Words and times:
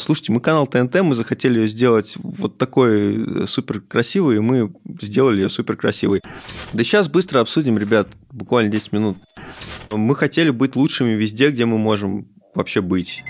Слушайте, 0.00 0.32
мы 0.32 0.40
канал 0.40 0.68
ТНТ, 0.68 1.02
мы 1.02 1.16
захотели 1.16 1.58
ее 1.58 1.68
сделать 1.68 2.14
вот 2.22 2.56
такой 2.56 3.42
э, 3.42 3.46
супер 3.48 3.80
красивой, 3.80 4.36
и 4.36 4.38
мы 4.38 4.72
сделали 5.00 5.42
ее 5.42 5.48
супер 5.48 5.76
красивой. 5.76 6.22
Да 6.72 6.84
сейчас 6.84 7.08
быстро 7.08 7.40
обсудим, 7.40 7.76
ребят, 7.78 8.08
буквально 8.30 8.70
10 8.70 8.92
минут. 8.92 9.18
Мы 9.92 10.14
хотели 10.14 10.50
быть 10.50 10.76
лучшими 10.76 11.10
везде, 11.10 11.48
где 11.48 11.66
мы 11.66 11.78
можем 11.78 12.28
вообще 12.54 12.80
быть. 12.80 13.24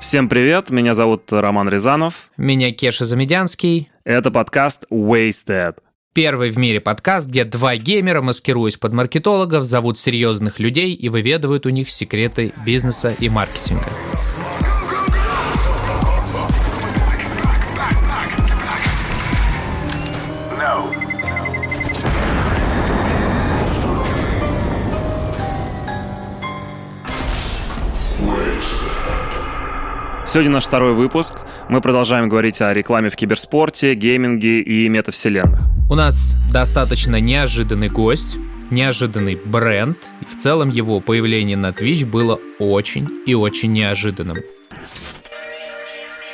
Всем 0.00 0.30
привет, 0.30 0.70
меня 0.70 0.94
зовут 0.94 1.30
Роман 1.30 1.68
Рязанов. 1.68 2.30
Меня 2.38 2.72
Кеша 2.72 3.04
Замедянский. 3.04 3.90
Это 4.04 4.30
подкаст 4.30 4.86
Wasted. 4.90 5.76
Первый 6.16 6.48
в 6.48 6.56
мире 6.56 6.80
подкаст, 6.80 7.28
где 7.28 7.44
два 7.44 7.76
геймера, 7.76 8.22
маскируясь 8.22 8.78
под 8.78 8.94
маркетологов, 8.94 9.64
зовут 9.64 9.98
серьезных 9.98 10.58
людей 10.58 10.94
и 10.94 11.10
выведывают 11.10 11.66
у 11.66 11.68
них 11.68 11.90
секреты 11.90 12.54
бизнеса 12.64 13.14
и 13.18 13.28
маркетинга. 13.28 13.84
Сегодня 30.26 30.50
наш 30.50 30.64
второй 30.64 30.94
выпуск. 30.94 31.34
Мы 31.68 31.80
продолжаем 31.80 32.28
говорить 32.28 32.60
о 32.62 32.72
рекламе 32.72 33.10
в 33.10 33.16
киберспорте, 33.16 33.94
гейминге 33.94 34.60
и 34.60 34.88
метавселенных. 34.88 35.62
У 35.90 35.96
нас 35.96 36.36
достаточно 36.52 37.18
неожиданный 37.20 37.88
гость, 37.88 38.36
неожиданный 38.70 39.36
бренд. 39.44 39.98
В 40.30 40.36
целом 40.36 40.68
его 40.68 41.00
появление 41.00 41.56
на 41.56 41.70
Twitch 41.70 42.06
было 42.06 42.38
очень 42.60 43.08
и 43.26 43.34
очень 43.34 43.72
неожиданным. 43.72 44.38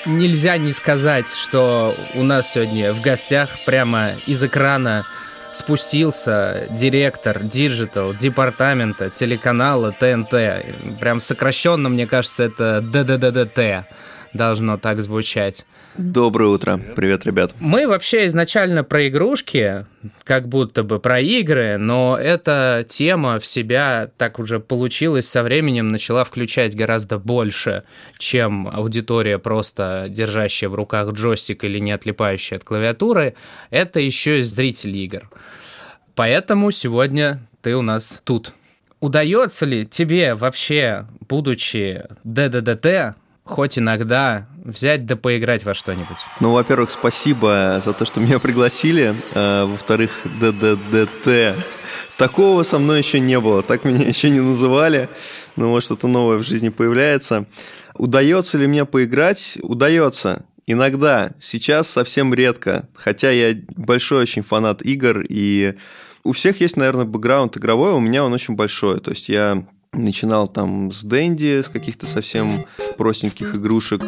Нельзя 0.04 0.58
не 0.58 0.72
сказать, 0.72 1.28
что 1.28 1.96
у 2.14 2.22
нас 2.22 2.52
сегодня 2.52 2.92
в 2.92 3.00
гостях 3.00 3.48
прямо 3.64 4.10
из 4.26 4.44
экрана 4.44 5.06
спустился 5.54 6.66
директор 6.72 7.42
digital 7.42 8.12
департамента 8.12 9.08
телеканала 9.08 9.92
ТНТ. 9.92 11.00
Прям 11.00 11.20
сокращенно, 11.20 11.88
мне 11.88 12.06
кажется, 12.06 12.44
это 12.44 12.82
ДДДДТ 12.82 13.86
должно 14.34 14.78
так 14.78 15.02
звучать. 15.02 15.66
Доброе 15.96 16.48
утро. 16.48 16.80
Привет, 16.96 17.26
ребят. 17.26 17.54
Мы 17.60 17.86
вообще 17.86 18.26
изначально 18.26 18.82
про 18.84 19.08
игрушки, 19.08 19.86
как 20.24 20.48
будто 20.48 20.82
бы 20.82 20.98
про 20.98 21.20
игры, 21.20 21.76
но 21.76 22.16
эта 22.20 22.84
тема 22.88 23.38
в 23.38 23.46
себя 23.46 24.10
так 24.16 24.38
уже 24.38 24.58
получилась 24.58 25.28
со 25.28 25.42
временем, 25.42 25.88
начала 25.88 26.24
включать 26.24 26.74
гораздо 26.74 27.18
больше, 27.18 27.82
чем 28.18 28.68
аудитория, 28.68 29.38
просто 29.38 30.06
держащая 30.08 30.70
в 30.70 30.74
руках 30.74 31.12
джойстик 31.12 31.64
или 31.64 31.78
не 31.78 31.92
отлипающая 31.92 32.56
от 32.58 32.64
клавиатуры. 32.64 33.34
Это 33.70 34.00
еще 34.00 34.40
и 34.40 34.42
зрители 34.42 34.98
игр. 34.98 35.28
Поэтому 36.14 36.70
сегодня 36.70 37.40
ты 37.62 37.76
у 37.76 37.82
нас 37.82 38.20
тут. 38.24 38.52
Удается 39.00 39.66
ли 39.66 39.84
тебе 39.84 40.34
вообще, 40.34 41.06
будучи 41.28 42.04
ДДДТ, 42.22 43.16
хоть 43.44 43.78
иногда 43.78 44.48
взять 44.64 45.06
да 45.06 45.16
поиграть 45.16 45.64
во 45.64 45.74
что-нибудь? 45.74 46.16
Ну, 46.40 46.52
во-первых, 46.52 46.90
спасибо 46.90 47.80
за 47.84 47.92
то, 47.92 48.04
что 48.04 48.20
меня 48.20 48.38
пригласили. 48.38 49.14
А, 49.34 49.66
во-вторых, 49.66 50.10
ДДДТ. 50.40 51.56
Такого 52.16 52.62
со 52.62 52.78
мной 52.78 52.98
еще 52.98 53.20
не 53.20 53.38
было, 53.40 53.62
так 53.62 53.84
меня 53.84 54.04
еще 54.08 54.30
не 54.30 54.40
называли. 54.40 55.08
Но 55.56 55.70
вот 55.70 55.84
что-то 55.84 56.08
новое 56.08 56.38
в 56.38 56.42
жизни 56.44 56.68
появляется. 56.68 57.46
Удается 57.94 58.58
ли 58.58 58.66
мне 58.66 58.84
поиграть? 58.84 59.58
Удается. 59.62 60.44
Иногда, 60.66 61.32
сейчас 61.40 61.88
совсем 61.88 62.32
редко. 62.32 62.88
Хотя 62.94 63.30
я 63.30 63.54
большой 63.76 64.22
очень 64.22 64.42
фанат 64.42 64.82
игр, 64.82 65.24
и 65.28 65.74
у 66.24 66.32
всех 66.32 66.60
есть, 66.60 66.76
наверное, 66.76 67.04
бэкграунд 67.04 67.56
игровой, 67.56 67.92
а 67.92 67.96
у 67.96 68.00
меня 68.00 68.24
он 68.24 68.32
очень 68.32 68.54
большой. 68.54 69.00
То 69.00 69.10
есть 69.10 69.28
я 69.28 69.66
Начинал 69.92 70.48
там 70.48 70.90
с 70.90 71.02
Дэнди, 71.02 71.62
с 71.62 71.68
каких-то 71.68 72.06
совсем 72.06 72.64
простеньких 72.96 73.56
игрушек, 73.56 74.02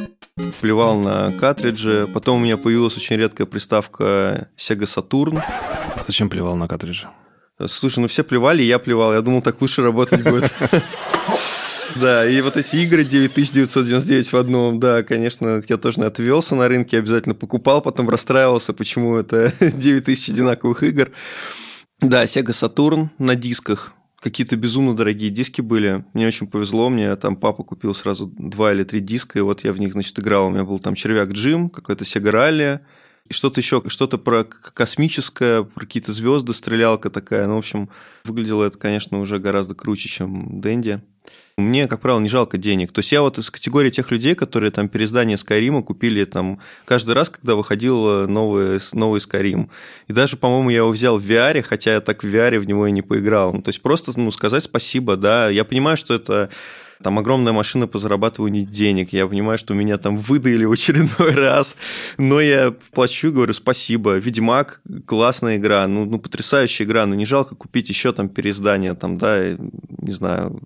плевал 0.61 0.99
на 0.99 1.31
картриджи. 1.33 2.09
Потом 2.13 2.41
у 2.41 2.45
меня 2.45 2.57
появилась 2.57 2.97
очень 2.97 3.17
редкая 3.17 3.47
приставка 3.47 4.49
Sega 4.57 4.87
Saturn. 4.87 5.43
Зачем 6.07 6.31
плевал 6.31 6.57
на 6.57 6.69
картриджи? 6.69 7.07
Слушай, 7.67 8.01
ну 8.01 8.09
все 8.09 8.25
плевали, 8.25 8.63
я 8.63 8.79
плевал. 8.79 9.13
Я 9.13 9.21
думал, 9.21 9.43
так 9.43 9.61
лучше 9.61 9.83
работать 9.83 10.23
будет. 10.23 10.51
Да, 11.97 12.27
и 12.29 12.41
вот 12.41 12.57
эти 12.57 12.77
игры 12.77 13.05
9999 13.05 14.33
в 14.33 14.37
одном, 14.37 14.81
да, 14.81 15.05
конечно, 15.05 15.63
я 15.69 15.77
тоже 15.77 16.01
отвелся 16.01 16.57
на 16.57 16.67
рынке, 16.67 16.99
обязательно 16.99 17.37
покупал, 17.37 17.83
потом 17.83 18.09
расстраивался, 18.09 18.73
почему 18.73 19.17
это 19.17 19.53
9000 19.61 20.31
одинаковых 20.31 20.83
игр. 20.83 21.13
Да, 22.01 22.25
Sega 22.25 22.51
Saturn 22.51 23.11
на 23.19 23.37
дисках, 23.37 23.93
какие-то 24.25 24.57
безумно 24.57 24.97
дорогие 24.97 25.29
диски 25.29 25.61
были. 25.61 26.03
Мне 26.15 26.27
очень 26.27 26.47
повезло, 26.47 26.89
мне 26.89 27.15
там 27.17 27.37
папа 27.37 27.63
купил 27.63 27.95
сразу 27.95 28.27
два 28.27 28.73
или 28.73 28.83
три 28.83 29.01
диска, 29.01 29.39
и 29.39 29.43
вот 29.43 29.65
я 29.65 29.73
в 29.75 29.79
них, 29.79 29.93
значит, 29.93 30.19
играл. 30.19 30.47
У 30.47 30.51
меня 30.51 30.65
был 30.65 30.79
там 30.79 30.95
червяк 30.95 31.29
Джим, 31.29 31.69
какой-то 31.69 32.05
Sega 32.05 32.33
Rally, 32.33 32.77
и 32.77 32.81
что-то 33.31 33.61
еще, 33.61 33.83
что-то 33.89 34.19
про 34.19 34.45
космическое, 34.45 35.63
про 35.63 35.87
какие-то 35.87 36.13
звезды, 36.13 36.53
стрелялка 36.53 37.11
такая. 37.11 37.47
Ну, 37.47 37.57
в 37.57 37.59
общем, 37.59 37.89
выглядело 38.25 38.65
это, 38.65 38.79
конечно, 38.79 39.21
уже 39.21 39.39
гораздо 39.39 39.75
круче, 39.75 40.09
чем 40.09 40.61
Дэнди. 40.61 41.03
Мне, 41.57 41.87
как 41.89 42.01
правило, 42.01 42.21
не 42.21 42.29
жалко 42.29 42.59
денег. 42.59 42.93
То 42.93 42.99
есть 42.99 43.13
я 43.13 43.23
вот 43.23 43.39
из 43.39 43.51
категории 43.51 43.91
тех 43.91 44.11
людей, 44.11 44.35
которые 44.35 44.71
там 44.71 44.89
переиздание 44.89 45.39
Скайрима 45.39 45.83
купили 45.83 46.25
там 46.25 46.61
каждый 46.85 47.15
раз, 47.15 47.31
когда 47.31 47.55
выходил 47.55 48.29
новый, 48.29 48.81
новый 48.93 49.21
Skyrim. 49.21 49.71
И 50.09 50.13
даже, 50.13 50.37
по-моему, 50.37 50.71
я 50.71 50.79
его 50.79 50.91
взял 50.91 51.19
в 51.19 51.25
VR, 51.25 51.63
хотя 51.63 51.95
я 51.95 52.01
так 52.01 52.25
в 52.25 52.27
VR 52.27 52.59
в 52.59 52.67
него 52.67 52.87
и 52.87 52.93
не 52.93 53.03
поиграл. 53.03 53.55
Ну, 53.55 53.63
то 53.63 53.71
есть 53.71 53.81
просто 53.81 54.13
ну, 54.19 54.31
сказать 54.33 54.65
спасибо, 54.65 55.17
да. 55.17 55.49
Я 55.49 55.65
понимаю, 55.65 55.97
что 55.97 56.13
это 56.13 56.51
там 57.03 57.19
огромная 57.19 57.53
машина 57.53 57.87
по 57.87 57.99
зарабатыванию 57.99 58.65
денег, 58.65 59.13
я 59.13 59.27
понимаю, 59.27 59.59
что 59.59 59.75
меня 59.75 59.99
там 59.99 60.19
выдаили 60.19 60.65
в 60.65 60.73
очередной 60.73 61.35
раз, 61.35 61.77
но 62.19 62.41
я 62.41 62.75
плачу 62.93 63.33
говорю 63.33 63.53
спасибо. 63.53 64.17
Ведьмак– 64.17 64.81
классная 65.07 65.57
игра, 65.57 65.87
ну, 65.87 66.05
ну 66.05 66.19
потрясающая 66.19 66.87
игра, 66.87 67.07
но 67.07 67.15
не 67.15 67.27
жалко 67.27 67.55
купить 67.55 67.89
еще 67.89 68.13
там 68.13 68.29
переиздание, 68.29 68.95
там, 68.95 69.17
да, 69.17 69.57
не 69.99 70.13
знаю, 70.13 70.61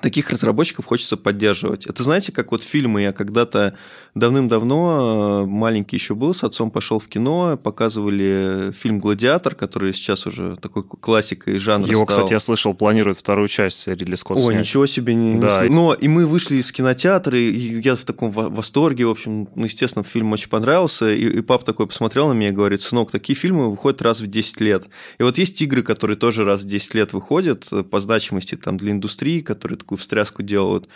таких 0.00 0.30
разработчиков 0.30 0.86
хочется 0.86 1.16
поддерживать. 1.16 1.86
Это 1.86 2.02
знаете, 2.02 2.32
как 2.32 2.52
вот 2.52 2.62
фильмы, 2.62 3.02
я 3.02 3.12
когда-то 3.12 3.74
давным-давно, 4.14 5.42
э, 5.44 5.46
маленький 5.46 5.96
еще 5.96 6.14
был, 6.14 6.34
с 6.34 6.44
отцом 6.44 6.70
пошел 6.70 6.98
в 6.98 7.08
кино, 7.08 7.56
показывали 7.62 8.72
фильм 8.78 8.98
«Гладиатор», 8.98 9.54
который 9.54 9.92
сейчас 9.94 10.26
уже 10.26 10.56
такой 10.56 10.82
классикой 10.82 11.58
жанра 11.58 11.90
Его, 11.90 12.04
стал. 12.04 12.16
кстати, 12.16 12.32
я 12.32 12.40
слышал, 12.40 12.74
планируют 12.74 13.18
вторую 13.18 13.48
часть 13.48 13.86
Ридли 13.86 14.14
Скотт 14.16 14.38
О, 14.38 14.46
снять. 14.50 14.60
ничего 14.60 14.86
себе. 14.86 15.14
Не, 15.14 15.38
Да. 15.40 15.64
не... 15.66 15.70
Но 15.74 15.94
и 15.94 16.08
мы 16.08 16.26
вышли 16.26 16.56
из 16.56 16.70
кинотеатра, 16.72 17.38
и 17.38 17.80
я 17.80 17.94
в 17.96 18.04
таком 18.04 18.30
во- 18.32 18.48
восторге, 18.48 19.06
в 19.06 19.10
общем, 19.10 19.48
ну, 19.54 19.64
естественно, 19.64 20.04
фильм 20.04 20.32
очень 20.32 20.48
понравился, 20.48 21.12
и, 21.12 21.38
и 21.38 21.40
папа 21.42 21.64
такой 21.64 21.86
посмотрел 21.86 22.28
на 22.28 22.32
меня 22.32 22.48
и 22.48 22.52
говорит, 22.52 22.80
сынок, 22.80 23.10
такие 23.10 23.36
фильмы 23.36 23.70
выходят 23.70 24.02
раз 24.02 24.20
в 24.20 24.26
10 24.26 24.60
лет. 24.60 24.86
И 25.18 25.22
вот 25.22 25.38
есть 25.38 25.60
игры, 25.62 25.82
которые 25.82 26.16
тоже 26.16 26.44
раз 26.44 26.62
в 26.62 26.66
10 26.66 26.94
лет 26.94 27.12
выходят 27.12 27.66
э, 27.70 27.82
по 27.82 28.00
значимости 28.00 28.54
там 28.56 28.76
для 28.76 28.92
индустрии, 28.92 29.40
которые 29.40 29.57
такую 29.58 29.98
встряску 29.98 30.42
делают, 30.42 30.88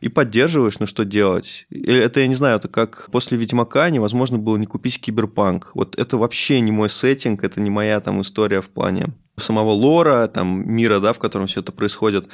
и 0.00 0.08
поддерживаешь, 0.08 0.78
ну 0.78 0.86
что 0.86 1.04
делать? 1.04 1.66
Это, 1.70 2.20
я 2.20 2.26
не 2.26 2.34
знаю, 2.34 2.56
это 2.56 2.68
как 2.68 3.08
после 3.10 3.38
Ведьмака 3.38 3.90
невозможно 3.90 4.38
было 4.38 4.56
не 4.56 4.66
купить 4.66 5.00
Киберпанк. 5.00 5.70
Вот 5.74 5.98
это 5.98 6.16
вообще 6.16 6.60
не 6.60 6.72
мой 6.72 6.90
сеттинг, 6.90 7.44
это 7.44 7.60
не 7.60 7.70
моя 7.70 8.00
там 8.00 8.20
история 8.22 8.60
в 8.60 8.68
плане 8.68 9.06
самого 9.36 9.70
лора, 9.70 10.28
там 10.28 10.70
мира, 10.70 11.00
да, 11.00 11.12
в 11.12 11.18
котором 11.18 11.46
все 11.46 11.60
это 11.60 11.72
происходит. 11.72 12.28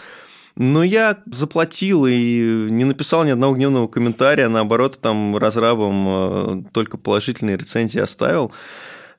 Но 0.57 0.83
я 0.83 1.19
заплатил 1.31 2.07
и 2.07 2.69
не 2.71 2.85
написал 2.85 3.25
ни 3.25 3.31
одного 3.31 3.55
гневного 3.55 3.89
комментария, 3.89 4.49
наоборот, 4.49 4.99
там 5.03 5.37
разрабам 5.37 6.07
э, 6.09 6.63
только 6.73 6.97
положительные 6.97 7.59
рецензии 7.59 8.01
оставил. 8.01 8.53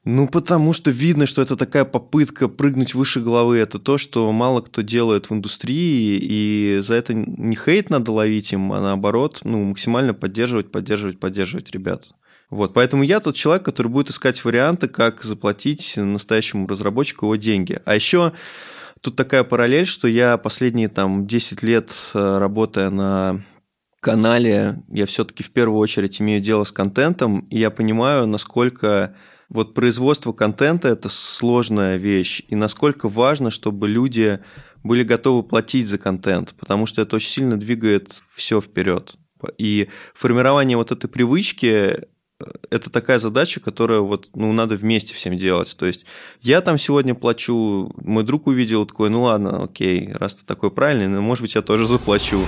Ну, 0.10 0.26
потому 0.26 0.72
что 0.72 0.90
видно, 0.90 1.26
что 1.26 1.42
это 1.42 1.58
такая 1.58 1.84
попытка 1.84 2.48
прыгнуть 2.48 2.94
выше 2.94 3.20
головы. 3.20 3.58
Это 3.58 3.78
то, 3.78 3.98
что 3.98 4.32
мало 4.32 4.62
кто 4.62 4.82
делает 4.82 5.30
в 5.30 5.34
индустрии, 5.34 6.18
и 6.22 6.80
за 6.82 6.94
это 6.94 7.14
не 7.14 7.58
хейт 7.58 7.90
надо 7.90 8.14
ловить 8.14 8.54
им, 8.54 8.72
а 8.72 8.80
наоборот, 8.80 9.42
ну, 9.44 9.62
максимально 9.66 10.14
поддерживать, 10.14 10.72
поддерживать, 10.72 11.20
поддерживать 11.20 11.72
ребят. 11.72 12.12
Вот, 12.50 12.74
поэтому 12.74 13.04
я 13.04 13.20
тот 13.20 13.36
человек, 13.36 13.66
который 13.66 13.90
будет 13.90 14.10
искать 14.10 14.46
варианты, 14.46 14.88
как 14.88 15.24
заплатить 15.24 15.98
настоящему 15.98 16.68
разработчику 16.68 17.26
его 17.26 17.36
деньги. 17.36 17.82
А 17.84 17.94
еще 17.94 18.32
тут 19.02 19.18
такая 19.18 19.44
параллель, 19.44 19.86
что 19.86 20.08
я 20.08 20.38
последние 20.38 20.88
там 20.88 21.28
10 21.28 21.64
лет 21.64 21.92
э, 22.14 22.38
работая 22.38 22.90
на 22.92 23.44
канале, 24.00 24.82
я 24.88 25.06
все-таки 25.06 25.44
в 25.44 25.52
первую 25.52 25.80
очередь 25.80 26.22
имею 26.22 26.40
дело 26.40 26.64
с 26.64 26.72
контентом, 26.72 27.40
и 27.50 27.60
я 27.60 27.72
понимаю, 27.72 28.26
насколько 28.26 29.14
вот 29.50 29.74
производство 29.74 30.34
контента– 30.34 30.88
это 30.90 31.10
сложная 31.10 31.98
вещь, 31.98 32.42
и 32.48 32.56
насколько 32.56 33.10
важно, 33.10 33.50
чтобы 33.50 33.88
люди 33.88 34.40
были 34.84 35.04
готовы 35.04 35.44
платить 35.44 35.88
за 35.88 35.98
контент, 35.98 36.54
потому 36.58 36.86
что 36.86 37.02
это 37.02 37.16
очень 37.16 37.30
сильно 37.30 37.58
двигает 37.58 38.22
все 38.34 38.62
вперед. 38.62 39.16
И 39.58 39.90
формирование 40.14 40.78
вот 40.78 40.92
этой 40.92 41.08
привычки 41.08 42.08
это 42.70 42.90
такая 42.92 43.20
задача, 43.20 43.60
которую 43.60 44.06
вот, 44.06 44.30
ну, 44.36 44.54
надо 44.54 44.76
вместе 44.76 45.14
всем 45.14 45.38
делать. 45.38 45.76
То 45.78 45.86
есть 45.86 46.06
я 46.42 46.62
там 46.62 46.78
сегодня 46.78 47.16
плачу, 47.16 47.92
мой 47.98 48.24
друг 48.24 48.48
увидел 48.48 48.86
такой, 48.86 49.10
ну 49.10 49.24
ладно, 49.24 49.64
окей, 49.64 50.12
раз 50.14 50.36
ты 50.36 50.46
такой 50.46 50.72
правильный, 50.72 51.08
ну, 51.08 51.22
может 51.22 51.42
быть, 51.42 51.56
я 51.56 51.62
тоже 51.62 51.88
заплачу. 51.88 52.40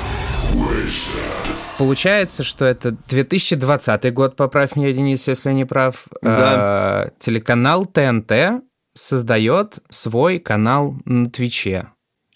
Получается, 1.79 2.43
что 2.43 2.65
это 2.65 2.91
2020 3.07 4.13
год, 4.13 4.35
поправь 4.35 4.75
меня, 4.75 4.91
Денис, 4.91 5.25
если 5.29 5.53
не 5.53 5.63
прав. 5.63 6.07
Да. 6.21 7.05
Э, 7.05 7.09
телеканал 7.19 7.85
ТНТ 7.85 8.63
создает 8.93 9.79
свой 9.89 10.39
канал 10.39 10.95
на 11.05 11.29
Твиче. 11.29 11.87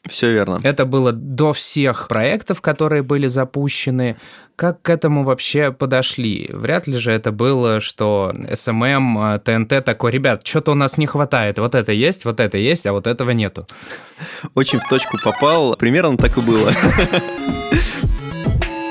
Все 0.10 0.32
верно. 0.32 0.62
Это 0.64 0.86
было 0.86 1.12
до 1.12 1.52
всех 1.52 2.08
проектов, 2.08 2.62
которые 2.62 3.04
были 3.04 3.28
запущены. 3.28 4.16
Как 4.56 4.82
к 4.82 4.90
этому 4.90 5.26
вообще 5.26 5.74
подошли? 5.74 6.50
Вряд 6.54 6.88
ли 6.88 6.96
же 6.96 7.12
это 7.12 7.34
было, 7.34 7.82
что 7.82 8.32
SMM, 8.36 9.40
ТНТ 9.40 9.84
такой, 9.84 10.12
ребят, 10.12 10.48
что-то 10.48 10.72
у 10.72 10.76
нас 10.76 10.98
не 10.98 11.06
хватает. 11.06 11.58
Вот 11.58 11.76
это 11.76 11.92
есть, 11.92 12.24
вот 12.24 12.40
это 12.40 12.58
есть, 12.58 12.86
а 12.86 12.94
вот 12.94 13.08
этого 13.08 13.32
нету. 13.32 13.68
Очень 14.56 14.80
в 14.80 14.88
точку 14.88 15.18
попал. 15.22 15.76
Примерно 15.76 16.16
так 16.18 16.38
и 16.38 16.42
было. 16.42 16.72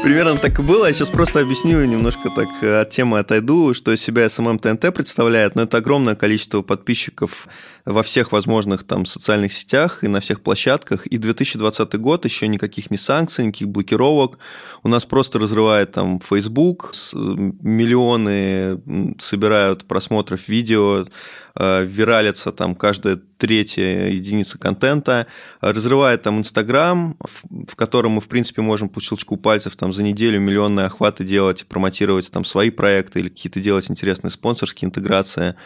Примерно 0.02 0.36
так 0.36 0.58
и 0.58 0.62
было. 0.62 0.86
Я 0.86 0.92
сейчас 0.92 1.10
просто 1.10 1.40
объясню 1.40 1.84
немножко 1.84 2.28
так 2.34 2.48
э, 2.60 2.80
от 2.80 2.90
темы 2.90 3.20
отойду, 3.20 3.72
что 3.72 3.92
из 3.92 4.02
себя 4.02 4.26
SMM 4.26 4.58
ТНТ 4.58 4.92
представляет. 4.92 5.54
Но 5.54 5.62
это 5.62 5.76
огромное 5.76 6.16
количество 6.16 6.62
подписчиков 6.62 7.46
во 7.84 8.02
всех 8.02 8.32
возможных 8.32 8.84
там 8.84 9.06
социальных 9.06 9.52
сетях 9.52 10.04
и 10.04 10.08
на 10.08 10.20
всех 10.20 10.42
площадках. 10.42 11.06
И 11.06 11.18
2020 11.18 11.94
год 11.98 12.24
еще 12.24 12.46
никаких 12.48 12.90
не 12.90 12.96
санкций, 12.96 13.46
никаких 13.46 13.68
блокировок. 13.68 14.38
У 14.82 14.88
нас 14.88 15.04
просто 15.04 15.38
разрывает 15.38 15.92
там 15.92 16.20
Facebook, 16.20 16.92
миллионы 17.12 18.80
собирают 19.18 19.84
просмотров 19.86 20.48
видео, 20.48 21.06
э, 21.54 21.84
виралится 21.84 22.52
там 22.52 22.74
каждая 22.74 23.20
третья 23.36 24.06
единица 24.06 24.58
контента, 24.58 25.26
разрывает 25.60 26.22
там 26.22 26.38
Инстаграм, 26.38 27.16
в 27.50 27.74
котором 27.74 28.12
мы, 28.12 28.20
в 28.20 28.28
принципе, 28.28 28.62
можем 28.62 28.88
по 28.88 29.00
щелчку 29.00 29.36
пальцев 29.36 29.74
там 29.74 29.92
за 29.92 30.04
неделю 30.04 30.38
миллионные 30.38 30.86
охваты 30.86 31.24
делать, 31.24 31.66
промотировать 31.66 32.30
там 32.30 32.44
свои 32.44 32.70
проекты 32.70 33.18
или 33.18 33.28
какие-то 33.28 33.58
делать 33.58 33.90
интересные 33.90 34.30
спонсорские 34.30 34.86
интеграции. 34.86 35.56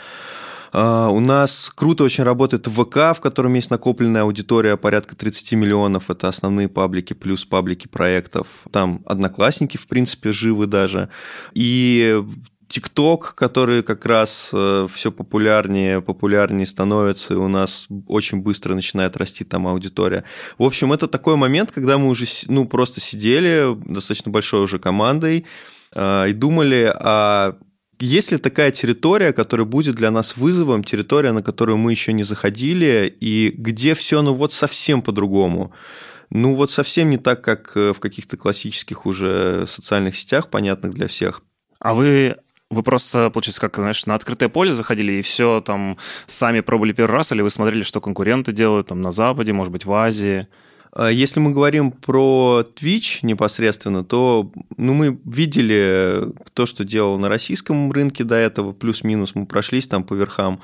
А, 0.72 1.08
у 1.08 1.20
нас 1.20 1.70
круто 1.74 2.04
очень 2.04 2.24
работает 2.24 2.66
ВК, 2.66 2.96
в 3.14 3.18
котором 3.20 3.54
есть 3.54 3.70
накопленная 3.70 4.22
аудитория 4.22 4.76
порядка 4.76 5.16
30 5.16 5.52
миллионов. 5.52 6.10
Это 6.10 6.28
основные 6.28 6.68
паблики 6.68 7.12
плюс 7.12 7.44
паблики 7.44 7.88
проектов. 7.88 8.46
Там 8.70 9.02
одноклассники, 9.06 9.76
в 9.76 9.86
принципе, 9.86 10.32
живы 10.32 10.66
даже. 10.66 11.08
И 11.54 12.22
ТикТок, 12.68 13.34
который 13.34 13.82
как 13.82 14.04
раз 14.06 14.50
э, 14.52 14.88
все 14.92 15.12
популярнее, 15.12 16.00
популярнее 16.00 16.66
становится, 16.66 17.34
и 17.34 17.36
у 17.36 17.48
нас 17.48 17.86
очень 18.08 18.38
быстро 18.38 18.74
начинает 18.74 19.16
расти 19.16 19.44
там 19.44 19.68
аудитория. 19.68 20.24
В 20.58 20.64
общем, 20.64 20.92
это 20.92 21.06
такой 21.06 21.36
момент, 21.36 21.70
когда 21.70 21.96
мы 21.96 22.08
уже 22.08 22.26
ну, 22.48 22.66
просто 22.66 23.00
сидели 23.00 23.76
достаточно 23.86 24.32
большой 24.32 24.64
уже 24.64 24.78
командой 24.78 25.46
э, 25.94 26.30
и 26.30 26.32
думали, 26.32 26.92
а 26.92 27.56
есть 27.98 28.32
ли 28.32 28.38
такая 28.38 28.70
территория, 28.70 29.32
которая 29.32 29.66
будет 29.66 29.94
для 29.94 30.10
нас 30.10 30.36
вызовом, 30.36 30.84
территория, 30.84 31.32
на 31.32 31.42
которую 31.42 31.78
мы 31.78 31.92
еще 31.92 32.12
не 32.12 32.24
заходили, 32.24 33.14
и 33.20 33.52
где 33.56 33.94
все, 33.94 34.22
ну 34.22 34.34
вот 34.34 34.52
совсем 34.52 35.02
по-другому? 35.02 35.72
Ну 36.30 36.54
вот 36.56 36.70
совсем 36.70 37.10
не 37.10 37.18
так, 37.18 37.42
как 37.42 37.76
э, 37.76 37.92
в 37.92 38.00
каких-то 38.00 38.36
классических 38.36 39.06
уже 39.06 39.66
социальных 39.68 40.16
сетях, 40.16 40.48
понятных 40.48 40.92
для 40.92 41.06
всех. 41.06 41.42
А 41.78 41.94
вы 41.94 42.36
вы 42.68 42.82
просто, 42.82 43.30
получается, 43.30 43.60
как, 43.60 43.76
знаешь, 43.76 44.06
на 44.06 44.16
открытое 44.16 44.48
поле 44.48 44.72
заходили 44.72 45.12
и 45.12 45.22
все 45.22 45.60
там 45.60 45.98
сами 46.26 46.60
пробовали 46.60 46.92
первый 46.92 47.14
раз, 47.14 47.30
или 47.30 47.40
вы 47.40 47.50
смотрели, 47.50 47.82
что 47.82 48.00
конкуренты 48.00 48.52
делают 48.52 48.88
там 48.88 49.02
на 49.02 49.12
Западе, 49.12 49.52
может 49.52 49.72
быть, 49.72 49.84
в 49.84 49.92
Азии? 49.92 50.48
А 50.98 51.10
если 51.10 51.40
мы 51.40 51.52
говорим 51.52 51.92
про 51.92 52.64
Twitch 52.74 53.18
непосредственно, 53.20 54.02
то 54.02 54.50
ну, 54.78 54.94
мы 54.94 55.20
видели 55.26 56.32
то, 56.54 56.64
что 56.64 56.84
делал 56.84 57.18
на 57.18 57.28
российском 57.28 57.92
рынке 57.92 58.24
до 58.24 58.34
этого, 58.34 58.72
плюс-минус, 58.72 59.34
мы 59.34 59.44
прошлись 59.44 59.86
там 59.86 60.04
по 60.04 60.14
верхам. 60.14 60.62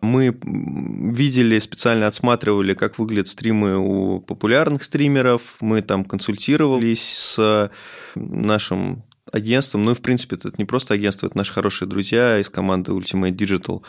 Мы 0.00 0.38
видели, 0.44 1.58
специально 1.58 2.06
отсматривали, 2.06 2.74
как 2.74 3.00
выглядят 3.00 3.26
стримы 3.26 3.76
у 3.76 4.20
популярных 4.20 4.84
стримеров, 4.84 5.42
мы 5.60 5.82
там 5.82 6.04
консультировались 6.04 7.34
с 7.36 7.70
нашим 8.14 9.02
агентством, 9.32 9.84
ну 9.84 9.90
и 9.90 9.94
в 9.94 10.02
принципе 10.02 10.36
это 10.36 10.52
не 10.56 10.64
просто 10.64 10.94
агентство, 10.94 11.26
это 11.26 11.36
наши 11.36 11.52
хорошие 11.52 11.88
друзья 11.88 12.38
из 12.38 12.48
команды 12.48 12.92
Ultimate 12.92 13.32
Digital. 13.34 13.82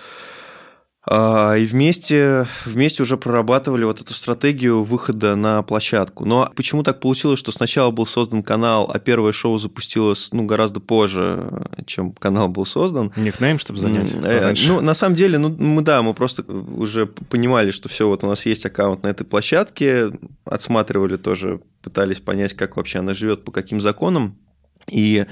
А, 1.08 1.54
и 1.56 1.66
вместе, 1.66 2.48
вместе 2.66 3.04
уже 3.04 3.18
прорабатывали 3.18 3.84
вот 3.84 4.02
эту 4.02 4.14
стратегию 4.14 4.84
выхода 4.84 5.36
на 5.36 5.62
площадку. 5.62 6.26
Но 6.26 6.52
почему 6.56 6.82
так 6.82 7.00
получилось, 7.00 7.40
что 7.40 7.52
сначала 7.52 7.92
был 7.92 8.08
создан 8.08 8.42
канал, 8.42 8.90
а 8.92 8.98
первое 8.98 9.32
шоу 9.32 9.60
запустилось 9.60 10.30
ну, 10.32 10.46
гораздо 10.46 10.80
позже, 10.80 11.68
чем 11.86 12.14
канал 12.14 12.50
был 12.50 12.66
создан? 12.66 13.14
Никнейм, 13.18 13.60
чтобы 13.60 13.80
занять. 13.80 14.16
Э, 14.24 14.54
ну, 14.66 14.82
на 14.82 14.96
самом 14.96 15.16
деле, 15.16 15.38
ну, 15.38 15.50
мы, 15.50 15.84
да, 15.84 16.02
мы 16.02 16.16
просто 16.16 16.44
уже 16.44 17.06
понимали, 17.06 17.70
что 17.70 17.88
все, 17.88 18.08
вот 18.08 18.24
у 18.24 18.28
нас 18.28 18.46
есть 18.48 18.66
аккаунт 18.66 19.04
на 19.04 19.08
этой 19.10 19.26
площадке, 19.26 20.12
отсматривали 20.44 21.18
тоже, 21.18 21.62
пытались 21.84 22.20
понять, 22.20 22.54
как 22.54 22.78
вообще 22.78 23.00
она 23.00 23.14
живет, 23.14 23.44
по 23.44 23.52
каким 23.52 23.80
законам. 23.80 24.40
И 24.88 25.26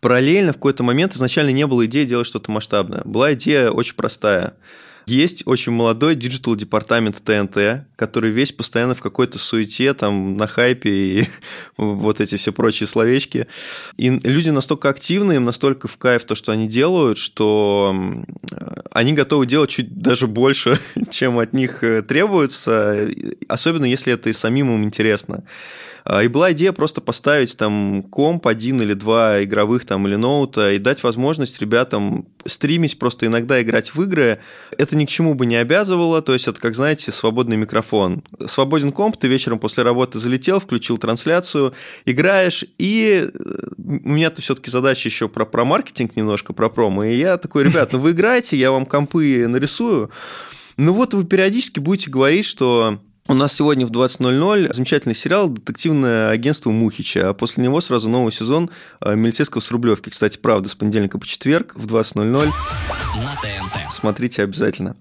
параллельно 0.00 0.52
в 0.52 0.56
какой-то 0.56 0.82
момент 0.82 1.14
изначально 1.14 1.50
не 1.50 1.66
было 1.66 1.86
идеи 1.86 2.04
делать 2.04 2.26
что-то 2.26 2.50
масштабное. 2.50 3.02
Была 3.04 3.34
идея 3.34 3.70
очень 3.70 3.94
простая– 3.94 4.54
есть 5.10 5.42
очень 5.46 5.72
молодой 5.72 6.14
digital 6.14 6.56
департамент 6.56 7.22
ТНТ, 7.22 7.86
который 7.96 8.30
весь 8.30 8.52
постоянно 8.52 8.94
в 8.94 9.00
какой-то 9.00 9.38
суете, 9.38 9.92
там, 9.94 10.36
на 10.36 10.46
хайпе 10.46 10.90
и 10.90 11.28
вот 11.76 12.20
эти 12.20 12.36
все 12.36 12.52
прочие 12.52 12.86
словечки. 12.86 13.46
И 13.96 14.10
люди 14.10 14.50
настолько 14.50 14.88
активны, 14.88 15.34
им 15.34 15.44
настолько 15.44 15.88
в 15.88 15.96
кайф 15.96 16.24
то, 16.24 16.34
что 16.34 16.52
они 16.52 16.68
делают, 16.68 17.18
что 17.18 17.94
они 18.90 19.12
готовы 19.12 19.46
делать 19.46 19.70
чуть 19.70 20.00
даже 20.00 20.26
больше, 20.26 20.78
чем 21.10 21.38
от 21.38 21.52
них 21.52 21.82
э, 21.82 22.02
требуется, 22.02 23.08
особенно 23.48 23.84
если 23.84 24.12
это 24.12 24.30
и 24.30 24.32
самим 24.32 24.74
им 24.74 24.84
интересно. 24.84 25.44
А, 26.12 26.24
и 26.24 26.28
была 26.28 26.50
идея 26.50 26.72
просто 26.72 27.00
поставить 27.00 27.56
там 27.56 28.02
комп 28.02 28.48
один 28.48 28.82
или 28.82 28.94
два 28.94 29.44
игровых 29.44 29.84
там 29.84 30.08
или 30.08 30.16
ноута 30.16 30.72
и 30.72 30.78
дать 30.78 31.04
возможность 31.04 31.60
ребятам 31.60 32.26
стримить, 32.44 32.98
просто 32.98 33.26
иногда 33.26 33.62
играть 33.62 33.94
в 33.94 34.02
игры. 34.02 34.40
Это 34.76 34.96
ни 34.96 35.04
к 35.04 35.08
чему 35.08 35.34
бы 35.34 35.46
не 35.46 35.54
обязывало, 35.54 36.20
то 36.20 36.32
есть 36.32 36.48
это, 36.48 36.60
как 36.60 36.74
знаете, 36.74 37.12
свободный 37.12 37.56
микрофон. 37.56 38.24
Свободен 38.48 38.90
комп, 38.90 39.18
ты 39.18 39.28
вечером 39.28 39.60
после 39.60 39.84
работы 39.84 40.18
залетел, 40.18 40.58
включил 40.58 40.98
трансляцию, 40.98 41.74
играешь, 42.06 42.64
и 42.78 43.28
э, 43.32 43.66
у 43.78 44.08
меня-то 44.08 44.42
все-таки 44.42 44.68
задача 44.68 45.08
еще 45.08 45.28
про, 45.28 45.46
про 45.46 45.64
маркетинг 45.64 46.16
немножко, 46.16 46.52
про 46.52 46.68
промо, 46.68 47.04
и 47.04 47.18
я 47.18 47.38
такой, 47.38 47.62
ребят, 47.62 47.92
ну 47.92 48.00
вы 48.00 48.10
играете, 48.10 48.56
я 48.56 48.72
вам 48.72 48.84
компы 48.84 49.46
нарисую, 49.46 50.10
ну 50.76 50.92
вот 50.92 51.14
вы 51.14 51.24
периодически 51.24 51.78
будете 51.78 52.10
говорить, 52.10 52.46
что 52.46 52.98
у 53.30 53.34
нас 53.34 53.52
сегодня 53.52 53.86
в 53.86 53.92
20.00 53.92 54.74
замечательный 54.74 55.14
сериал 55.14 55.48
«Детективное 55.48 56.30
агентство 56.30 56.70
Мухича», 56.70 57.28
а 57.28 57.32
после 57.32 57.62
него 57.62 57.80
сразу 57.80 58.08
новый 58.08 58.32
сезон 58.32 58.70
э, 59.00 59.14
«Милицейского 59.14 59.60
с 59.60 59.70
Рублевки». 59.70 60.10
Кстати, 60.10 60.36
правда, 60.36 60.68
с 60.68 60.74
понедельника 60.74 61.16
по 61.16 61.24
четверг 61.24 61.72
в 61.76 61.86
20.00. 61.86 62.24
На 62.24 62.50
ТНТ. 62.50 63.94
Смотрите 63.94 64.42
обязательно. 64.42 64.96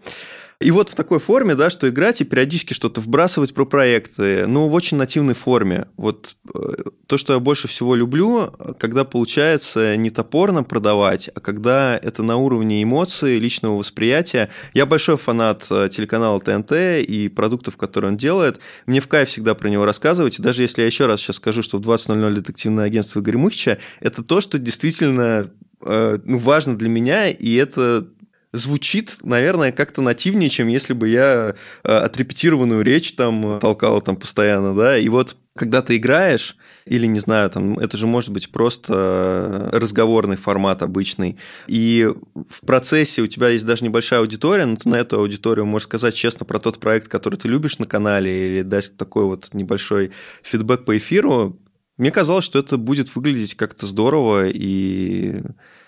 И 0.61 0.71
вот 0.71 0.89
в 0.89 0.95
такой 0.95 1.19
форме, 1.19 1.55
да, 1.55 1.69
что 1.69 1.87
играть 1.87 2.19
и 2.19 2.25
периодически 2.25 2.73
что-то 2.73 2.99
вбрасывать 2.99 3.53
про 3.53 3.63
проекты, 3.63 4.45
ну, 4.45 4.67
в 4.67 4.73
очень 4.73 4.97
нативной 4.97 5.33
форме. 5.33 5.87
Вот 5.95 6.35
э, 6.53 6.59
то, 7.07 7.17
что 7.17 7.31
я 7.31 7.39
больше 7.39 7.69
всего 7.69 7.95
люблю, 7.95 8.51
когда 8.77 9.05
получается 9.05 9.95
не 9.95 10.09
топорно 10.09 10.63
продавать, 10.63 11.29
а 11.33 11.39
когда 11.39 11.97
это 11.97 12.23
на 12.23 12.35
уровне 12.35 12.83
эмоций, 12.83 13.39
личного 13.39 13.77
восприятия. 13.77 14.49
Я 14.73 14.85
большой 14.85 15.15
фанат 15.15 15.65
э, 15.69 15.87
телеканала 15.89 16.41
ТНТ 16.41 16.73
и 17.07 17.31
продуктов, 17.33 17.77
которые 17.77 18.11
он 18.11 18.17
делает. 18.17 18.59
Мне 18.85 18.99
в 18.99 19.07
кайф 19.07 19.29
всегда 19.29 19.55
про 19.55 19.69
него 19.69 19.85
рассказывать. 19.85 20.39
И 20.39 20.41
даже 20.41 20.63
если 20.63 20.81
я 20.81 20.87
еще 20.87 21.05
раз 21.05 21.21
сейчас 21.21 21.37
скажу, 21.37 21.61
что 21.61 21.77
в 21.77 21.81
20.00 21.87 22.33
детективное 22.33 22.83
агентство 22.83 23.21
Игоря 23.21 23.37
Мухича, 23.37 23.77
это 24.01 24.23
то, 24.23 24.41
что 24.41 24.59
действительно 24.59 25.51
э, 25.81 26.19
ну, 26.21 26.37
важно 26.37 26.75
для 26.75 26.89
меня, 26.89 27.29
и 27.29 27.55
это 27.55 28.09
звучит, 28.51 29.17
наверное, 29.23 29.71
как-то 29.71 30.01
нативнее, 30.01 30.49
чем 30.49 30.67
если 30.67 30.93
бы 30.93 31.07
я 31.07 31.55
э, 31.83 31.91
отрепетированную 31.91 32.81
речь 32.81 33.13
там 33.13 33.59
толкал 33.59 34.01
там 34.01 34.15
постоянно, 34.15 34.75
да, 34.75 34.97
и 34.97 35.07
вот 35.09 35.37
когда 35.55 35.81
ты 35.81 35.97
играешь, 35.97 36.55
или, 36.85 37.05
не 37.05 37.19
знаю, 37.19 37.49
там, 37.49 37.77
это 37.77 37.97
же 37.97 38.07
может 38.07 38.29
быть 38.29 38.49
просто 38.51 39.69
разговорный 39.73 40.37
формат 40.37 40.81
обычный, 40.81 41.37
и 41.67 42.09
в 42.49 42.65
процессе 42.65 43.21
у 43.21 43.27
тебя 43.27 43.49
есть 43.49 43.65
даже 43.65 43.83
небольшая 43.83 44.21
аудитория, 44.21 44.65
но 44.65 44.77
ты 44.77 44.87
на 44.87 44.95
эту 44.95 45.19
аудиторию 45.19 45.65
можешь 45.65 45.87
сказать 45.87 46.15
честно 46.15 46.45
про 46.45 46.59
тот 46.59 46.79
проект, 46.79 47.09
который 47.09 47.35
ты 47.35 47.49
любишь 47.49 47.77
на 47.77 47.85
канале, 47.85 48.47
или 48.47 48.61
дать 48.61 48.95
такой 48.95 49.25
вот 49.25 49.49
небольшой 49.53 50.11
фидбэк 50.43 50.85
по 50.85 50.97
эфиру, 50.97 51.59
мне 51.97 52.11
казалось, 52.11 52.45
что 52.45 52.59
это 52.59 52.77
будет 52.77 53.13
выглядеть 53.13 53.55
как-то 53.55 53.85
здорово 53.85 54.47
и, 54.47 55.41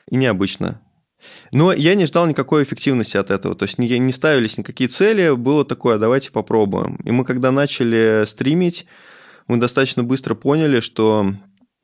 и 0.10 0.16
необычно. 0.16 0.82
Но 1.52 1.74
я 1.74 1.96
не 1.96 2.06
ждал 2.06 2.28
никакой 2.28 2.64
эффективности 2.64 3.18
от 3.18 3.32
этого. 3.32 3.56
То 3.56 3.64
есть 3.64 3.78
не, 3.78 3.88
не 4.00 4.12
ставились 4.12 4.58
никакие 4.58 4.88
цели, 4.88 5.36
было 5.36 5.66
такое, 5.66 5.98
давайте 5.98 6.32
попробуем. 6.32 6.96
И 7.04 7.12
мы 7.12 7.26
когда 7.26 7.52
начали 7.52 8.24
стримить, 8.26 8.86
мы 9.48 9.58
достаточно 9.58 10.04
быстро 10.04 10.36
поняли, 10.36 10.80
что 10.80 11.34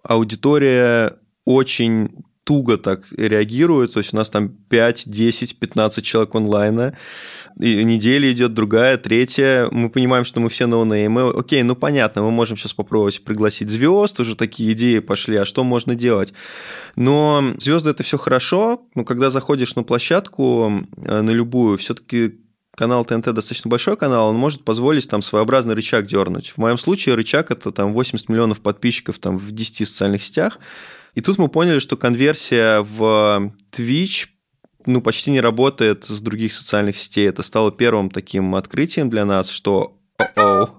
аудитория 0.04 1.18
очень 1.46 2.24
туго 2.48 2.78
так 2.78 3.02
реагирует, 3.12 3.92
то 3.94 4.00
есть 4.00 4.14
у 4.14 4.16
нас 4.16 4.30
там 4.30 4.48
5, 4.48 5.10
10, 5.10 5.60
15 5.60 6.06
человек 6.06 6.34
онлайна, 6.34 6.98
и 7.60 7.84
неделя 7.84 8.32
идет 8.32 8.54
другая, 8.54 8.96
третья, 8.96 9.68
мы 9.72 9.90
понимаем, 9.90 10.24
что 10.24 10.40
мы 10.40 10.48
все 10.48 10.66
ноунеймы, 10.66 11.30
окей, 11.32 11.62
ну 11.64 11.76
понятно, 11.76 12.24
мы 12.24 12.32
можем 12.32 12.56
сейчас 12.56 12.72
попробовать 12.72 13.22
пригласить 13.26 13.70
звезд, 13.70 14.22
уже 14.22 14.38
такие 14.38 14.72
идеи 14.72 15.00
пошли, 15.00 15.36
а 15.36 15.44
что 15.44 15.66
можно 15.66 15.94
делать? 15.94 16.32
Но 16.96 17.44
звезды 17.58 17.90
это 17.90 18.04
все 18.04 18.18
хорошо, 18.18 18.82
но 18.96 19.04
когда 19.04 19.30
заходишь 19.30 19.76
на 19.76 19.84
площадку, 19.84 20.72
э, 20.96 21.22
на 21.22 21.32
любую, 21.32 21.78
все-таки 21.78 22.40
канал 22.78 23.04
ТНТ 23.04 23.34
достаточно 23.34 23.70
большой 23.70 23.98
канал, 23.98 24.30
он 24.30 24.38
может 24.38 24.64
позволить 24.64 25.10
там 25.10 25.22
своеобразный 25.22 25.74
рычаг 25.74 26.06
дернуть. 26.06 26.54
В 26.56 26.60
моем 26.60 26.78
случае 26.78 27.16
рычаг 27.16 27.52
это 27.52 27.74
там 27.74 27.92
80 27.92 28.30
миллионов 28.30 28.62
подписчиков 28.62 29.20
там 29.20 29.38
в 29.38 29.52
10 29.52 29.86
социальных 29.86 30.24
сетях, 30.24 30.60
и 31.18 31.22
тут 31.22 31.40
мы 31.40 31.48
поняли, 31.48 31.80
что 31.80 31.98
конверсия 31.98 32.82
в 32.82 33.52
Twitch 33.72 34.28
ну, 34.86 35.02
почти 35.02 35.32
не 35.32 35.42
работает 35.42 36.06
с 36.06 36.22
других 36.22 36.54
социальных 36.54 36.96
сетей. 36.96 37.28
Это 37.28 37.42
стало 37.42 37.72
первым 37.72 38.12
таким 38.12 38.54
открытием 38.54 39.10
для 39.10 39.26
нас, 39.26 39.50
что 39.50 39.98
о 40.36 40.70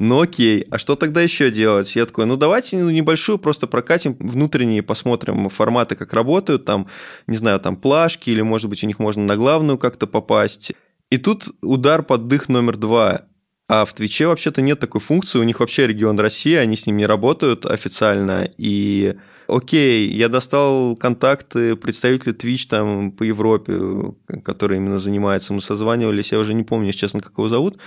ну 0.00 0.20
окей, 0.20 0.66
а 0.72 0.78
что 0.78 0.96
тогда 0.96 1.20
еще 1.20 1.52
делать? 1.52 1.94
Я 1.94 2.04
такой, 2.04 2.26
ну 2.26 2.36
давайте 2.36 2.78
ну, 2.78 2.90
небольшую 2.90 3.38
просто 3.38 3.68
прокатим 3.68 4.16
внутренние, 4.18 4.82
посмотрим 4.82 5.48
форматы, 5.50 5.94
как 5.94 6.12
работают, 6.12 6.64
там, 6.64 6.88
не 7.28 7.36
знаю, 7.36 7.60
там 7.60 7.76
плашки, 7.76 8.30
или, 8.30 8.42
может 8.42 8.68
быть, 8.68 8.82
у 8.82 8.88
них 8.88 8.98
можно 8.98 9.22
на 9.22 9.36
главную 9.36 9.78
как-то 9.78 10.08
попасть. 10.08 10.72
И 11.10 11.18
тут 11.18 11.44
удар 11.62 12.02
под 12.02 12.26
дых 12.26 12.48
номер 12.48 12.76
два. 12.76 13.26
А 13.68 13.84
в 13.84 13.94
Твиче 13.94 14.26
вообще-то 14.26 14.62
нет 14.62 14.80
такой 14.80 15.00
функции, 15.00 15.38
у 15.38 15.44
них 15.44 15.60
вообще 15.60 15.86
регион 15.86 16.18
России, 16.18 16.54
они 16.54 16.74
с 16.74 16.86
ним 16.88 16.96
не 16.96 17.06
работают 17.06 17.66
официально, 17.66 18.50
и 18.58 19.14
окей, 19.48 20.10
я 20.10 20.28
достал 20.28 20.96
контакты 20.96 21.76
представителей 21.76 22.32
Twitch 22.32 22.68
там 22.68 23.12
по 23.12 23.22
Европе, 23.22 24.14
который 24.44 24.78
именно 24.78 24.98
занимается, 24.98 25.52
мы 25.52 25.60
созванивались, 25.60 26.32
я 26.32 26.38
уже 26.38 26.54
не 26.54 26.62
помню, 26.62 26.92
честно, 26.92 27.20
как 27.20 27.32
его 27.32 27.48
зовут, 27.48 27.78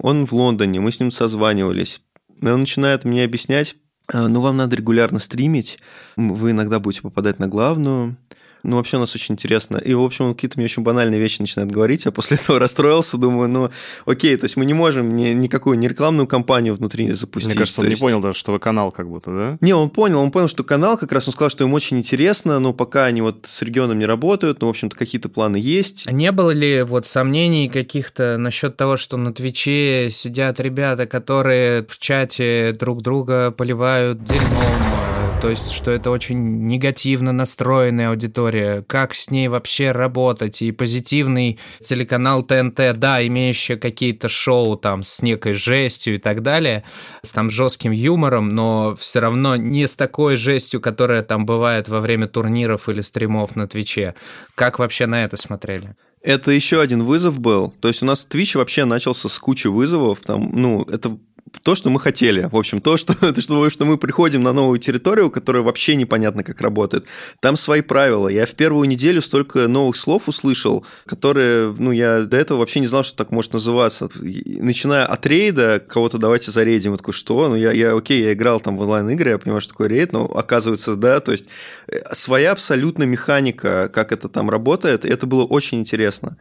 он 0.00 0.26
в 0.26 0.32
Лондоне, 0.32 0.80
мы 0.80 0.92
с 0.92 1.00
ним 1.00 1.10
созванивались. 1.10 2.00
И 2.40 2.46
он 2.46 2.60
начинает 2.60 3.04
мне 3.04 3.24
объяснять, 3.24 3.76
«А, 4.08 4.28
ну, 4.28 4.40
вам 4.40 4.56
надо 4.56 4.76
регулярно 4.76 5.18
стримить, 5.18 5.78
вы 6.16 6.50
иногда 6.50 6.80
будете 6.80 7.02
попадать 7.02 7.38
на 7.38 7.46
главную, 7.48 8.16
ну, 8.62 8.76
вообще 8.76 8.96
у 8.96 9.00
нас 9.00 9.14
очень 9.14 9.34
интересно. 9.34 9.76
И, 9.76 9.94
в 9.94 10.02
общем, 10.02 10.26
он 10.26 10.34
какие-то 10.34 10.58
мне 10.58 10.66
очень 10.66 10.82
банальные 10.82 11.20
вещи 11.20 11.40
начинает 11.40 11.70
говорить, 11.70 12.06
а 12.06 12.12
после 12.12 12.36
этого 12.36 12.58
расстроился, 12.60 13.16
думаю, 13.18 13.48
ну, 13.48 13.70
окей, 14.06 14.36
то 14.36 14.44
есть 14.44 14.56
мы 14.56 14.64
не 14.64 14.74
можем 14.74 15.16
ни, 15.16 15.28
никакую 15.28 15.78
не 15.78 15.88
рекламную 15.88 16.26
кампанию 16.26 16.74
внутри 16.74 17.10
запустить. 17.12 17.50
Мне 17.50 17.58
кажется, 17.58 17.80
он 17.80 17.88
есть... 17.88 18.00
не 18.00 18.04
понял 18.04 18.20
даже, 18.20 18.38
что 18.38 18.52
вы 18.52 18.58
канал 18.58 18.92
как 18.92 19.08
будто, 19.08 19.30
да? 19.30 19.58
Не, 19.60 19.74
он 19.74 19.90
понял, 19.90 20.20
он 20.20 20.30
понял, 20.30 20.48
что 20.48 20.64
канал, 20.64 20.96
как 20.96 21.12
раз 21.12 21.26
он 21.26 21.32
сказал, 21.32 21.50
что 21.50 21.64
им 21.64 21.74
очень 21.74 21.98
интересно, 21.98 22.58
но 22.58 22.72
пока 22.72 23.06
они 23.06 23.20
вот 23.20 23.46
с 23.48 23.62
регионом 23.62 23.98
не 23.98 24.06
работают, 24.06 24.60
но, 24.60 24.68
в 24.68 24.70
общем-то, 24.70 24.96
какие-то 24.96 25.28
планы 25.28 25.56
есть. 25.56 26.04
А 26.06 26.12
не 26.12 26.30
было 26.32 26.50
ли 26.50 26.82
вот 26.82 27.06
сомнений 27.06 27.68
каких-то 27.68 28.36
насчет 28.38 28.76
того, 28.76 28.96
что 28.96 29.16
на 29.16 29.32
Твиче 29.32 30.10
сидят 30.10 30.60
ребята, 30.60 31.06
которые 31.06 31.84
в 31.88 31.98
чате 31.98 32.74
друг 32.78 33.02
друга 33.02 33.50
поливают 33.50 34.24
дерьмом, 34.24 35.11
то 35.42 35.50
есть, 35.50 35.72
что 35.72 35.90
это 35.90 36.12
очень 36.12 36.68
негативно 36.68 37.32
настроенная 37.32 38.10
аудитория, 38.10 38.84
как 38.86 39.12
с 39.12 39.28
ней 39.28 39.48
вообще 39.48 39.90
работать, 39.90 40.62
и 40.62 40.70
позитивный 40.70 41.58
телеканал 41.80 42.44
ТНТ, 42.44 42.96
да, 42.96 43.26
имеющий 43.26 43.74
какие-то 43.74 44.28
шоу 44.28 44.76
там 44.76 45.02
с 45.02 45.20
некой 45.20 45.54
жестью 45.54 46.14
и 46.14 46.18
так 46.18 46.42
далее, 46.42 46.84
с 47.22 47.32
там 47.32 47.50
жестким 47.50 47.90
юмором, 47.90 48.50
но 48.50 48.94
все 48.94 49.18
равно 49.18 49.56
не 49.56 49.88
с 49.88 49.96
такой 49.96 50.36
жестью, 50.36 50.80
которая 50.80 51.22
там 51.22 51.44
бывает 51.44 51.88
во 51.88 51.98
время 51.98 52.28
турниров 52.28 52.88
или 52.88 53.00
стримов 53.00 53.56
на 53.56 53.66
Твиче. 53.66 54.14
Как 54.54 54.78
вообще 54.78 55.06
на 55.06 55.24
это 55.24 55.36
смотрели? 55.36 55.96
Это 56.22 56.52
еще 56.52 56.80
один 56.80 57.02
вызов 57.02 57.40
был. 57.40 57.74
То 57.80 57.88
есть 57.88 58.00
у 58.00 58.06
нас 58.06 58.24
Twitch 58.30 58.56
вообще 58.56 58.84
начался 58.84 59.28
с 59.28 59.36
кучи 59.40 59.66
вызовов. 59.66 60.20
Там, 60.20 60.52
ну, 60.52 60.84
это 60.84 61.18
то, 61.62 61.74
что 61.74 61.90
мы 61.90 62.00
хотели. 62.00 62.48
В 62.50 62.56
общем, 62.56 62.80
то, 62.80 62.96
что, 62.96 63.14
то, 63.32 63.40
что, 63.70 63.84
мы 63.84 63.98
приходим 63.98 64.42
на 64.42 64.52
новую 64.52 64.78
территорию, 64.78 65.30
которая 65.30 65.62
вообще 65.62 65.94
непонятно, 65.96 66.42
как 66.42 66.60
работает. 66.60 67.06
Там 67.40 67.56
свои 67.56 67.80
правила. 67.80 68.28
Я 68.28 68.46
в 68.46 68.52
первую 68.52 68.88
неделю 68.88 69.20
столько 69.20 69.68
новых 69.68 69.96
слов 69.96 70.28
услышал, 70.28 70.84
которые, 71.06 71.74
ну, 71.78 71.92
я 71.92 72.22
до 72.22 72.36
этого 72.36 72.58
вообще 72.58 72.80
не 72.80 72.86
знал, 72.86 73.04
что 73.04 73.16
так 73.16 73.30
может 73.30 73.52
называться. 73.52 74.08
Начиная 74.20 75.04
от 75.04 75.26
рейда, 75.26 75.80
кого-то 75.80 76.18
давайте 76.18 76.50
зарейдим. 76.50 76.92
Я 76.92 76.98
такой, 76.98 77.14
что? 77.14 77.48
Ну, 77.48 77.56
я, 77.56 77.72
я 77.72 77.94
окей, 77.94 78.22
я 78.22 78.32
играл 78.32 78.60
там 78.60 78.76
в 78.76 78.80
онлайн-игры, 78.80 79.30
я 79.30 79.38
понимаю, 79.38 79.60
что 79.60 79.72
такое 79.72 79.88
рейд, 79.88 80.12
но 80.12 80.24
оказывается, 80.24 80.96
да, 80.96 81.20
то 81.20 81.32
есть 81.32 81.46
э, 81.88 82.00
своя 82.12 82.52
абсолютно 82.52 83.04
механика, 83.04 83.90
как 83.92 84.12
это 84.12 84.28
там 84.28 84.50
работает, 84.50 85.04
и 85.04 85.08
это 85.08 85.26
было 85.26 85.44
очень 85.44 85.80
интересно 85.80 86.36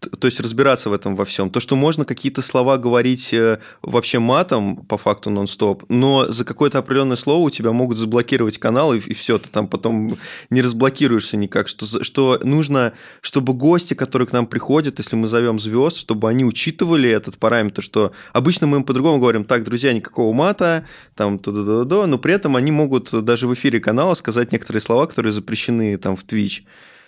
то 0.00 0.26
есть 0.26 0.40
разбираться 0.40 0.90
в 0.90 0.92
этом 0.92 1.16
во 1.16 1.24
всем. 1.24 1.50
То, 1.50 1.60
что 1.60 1.76
можно 1.76 2.04
какие-то 2.04 2.40
слова 2.40 2.78
говорить 2.78 3.32
э, 3.32 3.58
вообще 3.82 4.18
матом, 4.18 4.76
по 4.76 4.96
факту 4.96 5.30
нон-стоп, 5.30 5.84
но 5.88 6.26
за 6.26 6.44
какое-то 6.44 6.78
определенное 6.78 7.16
слово 7.16 7.46
у 7.46 7.50
тебя 7.50 7.72
могут 7.72 7.98
заблокировать 7.98 8.58
канал, 8.58 8.94
и, 8.94 8.98
и 8.98 9.14
все, 9.14 9.38
ты 9.38 9.48
там 9.48 9.66
потом 9.66 10.16
не 10.50 10.62
разблокируешься 10.62 11.36
никак. 11.36 11.68
Что, 11.68 12.04
что 12.04 12.38
нужно, 12.42 12.92
чтобы 13.22 13.54
гости, 13.54 13.94
которые 13.94 14.28
к 14.28 14.32
нам 14.32 14.46
приходят, 14.46 14.98
если 14.98 15.16
мы 15.16 15.26
зовем 15.26 15.58
звезд, 15.58 15.96
чтобы 15.96 16.28
они 16.28 16.44
учитывали 16.44 17.10
этот 17.10 17.38
параметр, 17.38 17.82
что 17.82 18.12
обычно 18.32 18.66
мы 18.66 18.78
им 18.78 18.84
по-другому 18.84 19.18
говорим, 19.18 19.44
так, 19.44 19.64
друзья, 19.64 19.92
никакого 19.92 20.32
мата, 20.32 20.86
там, 21.16 21.38
то 21.38 21.50
-до 21.50 21.64
-до 21.64 21.84
-до, 21.84 22.06
но 22.06 22.18
при 22.18 22.34
этом 22.34 22.56
они 22.56 22.70
могут 22.70 23.24
даже 23.24 23.48
в 23.48 23.54
эфире 23.54 23.80
канала 23.80 24.14
сказать 24.14 24.52
некоторые 24.52 24.80
слова, 24.80 25.06
которые 25.06 25.32
запрещены 25.32 25.96
там 25.96 26.16
в 26.16 26.24
Twitch 26.24 26.62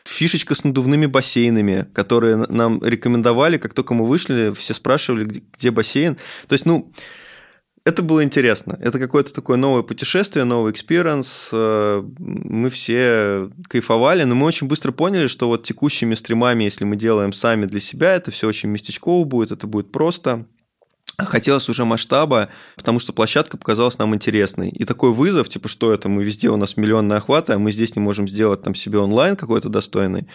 фишечка 0.05 0.55
с 0.55 0.65
надувными 0.65 1.07
бассейнами, 1.07 1.89
которые 1.93 2.37
нам 2.37 2.83
рекомендовали, 2.83 3.59
как 3.59 3.75
только 3.75 3.95
мы 3.95 4.07
вышли, 4.07 4.53
все 4.55 4.75
спрашивали, 4.75 5.25
где, 5.25 5.43
где 5.59 5.71
бассейн. 5.71 6.17
То 6.49 6.55
есть, 6.55 6.67
ну, 6.67 6.93
это 7.85 8.03
было 8.03 8.23
интересно. 8.23 8.79
Это 8.81 8.99
какое-то 8.99 9.33
такое 9.33 9.57
новое 9.57 9.83
путешествие, 9.83 10.45
новый 10.45 10.73
experience. 10.73 11.49
Э, 11.53 12.03
мы 12.19 12.69
все 12.69 13.51
кайфовали, 13.69 14.25
но 14.25 14.35
мы 14.35 14.47
очень 14.47 14.67
быстро 14.67 14.93
поняли, 14.93 15.29
что 15.29 15.49
вот 15.49 15.65
текущими 15.65 16.15
стримами, 16.15 16.65
если 16.65 16.85
мы 16.85 16.97
делаем 16.97 17.33
сами 17.33 17.65
для 17.65 17.81
себя, 17.81 18.15
это 18.15 18.31
все 18.31 18.49
очень 18.49 18.69
местечково 18.69 19.25
будет, 19.25 19.53
это 19.53 19.67
будет 19.67 19.93
просто. 19.93 20.47
Хотелось 21.27 21.69
уже 21.69 21.85
масштаба, 21.85 22.49
потому 22.77 23.01
что 23.01 23.13
площадка 23.13 23.57
показалась 23.57 23.99
нам 23.99 24.15
интересной. 24.15 24.71
И 24.71 24.85
такой 24.85 25.13
вызов, 25.13 25.49
типа, 25.49 25.69
что 25.69 25.93
это, 25.93 26.09
мы 26.09 26.25
везде 26.25 26.49
у 26.51 26.57
нас 26.57 26.77
миллионные 26.77 27.19
охваты, 27.19 27.55
а 27.55 27.59
мы 27.59 27.73
здесь 27.73 27.97
не 27.97 28.03
можем 28.03 28.29
сделать 28.29 28.63
там 28.63 28.75
себе 28.75 28.99
онлайн 28.99 29.37
какой-то 29.37 29.69
достойный. 29.69 30.29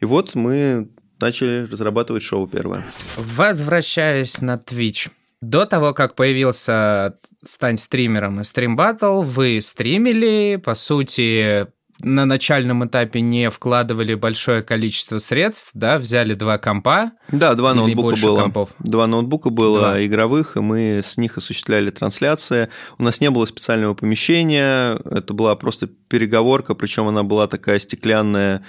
И 0.00 0.04
вот 0.04 0.34
мы 0.34 0.88
начали 1.20 1.66
разрабатывать 1.70 2.22
шоу 2.22 2.46
первое. 2.46 2.86
Возвращаясь 3.16 4.40
на 4.40 4.56
Twitch. 4.56 5.10
До 5.42 5.66
того, 5.66 5.92
как 5.92 6.14
появился 6.14 7.18
«Стань 7.42 7.76
стримером» 7.76 8.40
и 8.40 8.44
«Стрим 8.44 8.78
Battle, 8.78 9.22
вы 9.22 9.60
стримили, 9.60 10.60
по 10.62 10.74
сути, 10.74 11.66
на 12.02 12.24
начальном 12.24 12.86
этапе 12.86 13.20
не 13.20 13.50
вкладывали 13.50 14.14
большое 14.14 14.62
количество 14.62 15.18
средств, 15.18 15.70
да, 15.74 15.98
взяли 15.98 16.34
два 16.34 16.58
компа. 16.58 17.12
Да, 17.30 17.54
два 17.54 17.74
ноутбука 17.74 18.16
было. 18.20 18.40
Компов. 18.40 18.70
Два 18.78 19.06
ноутбука 19.06 19.50
было 19.50 19.80
два. 19.80 20.04
игровых, 20.04 20.56
и 20.56 20.60
мы 20.60 21.02
с 21.04 21.16
них 21.16 21.38
осуществляли 21.38 21.90
трансляции. 21.90 22.68
У 22.98 23.02
нас 23.02 23.20
не 23.20 23.30
было 23.30 23.46
специального 23.46 23.94
помещения, 23.94 24.98
это 25.10 25.34
была 25.34 25.56
просто 25.56 25.86
переговорка, 25.86 26.74
причем 26.74 27.08
она 27.08 27.22
была 27.22 27.46
такая 27.46 27.78
стеклянная, 27.78 28.62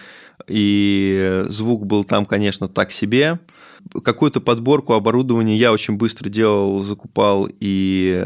и 0.48 1.44
звук 1.50 1.86
был 1.86 2.04
там, 2.04 2.26
конечно, 2.26 2.68
так 2.68 2.92
себе. 2.92 3.40
Какую-то 4.04 4.42
подборку 4.42 4.94
оборудования 4.94 5.58
я 5.58 5.72
очень 5.72 5.96
быстро 5.96 6.30
делал, 6.30 6.84
закупал 6.84 7.48
и 7.60 8.26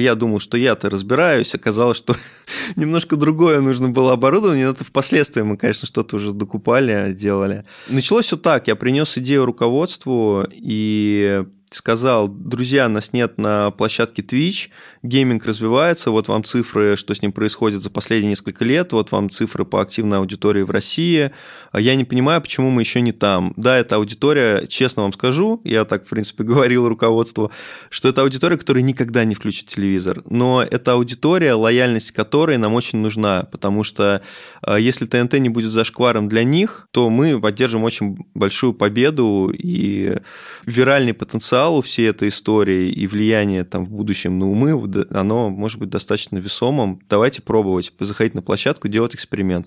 Я 0.00 0.14
думал, 0.14 0.38
что 0.38 0.56
я-то 0.56 0.90
разбираюсь, 0.90 1.56
оказалось, 1.56 1.98
что 1.98 2.14
немножко 2.76 3.16
другое 3.16 3.60
нужно 3.60 3.88
было 3.88 4.12
оборудование, 4.12 4.66
но 4.66 4.72
это 4.72 4.84
впоследствии 4.84 5.42
мы, 5.42 5.56
конечно, 5.56 5.88
что-то 5.88 6.16
уже 6.16 6.32
докупали, 6.32 7.12
делали. 7.12 7.64
Началось 7.88 8.26
все 8.26 8.36
так, 8.36 8.68
я 8.68 8.76
принес 8.76 9.18
идею 9.18 9.44
руководству, 9.44 10.46
и 10.52 11.44
сказал, 11.74 12.28
друзья, 12.28 12.88
нас 12.88 13.12
нет 13.12 13.38
на 13.38 13.70
площадке 13.70 14.22
Twitch, 14.22 14.68
гейминг 15.02 15.44
развивается, 15.44 16.10
вот 16.10 16.28
вам 16.28 16.44
цифры, 16.44 16.96
что 16.96 17.14
с 17.14 17.22
ним 17.22 17.32
происходит 17.32 17.82
за 17.82 17.90
последние 17.90 18.30
несколько 18.30 18.64
лет, 18.64 18.92
вот 18.92 19.12
вам 19.12 19.30
цифры 19.30 19.64
по 19.64 19.80
активной 19.80 20.18
аудитории 20.18 20.62
в 20.62 20.70
России. 20.70 21.30
А 21.70 21.80
я 21.80 21.94
не 21.94 22.04
понимаю, 22.04 22.40
почему 22.40 22.70
мы 22.70 22.82
еще 22.82 23.00
не 23.00 23.12
там. 23.12 23.52
Да, 23.56 23.76
это 23.76 23.96
аудитория, 23.96 24.66
честно 24.66 25.02
вам 25.02 25.12
скажу, 25.12 25.60
я 25.64 25.84
так, 25.84 26.06
в 26.06 26.08
принципе, 26.08 26.44
говорил 26.44 26.88
руководству, 26.88 27.52
что 27.90 28.08
это 28.08 28.22
аудитория, 28.22 28.56
которая 28.56 28.82
никогда 28.82 29.24
не 29.24 29.34
включит 29.34 29.66
телевизор. 29.68 30.22
Но 30.28 30.62
это 30.62 30.92
аудитория, 30.92 31.54
лояльность 31.54 32.12
которой 32.12 32.56
нам 32.56 32.74
очень 32.74 32.98
нужна, 32.98 33.44
потому 33.44 33.84
что 33.84 34.22
а, 34.62 34.76
если 34.78 35.04
ТНТ 35.04 35.34
не 35.34 35.48
будет 35.48 35.70
зашкваром 35.70 36.28
для 36.28 36.44
них, 36.44 36.88
то 36.90 37.10
мы 37.10 37.40
поддержим 37.40 37.84
очень 37.84 38.16
большую 38.34 38.72
победу 38.72 39.52
и 39.52 40.18
виральный 40.64 41.14
потенциал 41.14 41.57
у 41.66 41.80
всей 41.82 42.08
этой 42.08 42.28
истории 42.28 42.90
и 42.90 43.06
влияние 43.06 43.64
там 43.64 43.84
в 43.84 43.90
будущем 43.90 44.38
на 44.38 44.48
умы 44.48 44.70
оно 45.10 45.50
может 45.50 45.78
быть 45.78 45.90
достаточно 45.90 46.38
весомым. 46.38 47.00
Давайте 47.08 47.42
пробовать, 47.42 47.92
заходить 47.98 48.34
на 48.34 48.42
площадку, 48.42 48.88
делать 48.88 49.14
эксперимент. 49.14 49.66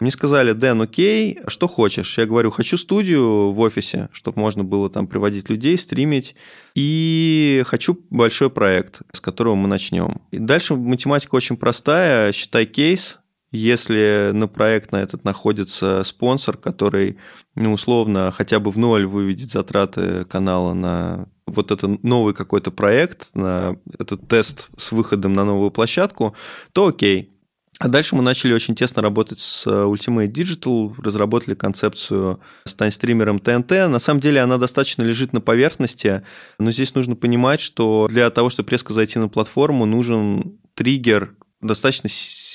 Мне 0.00 0.10
сказали, 0.10 0.52
Дэн, 0.52 0.80
окей, 0.80 1.38
что 1.46 1.68
хочешь? 1.68 2.16
Я 2.18 2.24
говорю, 2.24 2.50
хочу 2.50 2.78
студию 2.78 3.52
в 3.52 3.60
офисе, 3.60 4.08
чтобы 4.12 4.40
можно 4.40 4.64
было 4.64 4.88
там 4.88 5.06
приводить 5.06 5.50
людей, 5.50 5.76
стримить. 5.78 6.34
И 6.74 7.62
хочу 7.66 7.98
большой 8.08 8.48
проект, 8.50 9.02
с 9.12 9.20
которого 9.20 9.54
мы 9.54 9.68
начнем. 9.68 10.22
И 10.30 10.38
дальше 10.38 10.74
математика 10.74 11.34
очень 11.34 11.56
простая. 11.56 12.32
Считай 12.32 12.64
кейс, 12.64 13.18
если 13.52 14.30
на 14.32 14.46
проект 14.46 14.92
на 14.92 15.02
этот 15.02 15.24
находится 15.24 16.02
спонсор, 16.04 16.56
который, 16.56 17.18
ну, 17.54 17.72
условно, 17.72 18.32
хотя 18.36 18.60
бы 18.60 18.70
в 18.70 18.78
ноль 18.78 19.06
выведет 19.06 19.50
затраты 19.50 20.24
канала 20.24 20.72
на 20.72 21.28
вот 21.46 21.70
это 21.70 21.98
новый 22.02 22.32
какой-то 22.32 22.70
проект, 22.70 23.34
на 23.34 23.76
этот 23.98 24.28
тест 24.28 24.68
с 24.76 24.92
выходом 24.92 25.32
на 25.32 25.44
новую 25.44 25.70
площадку, 25.70 26.34
то 26.72 26.86
окей. 26.88 27.36
А 27.80 27.88
дальше 27.88 28.14
мы 28.14 28.22
начали 28.22 28.52
очень 28.52 28.74
тесно 28.74 29.00
работать 29.00 29.40
с 29.40 29.66
Ultimate 29.66 30.30
Digital, 30.30 30.92
разработали 30.98 31.54
концепцию 31.54 32.40
«Стань 32.66 32.90
стримером 32.90 33.38
ТНТ». 33.38 33.70
На 33.70 33.98
самом 33.98 34.20
деле 34.20 34.40
она 34.40 34.58
достаточно 34.58 35.02
лежит 35.02 35.32
на 35.32 35.40
поверхности, 35.40 36.22
но 36.58 36.72
здесь 36.72 36.94
нужно 36.94 37.16
понимать, 37.16 37.60
что 37.60 38.06
для 38.10 38.28
того, 38.28 38.50
чтобы 38.50 38.70
резко 38.70 38.92
зайти 38.92 39.18
на 39.18 39.28
платформу, 39.28 39.86
нужен 39.86 40.58
триггер 40.74 41.34
достаточно 41.62 42.10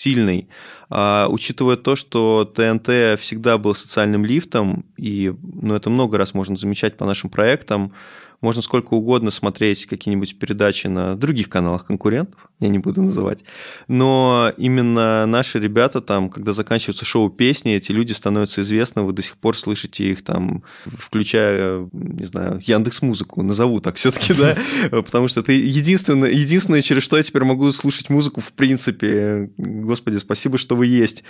сильный. 0.06 0.48
А, 0.90 1.28
учитывая 1.30 1.78
то, 1.78 1.96
что 1.96 2.46
ТНТ 2.46 3.20
всегда 3.20 3.58
был 3.58 3.74
социальным 3.74 4.24
лифтом, 4.24 4.86
и 4.98 5.34
ну, 5.42 5.74
это 5.74 5.90
много 5.90 6.18
раз 6.18 6.36
можно 6.36 6.56
замечать 6.56 6.96
по 6.96 7.06
нашим 7.06 7.32
проектам, 7.32 7.92
можно 8.46 8.62
сколько 8.62 8.94
угодно 8.94 9.32
смотреть 9.32 9.88
какие-нибудь 9.88 10.38
передачи 10.38 10.86
на 10.86 11.16
других 11.16 11.50
каналах 11.50 11.88
конкурентов, 11.88 12.40
я 12.60 12.68
не 12.68 12.78
буду 12.78 13.02
называть. 13.02 13.44
Но 13.88 14.54
именно 14.56 15.26
наши 15.26 15.60
ребята 15.60 16.00
там, 16.00 16.30
когда 16.30 16.54
заканчивается 16.54 17.06
шоу 17.06 17.32
песни, 17.32 17.74
эти 17.74 17.92
люди 17.92 18.12
становятся 18.12 18.62
известны, 18.62 19.02
вы 19.02 19.14
до 19.14 19.24
сих 19.24 19.38
пор 19.38 19.58
слышите 19.58 20.08
их 20.08 20.24
там, 20.24 20.64
включая, 20.86 21.90
не 21.92 22.26
знаю, 22.26 22.62
Яндекс 22.64 23.02
Музыку, 23.02 23.42
назову 23.42 23.80
так 23.80 23.96
все-таки, 23.96 24.36
да, 24.36 24.56
потому 24.92 25.28
что 25.28 25.40
это 25.40 25.52
единственное, 25.52 26.30
единственное, 26.30 26.84
через 26.84 27.02
что 27.02 27.18
я 27.18 27.24
теперь 27.24 27.46
могу 27.46 27.72
слушать 27.72 28.12
музыку 28.12 28.42
в 28.42 28.54
принципе. 28.54 29.50
Господи, 29.58 30.18
спасибо, 30.18 30.60
что 30.60 30.76
вы 30.76 30.86
есть. 30.86 31.24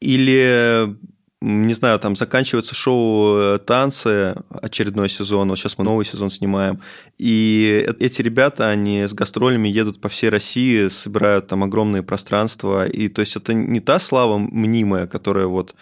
Или 0.00 0.96
не 1.44 1.74
знаю, 1.74 1.98
там 1.98 2.16
заканчивается 2.16 2.74
шоу 2.74 3.36
э, 3.36 3.58
«Танцы», 3.58 4.34
очередной 4.50 5.08
сезон, 5.08 5.50
вот 5.50 5.58
сейчас 5.58 5.78
мы 5.78 5.84
новый 5.84 6.04
сезон 6.04 6.30
снимаем, 6.30 6.80
и 7.18 7.86
эти 8.00 8.22
ребята, 8.22 8.70
они 8.70 9.02
с 9.02 9.12
гастролями 9.12 9.68
едут 9.68 10.00
по 10.00 10.08
всей 10.08 10.30
России, 10.30 10.88
собирают 10.88 11.48
там 11.48 11.62
огромные 11.62 12.02
пространства, 12.02 12.86
и 12.86 13.08
то 13.08 13.20
есть 13.20 13.36
это 13.36 13.52
не 13.52 13.80
та 13.80 14.00
слава 14.00 14.38
мнимая, 14.38 15.06
которая 15.06 15.46
вот 15.46 15.74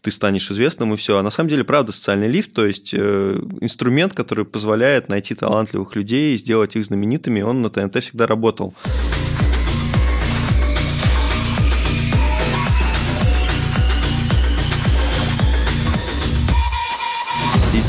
ты 0.00 0.10
станешь 0.10 0.50
известным 0.50 0.94
и 0.94 0.96
все. 0.96 1.18
А 1.18 1.22
на 1.22 1.30
самом 1.30 1.50
деле, 1.50 1.64
правда, 1.64 1.92
социальный 1.92 2.28
лифт, 2.28 2.54
то 2.54 2.64
есть 2.64 2.94
э, 2.94 3.38
инструмент, 3.60 4.14
который 4.14 4.46
позволяет 4.46 5.10
найти 5.10 5.34
талантливых 5.34 5.94
людей 5.94 6.34
и 6.34 6.38
сделать 6.38 6.76
их 6.76 6.84
знаменитыми, 6.84 7.42
он 7.42 7.60
на 7.60 7.68
ТНТ 7.68 8.02
всегда 8.02 8.26
работал. 8.26 8.74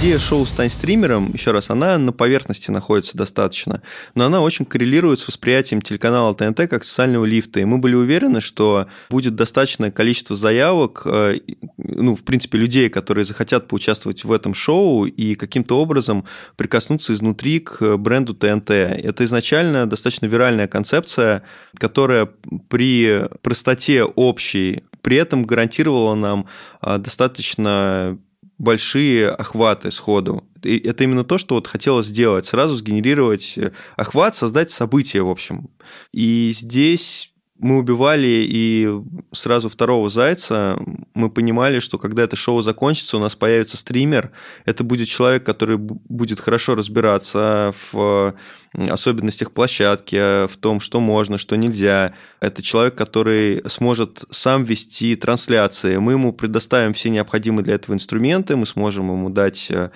Идея 0.02 0.18
шоу 0.18 0.48
«Стань 0.48 0.72
стримером», 0.72 1.32
еще 1.32 1.52
раз, 1.52 1.70
она 1.70 1.96
на 2.00 2.12
поверхности 2.12 2.72
находится 2.72 3.16
достаточно, 3.16 3.84
но 4.16 4.26
она 4.26 4.42
очень 4.42 4.66
коррелирует 4.66 5.20
с 5.20 5.28
восприятием 5.28 5.80
телеканала 5.80 6.34
ТНТ 6.34 6.68
как 6.68 6.84
социального 6.84 7.24
лифта, 7.24 7.60
и 7.60 7.66
мы 7.66 7.78
были 7.78 7.94
уверены, 7.94 8.42
что 8.42 8.88
будет 9.12 9.36
достаточное 9.36 9.92
количество 9.92 10.36
заявок, 10.36 11.04
э, 11.06 11.42
ну, 11.78 12.16
в 12.16 12.24
принципе, 12.24 12.58
людей, 12.58 12.90
которые 12.90 13.26
захотят 13.26 13.68
поучаствовать 13.68 14.24
в 14.24 14.32
этом 14.32 14.56
шоу 14.56 15.06
и 15.06 15.36
каким-то 15.36 15.80
образом 15.80 16.26
прикоснуться 16.56 17.14
изнутри 17.14 17.60
к 17.60 17.98
бренду 17.98 18.34
ТНТ. 18.34 18.72
Это 18.72 19.24
изначально 19.26 19.88
достаточно 19.88 20.26
виральная 20.26 20.68
концепция, 20.68 21.44
которая 21.78 22.28
при 22.70 23.28
простоте 23.44 24.04
общей 24.04 24.84
при 25.04 25.18
этом 25.18 25.46
гарантировала 25.46 26.16
нам 26.16 26.48
э, 26.82 26.98
достаточно 26.98 28.18
большие 28.62 29.30
охваты 29.30 29.90
сходу. 29.90 30.44
И 30.62 30.78
это 30.78 31.04
именно 31.04 31.24
то, 31.24 31.40
что 31.40 31.56
вот 31.56 31.66
хотелось 31.66 32.06
сделать, 32.06 32.46
сразу 32.46 32.76
сгенерировать 32.76 33.58
э, 33.58 33.72
охват, 33.98 34.36
создать 34.36 34.70
событие, 34.70 35.24
в 35.24 35.30
общем. 35.30 35.72
И 36.12 36.52
здесь 36.54 37.34
мы 37.62 37.78
убивали 37.78 38.44
и 38.50 38.90
сразу 39.32 39.70
второго 39.70 40.10
зайца. 40.10 40.80
Мы 41.14 41.30
понимали, 41.30 41.80
что 41.80 42.00
когда 42.00 42.24
это 42.24 42.36
шоу 42.36 42.64
закончится, 42.64 43.18
у 43.18 43.20
нас 43.20 43.36
появится 43.36 43.78
стример. 43.78 44.32
Это 44.66 44.84
будет 44.84 45.08
человек, 45.08 45.46
который 45.46 45.78
будет 45.78 46.40
хорошо 46.40 46.74
разбираться 46.74 47.74
в 47.92 48.34
особенностях 48.74 49.52
площадки, 49.52 50.48
в 50.48 50.58
том, 50.58 50.80
что 50.80 51.00
можно, 51.00 51.38
что 51.38 51.56
нельзя. 51.56 52.14
Это 52.40 52.64
человек, 52.64 52.96
который 52.96 53.62
сможет 53.70 54.24
сам 54.32 54.64
вести 54.64 55.16
трансляции. 55.16 55.98
Мы 55.98 56.14
ему 56.14 56.34
предоставим 56.34 56.94
все 56.94 57.12
необходимые 57.12 57.64
для 57.64 57.76
этого 57.76 57.94
инструменты, 57.94 58.56
мы 58.56 58.66
сможем 58.66 59.12
ему 59.12 59.30
дать 59.30 59.68
э, 59.70 59.92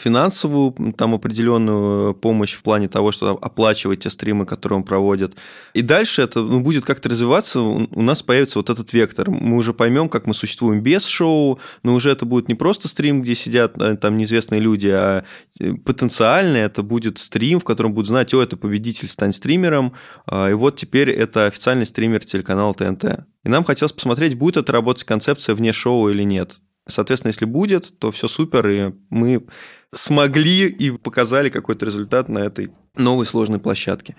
финансовую 0.00 0.94
там 0.96 1.14
определенную 1.14 2.14
помощь 2.14 2.54
в 2.54 2.62
плане 2.62 2.88
того, 2.88 3.12
что 3.12 3.38
оплачивать 3.40 4.00
те 4.00 4.10
стримы, 4.10 4.46
которые 4.46 4.78
он 4.78 4.82
проводит. 4.82 5.36
И 5.74 5.82
дальше 5.82 6.22
это 6.22 6.40
ну, 6.40 6.60
будет 6.60 6.84
как-то 6.84 7.08
развиваться, 7.08 7.60
у 7.60 8.02
нас 8.02 8.22
появится 8.22 8.58
вот 8.58 8.70
этот 8.70 8.92
вектор. 8.92 9.30
Мы 9.30 9.56
уже 9.56 9.74
поймем, 9.74 10.08
как 10.08 10.26
мы 10.26 10.34
существуем 10.34 10.82
без 10.82 11.04
шоу, 11.04 11.60
но 11.82 11.94
уже 11.94 12.10
это 12.10 12.24
будет 12.24 12.48
не 12.48 12.54
просто 12.54 12.88
стрим, 12.88 13.22
где 13.22 13.34
сидят 13.34 13.80
э, 13.80 13.96
там 13.96 14.16
неизвестные 14.16 14.60
люди, 14.60 14.88
а 14.88 15.24
э, 15.60 15.74
потенциально 15.74 16.56
это 16.56 16.82
будет 16.82 17.18
стрим, 17.18 17.60
в 17.60 17.64
котором 17.64 17.92
будут 17.92 18.08
знать, 18.08 18.32
о, 18.34 18.42
это 18.42 18.56
победитель, 18.56 19.08
стань 19.08 19.32
стримером, 19.32 19.92
а, 20.26 20.48
и 20.50 20.54
вот 20.54 20.76
теперь 20.76 21.10
это 21.10 21.46
официальный 21.46 21.86
стример 21.86 22.24
телеканала 22.24 22.74
ТНТ. 22.74 23.26
И 23.44 23.48
нам 23.48 23.64
хотелось 23.64 23.92
посмотреть, 23.92 24.36
будет 24.36 24.56
это 24.56 24.72
работать 24.72 25.04
концепция 25.04 25.54
вне 25.54 25.72
шоу 25.72 26.08
или 26.08 26.22
нет. 26.22 26.60
Соответственно, 26.88 27.30
если 27.30 27.44
будет, 27.44 27.98
то 27.98 28.10
все 28.10 28.28
супер, 28.28 28.68
и 28.68 28.92
мы 29.10 29.46
смогли 29.92 30.66
и 30.66 30.90
показали 30.90 31.48
какой-то 31.48 31.86
результат 31.86 32.28
на 32.28 32.38
этой 32.38 32.72
новой 32.96 33.26
сложной 33.26 33.58
площадке 33.58 34.16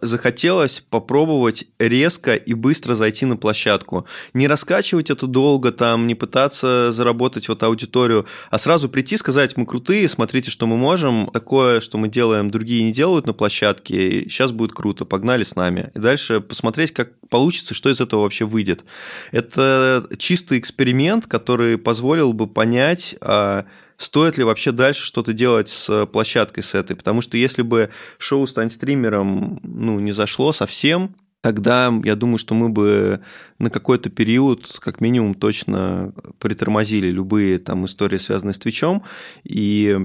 захотелось 0.00 0.82
попробовать 0.88 1.64
резко 1.78 2.34
и 2.34 2.54
быстро 2.54 2.94
зайти 2.94 3.26
на 3.26 3.36
площадку. 3.36 4.06
Не 4.32 4.46
раскачивать 4.46 5.10
это 5.10 5.26
долго, 5.26 5.72
там, 5.72 6.06
не 6.06 6.14
пытаться 6.14 6.92
заработать 6.92 7.48
вот 7.48 7.62
аудиторию, 7.62 8.26
а 8.50 8.58
сразу 8.58 8.88
прийти, 8.88 9.16
сказать, 9.16 9.56
мы 9.56 9.66
крутые, 9.66 10.08
смотрите, 10.08 10.50
что 10.50 10.66
мы 10.66 10.76
можем, 10.76 11.28
такое, 11.32 11.80
что 11.80 11.98
мы 11.98 12.08
делаем, 12.08 12.50
другие 12.50 12.84
не 12.84 12.92
делают 12.92 13.26
на 13.26 13.32
площадке, 13.32 14.08
и 14.08 14.28
сейчас 14.28 14.52
будет 14.52 14.72
круто, 14.72 15.04
погнали 15.04 15.42
с 15.42 15.56
нами. 15.56 15.90
И 15.94 15.98
дальше 15.98 16.40
посмотреть, 16.40 16.92
как 16.92 17.10
получится, 17.28 17.74
что 17.74 17.90
из 17.90 18.00
этого 18.00 18.22
вообще 18.22 18.44
выйдет. 18.44 18.84
Это 19.32 20.06
чистый 20.16 20.58
эксперимент, 20.58 21.26
который 21.26 21.76
позволил 21.76 22.32
бы 22.32 22.46
понять, 22.46 23.16
а 23.20 23.66
стоит 23.98 24.38
ли 24.38 24.44
вообще 24.44 24.72
дальше 24.72 25.04
что-то 25.04 25.34
делать 25.34 25.68
с 25.68 26.06
площадкой 26.06 26.62
с 26.62 26.74
этой, 26.74 26.96
потому 26.96 27.20
что 27.20 27.36
если 27.36 27.62
бы 27.62 27.90
шоу 28.16 28.46
«Стань 28.46 28.70
стримером» 28.70 29.60
ну, 29.62 30.00
не 30.00 30.12
зашло 30.12 30.52
совсем, 30.52 31.14
тогда 31.40 31.92
я 32.04 32.16
думаю, 32.16 32.38
что 32.38 32.54
мы 32.54 32.68
бы 32.68 33.20
на 33.58 33.70
какой-то 33.70 34.10
период, 34.10 34.78
как 34.80 35.00
минимум, 35.00 35.34
точно 35.34 36.12
притормозили 36.38 37.08
любые 37.08 37.58
там 37.58 37.86
истории, 37.86 38.18
связанные 38.18 38.54
с 38.54 38.58
Твичом, 38.58 39.04
и, 39.44 39.98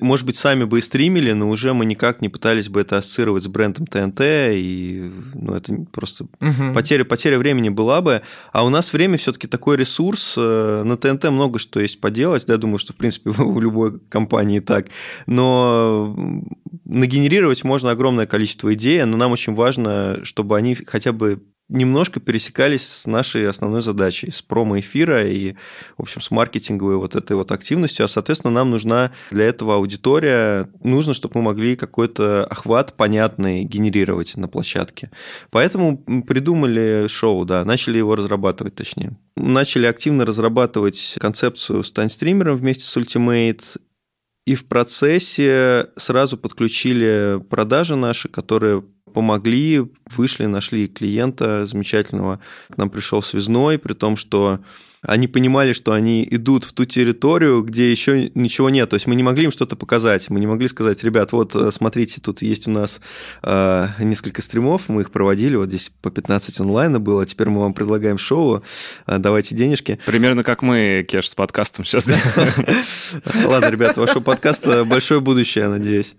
может 0.00 0.26
быть, 0.26 0.36
сами 0.36 0.64
бы 0.64 0.78
и 0.78 0.82
стримили, 0.82 1.32
но 1.32 1.48
уже 1.48 1.72
мы 1.72 1.86
никак 1.86 2.20
не 2.20 2.28
пытались 2.28 2.68
бы 2.68 2.80
это 2.80 2.98
ассоциировать 2.98 3.42
с 3.42 3.46
брендом 3.46 3.86
ТНТ, 3.86 4.20
и 4.20 5.10
ну, 5.34 5.54
это 5.54 5.74
просто 5.92 6.24
угу. 6.24 6.74
потеря, 6.74 7.04
потеря 7.04 7.38
времени 7.38 7.70
была 7.70 8.00
бы. 8.00 8.22
А 8.52 8.64
у 8.64 8.68
нас 8.68 8.92
время 8.92 9.16
все-таки 9.16 9.46
такой 9.46 9.76
ресурс, 9.76 10.34
э, 10.36 10.82
на 10.84 10.96
ТНТ 10.96 11.24
много 11.30 11.58
что 11.58 11.80
есть 11.80 12.00
поделать, 12.00 12.44
да, 12.46 12.54
я 12.54 12.58
думаю, 12.58 12.78
что, 12.78 12.92
в 12.92 12.96
принципе, 12.96 13.30
у 13.42 13.58
любой 13.58 14.00
компании 14.00 14.60
так, 14.60 14.86
но 15.26 16.14
нагенерировать 16.84 17.64
можно 17.64 17.90
огромное 17.90 18.26
количество 18.26 18.72
идей, 18.74 19.02
но 19.04 19.16
нам 19.16 19.32
очень 19.32 19.54
важно, 19.54 20.20
чтобы 20.22 20.56
они 20.56 20.73
хотя 20.74 21.12
бы 21.12 21.42
немножко 21.68 22.20
пересекались 22.20 22.86
с 22.86 23.06
нашей 23.06 23.48
основной 23.48 23.82
задачей, 23.82 24.30
с 24.30 24.42
промо-эфира 24.42 25.26
и, 25.26 25.54
в 25.96 26.02
общем, 26.02 26.20
с 26.20 26.30
маркетинговой 26.30 26.96
вот 26.96 27.16
этой 27.16 27.36
вот 27.36 27.52
активностью. 27.52 28.04
А, 28.04 28.08
соответственно, 28.08 28.52
нам 28.52 28.70
нужна 28.70 29.12
для 29.30 29.46
этого 29.46 29.76
аудитория, 29.76 30.68
нужно, 30.82 31.14
чтобы 31.14 31.38
мы 31.38 31.42
могли 31.46 31.76
какой-то 31.76 32.44
охват 32.44 32.94
понятный 32.94 33.64
генерировать 33.64 34.36
на 34.36 34.48
площадке. 34.48 35.10
Поэтому 35.50 35.98
придумали 36.22 37.06
шоу, 37.08 37.44
да, 37.44 37.64
начали 37.64 37.98
его 37.98 38.14
разрабатывать, 38.14 38.74
точнее. 38.74 39.16
Начали 39.36 39.86
активно 39.86 40.26
разрабатывать 40.26 41.16
концепцию 41.18 41.82
«Стань 41.82 42.10
стримером» 42.10 42.56
вместе 42.56 42.84
с 42.84 42.96
Ultimate, 42.96 43.64
и 44.46 44.54
в 44.54 44.66
процессе 44.66 45.88
сразу 45.96 46.36
подключили 46.36 47.42
продажи 47.48 47.96
наши, 47.96 48.28
которые 48.28 48.82
помогли, 49.12 49.82
вышли, 50.06 50.46
нашли 50.46 50.88
клиента 50.88 51.66
замечательного. 51.66 52.40
К 52.70 52.76
нам 52.76 52.90
пришел 52.90 53.22
связной, 53.22 53.78
при 53.78 53.94
том, 53.94 54.16
что 54.16 54.60
они 55.06 55.28
понимали, 55.28 55.72
что 55.72 55.92
они 55.92 56.26
идут 56.30 56.64
в 56.64 56.72
ту 56.72 56.84
территорию, 56.84 57.62
где 57.62 57.90
еще 57.90 58.30
ничего 58.34 58.70
нет. 58.70 58.90
То 58.90 58.94
есть 58.94 59.06
мы 59.06 59.14
не 59.14 59.22
могли 59.22 59.44
им 59.44 59.50
что-то 59.50 59.76
показать. 59.76 60.30
Мы 60.30 60.40
не 60.40 60.46
могли 60.46 60.68
сказать, 60.68 61.02
ребят, 61.04 61.32
вот 61.32 61.54
э, 61.54 61.70
смотрите, 61.70 62.20
тут 62.20 62.42
есть 62.42 62.68
у 62.68 62.70
нас 62.70 63.00
э, 63.42 63.88
несколько 64.00 64.42
стримов, 64.42 64.88
мы 64.88 65.02
их 65.02 65.10
проводили, 65.10 65.56
вот 65.56 65.68
здесь 65.68 65.92
по 66.02 66.10
15 66.10 66.60
онлайна 66.60 67.00
было, 67.00 67.26
теперь 67.26 67.48
мы 67.48 67.60
вам 67.60 67.74
предлагаем 67.74 68.18
шоу, 68.18 68.62
э, 69.06 69.18
давайте 69.18 69.54
денежки. 69.54 69.98
Примерно 70.06 70.42
как 70.42 70.62
мы, 70.62 71.04
Кеш, 71.08 71.28
с 71.28 71.34
подкастом 71.34 71.84
сейчас. 71.84 72.08
Ладно, 73.44 73.68
ребята, 73.68 74.00
вашего 74.00 74.20
подкаста 74.20 74.84
большое 74.84 75.20
будущее, 75.20 75.68
надеюсь. 75.68 76.14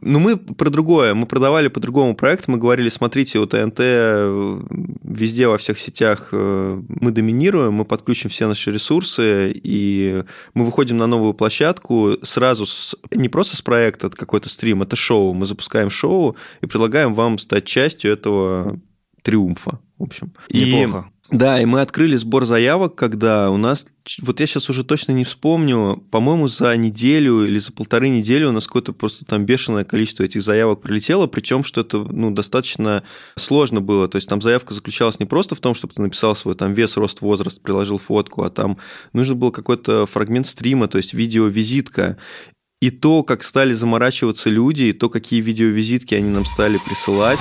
Но 0.00 0.18
мы 0.18 0.36
про 0.36 0.70
другое, 0.70 1.14
мы 1.14 1.26
продавали 1.26 1.68
по 1.68 1.80
другому 1.80 2.14
проекту, 2.14 2.50
мы 2.50 2.58
говорили, 2.58 2.88
смотрите, 2.88 3.38
у 3.38 3.46
ТНТ 3.46 3.78
э, 3.78 4.60
везде 5.02 5.48
во 5.48 5.58
всех 5.58 5.78
сетях 5.78 6.28
э, 6.32 6.82
мы 6.88 7.10
доминируем, 7.10 7.74
мы 7.74 7.84
подключим 7.84 8.21
ищем 8.22 8.30
все 8.30 8.46
наши 8.46 8.72
ресурсы, 8.72 9.52
и 9.52 10.24
мы 10.54 10.64
выходим 10.64 10.96
на 10.96 11.06
новую 11.06 11.34
площадку 11.34 12.16
сразу 12.22 12.66
с, 12.66 12.96
не 13.10 13.28
просто 13.28 13.56
с 13.56 13.62
проекта 13.62 14.10
какой-то 14.10 14.48
стрим, 14.48 14.82
это 14.82 14.96
шоу. 14.96 15.34
Мы 15.34 15.46
запускаем 15.46 15.90
шоу 15.90 16.36
и 16.60 16.66
предлагаем 16.66 17.14
вам 17.14 17.38
стать 17.38 17.64
частью 17.64 18.12
этого 18.12 18.78
триумфа, 19.22 19.80
в 19.98 20.02
общем. 20.04 20.32
Неплохо. 20.48 21.11
Да, 21.32 21.58
и 21.62 21.64
мы 21.64 21.80
открыли 21.80 22.16
сбор 22.16 22.44
заявок, 22.44 22.94
когда 22.94 23.50
у 23.50 23.56
нас, 23.56 23.86
вот 24.20 24.38
я 24.40 24.46
сейчас 24.46 24.68
уже 24.68 24.84
точно 24.84 25.12
не 25.12 25.24
вспомню, 25.24 26.04
по-моему, 26.10 26.46
за 26.46 26.76
неделю 26.76 27.46
или 27.46 27.58
за 27.58 27.72
полторы 27.72 28.10
недели 28.10 28.44
у 28.44 28.52
нас 28.52 28.66
какое-то 28.66 28.92
просто 28.92 29.24
там 29.24 29.46
бешеное 29.46 29.84
количество 29.84 30.24
этих 30.24 30.42
заявок 30.42 30.82
прилетело, 30.82 31.26
причем 31.26 31.64
что 31.64 31.80
это 31.80 32.00
ну, 32.00 32.32
достаточно 32.32 33.02
сложно 33.36 33.80
было. 33.80 34.08
То 34.08 34.16
есть 34.16 34.28
там 34.28 34.42
заявка 34.42 34.74
заключалась 34.74 35.20
не 35.20 35.24
просто 35.24 35.54
в 35.54 35.60
том, 35.60 35.74
чтобы 35.74 35.94
ты 35.94 36.02
написал 36.02 36.36
свой 36.36 36.54
там 36.54 36.74
вес, 36.74 36.98
рост, 36.98 37.22
возраст, 37.22 37.62
приложил 37.62 37.96
фотку, 37.96 38.42
а 38.42 38.50
там 38.50 38.76
нужно 39.14 39.34
был 39.34 39.52
какой-то 39.52 40.04
фрагмент 40.04 40.46
стрима, 40.46 40.86
то 40.86 40.98
есть 40.98 41.14
видео-визитка. 41.14 42.18
И 42.82 42.90
то, 42.90 43.22
как 43.22 43.42
стали 43.42 43.72
заморачиваться 43.72 44.50
люди, 44.50 44.82
и 44.82 44.92
то, 44.92 45.08
какие 45.08 45.40
видеовизитки 45.40 46.14
они 46.14 46.28
нам 46.28 46.44
стали 46.44 46.78
присылать 46.84 47.40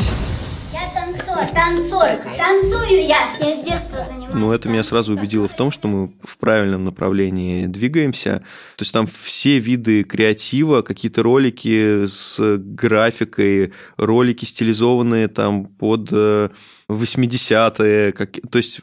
танцую. 1.53 2.37
Танцую 2.37 3.05
я. 3.05 3.35
Я 3.39 3.55
с 3.55 3.65
детства 3.65 4.05
занимаюсь. 4.05 4.33
Ну, 4.33 4.51
это 4.51 4.69
меня 4.69 4.83
сразу 4.83 5.13
убедило 5.13 5.47
в 5.47 5.55
том, 5.55 5.71
что 5.71 5.87
мы 5.87 6.11
в 6.23 6.37
правильном 6.37 6.85
направлении 6.85 7.65
двигаемся. 7.65 8.43
То 8.77 8.83
есть 8.83 8.93
там 8.93 9.07
все 9.23 9.59
виды 9.59 10.03
креатива, 10.03 10.81
какие-то 10.81 11.23
ролики 11.23 12.05
с 12.07 12.37
графикой, 12.57 13.73
ролики 13.97 14.45
стилизованные 14.45 15.27
там 15.27 15.65
под 15.65 16.11
80-е, 16.11 18.09
э, 18.09 18.11
как, 18.11 18.31
то 18.49 18.57
есть 18.57 18.81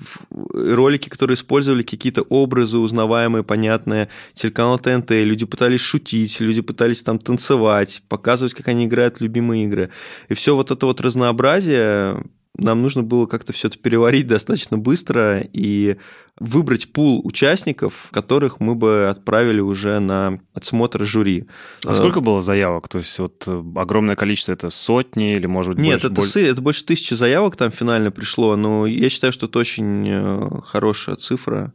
ролики, 0.53 1.09
которые 1.09 1.35
использовали 1.35 1.83
какие-то 1.83 2.23
образы 2.23 2.79
узнаваемые, 2.79 3.45
понятные, 3.45 4.09
телеканал 4.35 4.79
ТНТ, 4.79 5.11
люди 5.11 5.47
пытались 5.47 5.81
шутить, 5.81 6.41
люди 6.41 6.63
пытались 6.63 7.03
там 7.03 7.19
танцевать, 7.19 8.03
показывать, 8.09 8.55
как 8.55 8.69
они 8.69 8.87
играют 8.87 9.19
в 9.19 9.21
любимые 9.21 9.65
игры. 9.65 9.91
И 10.29 10.35
все 10.35 10.55
вот 10.55 10.71
это 10.71 10.87
вот 10.87 11.01
разнообразие 11.01 12.23
нам 12.59 12.83
нужно 12.83 13.03
было 13.03 13.27
как-то 13.27 13.53
все 13.53 13.69
это 13.69 13.79
переварить 13.79 14.27
достаточно 14.27 14.77
быстро 14.77 15.41
и 15.41 15.97
выбрать 16.39 16.93
пул 16.93 17.21
участников, 17.25 18.09
которых 18.11 18.61
мы 18.61 18.75
бы 18.75 19.09
отправили 19.09 19.61
уже 19.61 19.99
на 20.01 20.41
отсмотр 20.55 21.05
жюри. 21.05 21.47
А 21.85 21.95
сколько 21.95 22.21
было 22.21 22.43
заявок? 22.43 22.89
То 22.89 22.99
есть 22.99 23.19
вот 23.19 23.45
э, 23.47 23.63
огромное 23.77 24.17
количество, 24.17 24.53
это 24.53 24.71
сотни 24.71 25.33
или 25.33 25.47
может 25.47 25.75
быть 25.75 25.85
Нет, 25.85 26.03
больше? 26.03 26.07
это, 26.07 26.15
больше... 26.15 26.41
это 26.47 26.63
больше 26.63 26.85
тысячи 26.85 27.15
заявок 27.15 27.57
там 27.57 27.71
финально 27.71 28.11
пришло, 28.11 28.57
но 28.57 28.87
я 28.87 29.09
считаю, 29.09 29.33
что 29.33 29.47
это 29.47 29.59
очень 29.59 30.07
э, 30.09 30.61
хорошая 30.65 31.17
цифра. 31.17 31.73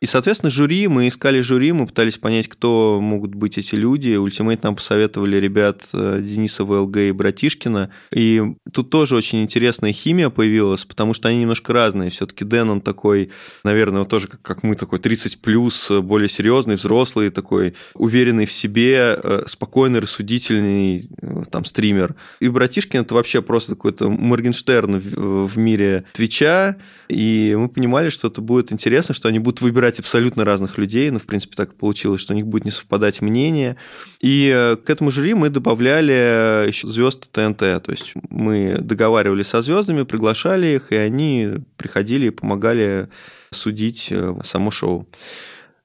И, 0.00 0.06
соответственно, 0.06 0.50
жюри, 0.50 0.88
мы 0.88 1.08
искали 1.08 1.42
жюри, 1.42 1.72
мы 1.72 1.86
пытались 1.86 2.16
понять, 2.16 2.48
кто 2.48 3.00
могут 3.02 3.34
быть 3.34 3.58
эти 3.58 3.74
люди. 3.74 4.16
Ultimate 4.16 4.62
нам 4.62 4.74
посоветовали 4.74 5.36
ребят 5.36 5.82
э, 5.92 6.22
Дениса 6.22 6.64
ВЛГ 6.64 6.96
и 6.96 7.12
Братишкина. 7.12 7.90
И 8.14 8.42
тут 8.72 8.88
тоже 8.88 9.14
очень 9.14 9.42
интересная 9.42 9.92
химия 9.92 10.30
появилась, 10.30 10.86
потому 10.86 11.12
что 11.12 11.28
они 11.28 11.40
немножко 11.40 11.74
разные. 11.74 12.08
Все-таки 12.08 12.46
Дэн, 12.46 12.70
он 12.70 12.80
такой, 12.80 13.30
наверное, 13.62 14.00
вот 14.00 14.08
тоже 14.08 14.28
как 14.28 14.62
мы, 14.62 14.74
такой 14.74 15.00
30 15.00 15.42
плюс, 15.42 15.90
более 15.90 16.30
серьезный, 16.30 16.76
взрослый, 16.76 17.28
такой 17.28 17.74
уверенный 17.92 18.46
в 18.46 18.52
себе, 18.52 19.18
э, 19.22 19.44
спокойный, 19.48 20.00
рассудительный 20.00 21.10
э, 21.20 21.42
там 21.50 21.66
стример. 21.66 22.14
И 22.40 22.48
Братишкин 22.48 23.00
это 23.02 23.14
вообще 23.14 23.42
просто 23.42 23.72
какой-то 23.72 24.08
Моргенштерн 24.08 24.98
в 24.98 25.58
мире 25.58 26.04
Твича. 26.14 26.76
И 27.10 27.54
мы 27.58 27.68
понимали, 27.68 28.08
что 28.08 28.28
это 28.28 28.40
будет 28.40 28.72
интересно, 28.72 29.14
что 29.14 29.28
они 29.28 29.40
будут 29.40 29.60
выбирать 29.60 29.89
абсолютно 29.98 30.44
разных 30.44 30.78
людей. 30.78 31.10
Ну, 31.10 31.18
в 31.18 31.24
принципе, 31.24 31.56
так 31.56 31.74
получилось, 31.74 32.20
что 32.20 32.34
у 32.34 32.36
них 32.36 32.46
будет 32.46 32.64
не 32.64 32.70
совпадать 32.70 33.20
мнение. 33.20 33.76
И 34.20 34.52
э, 34.54 34.76
к 34.76 34.88
этому 34.88 35.10
жюри 35.10 35.34
мы 35.34 35.50
добавляли 35.50 36.68
еще 36.68 36.86
звезд 36.86 37.30
ТНТ. 37.32 37.58
То 37.58 37.84
есть 37.88 38.12
мы 38.28 38.76
договаривались 38.78 39.48
со 39.48 39.62
звездами, 39.62 40.02
приглашали 40.02 40.68
их, 40.68 40.92
и 40.92 40.96
они 40.96 41.54
приходили 41.76 42.26
и 42.26 42.30
помогали 42.30 43.08
судить 43.50 44.08
э, 44.10 44.34
само 44.44 44.70
шоу. 44.70 45.08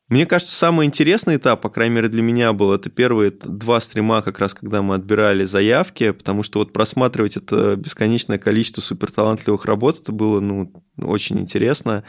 Мне 0.08 0.28
кажется, 0.28 0.56
самый 0.56 0.86
интересный 0.86 1.38
этап, 1.38 1.62
по 1.62 1.70
крайней 1.70 1.96
мере 1.96 2.10
для 2.10 2.22
меня 2.22 2.54
был, 2.54 2.72
это 2.74 2.92
первые 2.92 3.32
два 3.32 3.82
стрима, 3.82 4.22
как 4.22 4.38
раз 4.38 4.54
когда 4.54 4.84
мы 4.84 4.94
отбирали 4.94 5.46
заявки, 5.46 6.12
потому 6.12 6.44
что 6.44 6.60
вот 6.60 6.74
просматривать 6.74 7.38
это 7.38 7.76
бесконечное 7.76 8.38
количество 8.38 8.82
суперталантливых 8.82 9.66
работ, 9.66 10.02
это 10.02 10.12
было 10.12 10.40
ну, 10.40 10.72
очень 11.02 11.40
интересно. 11.40 12.04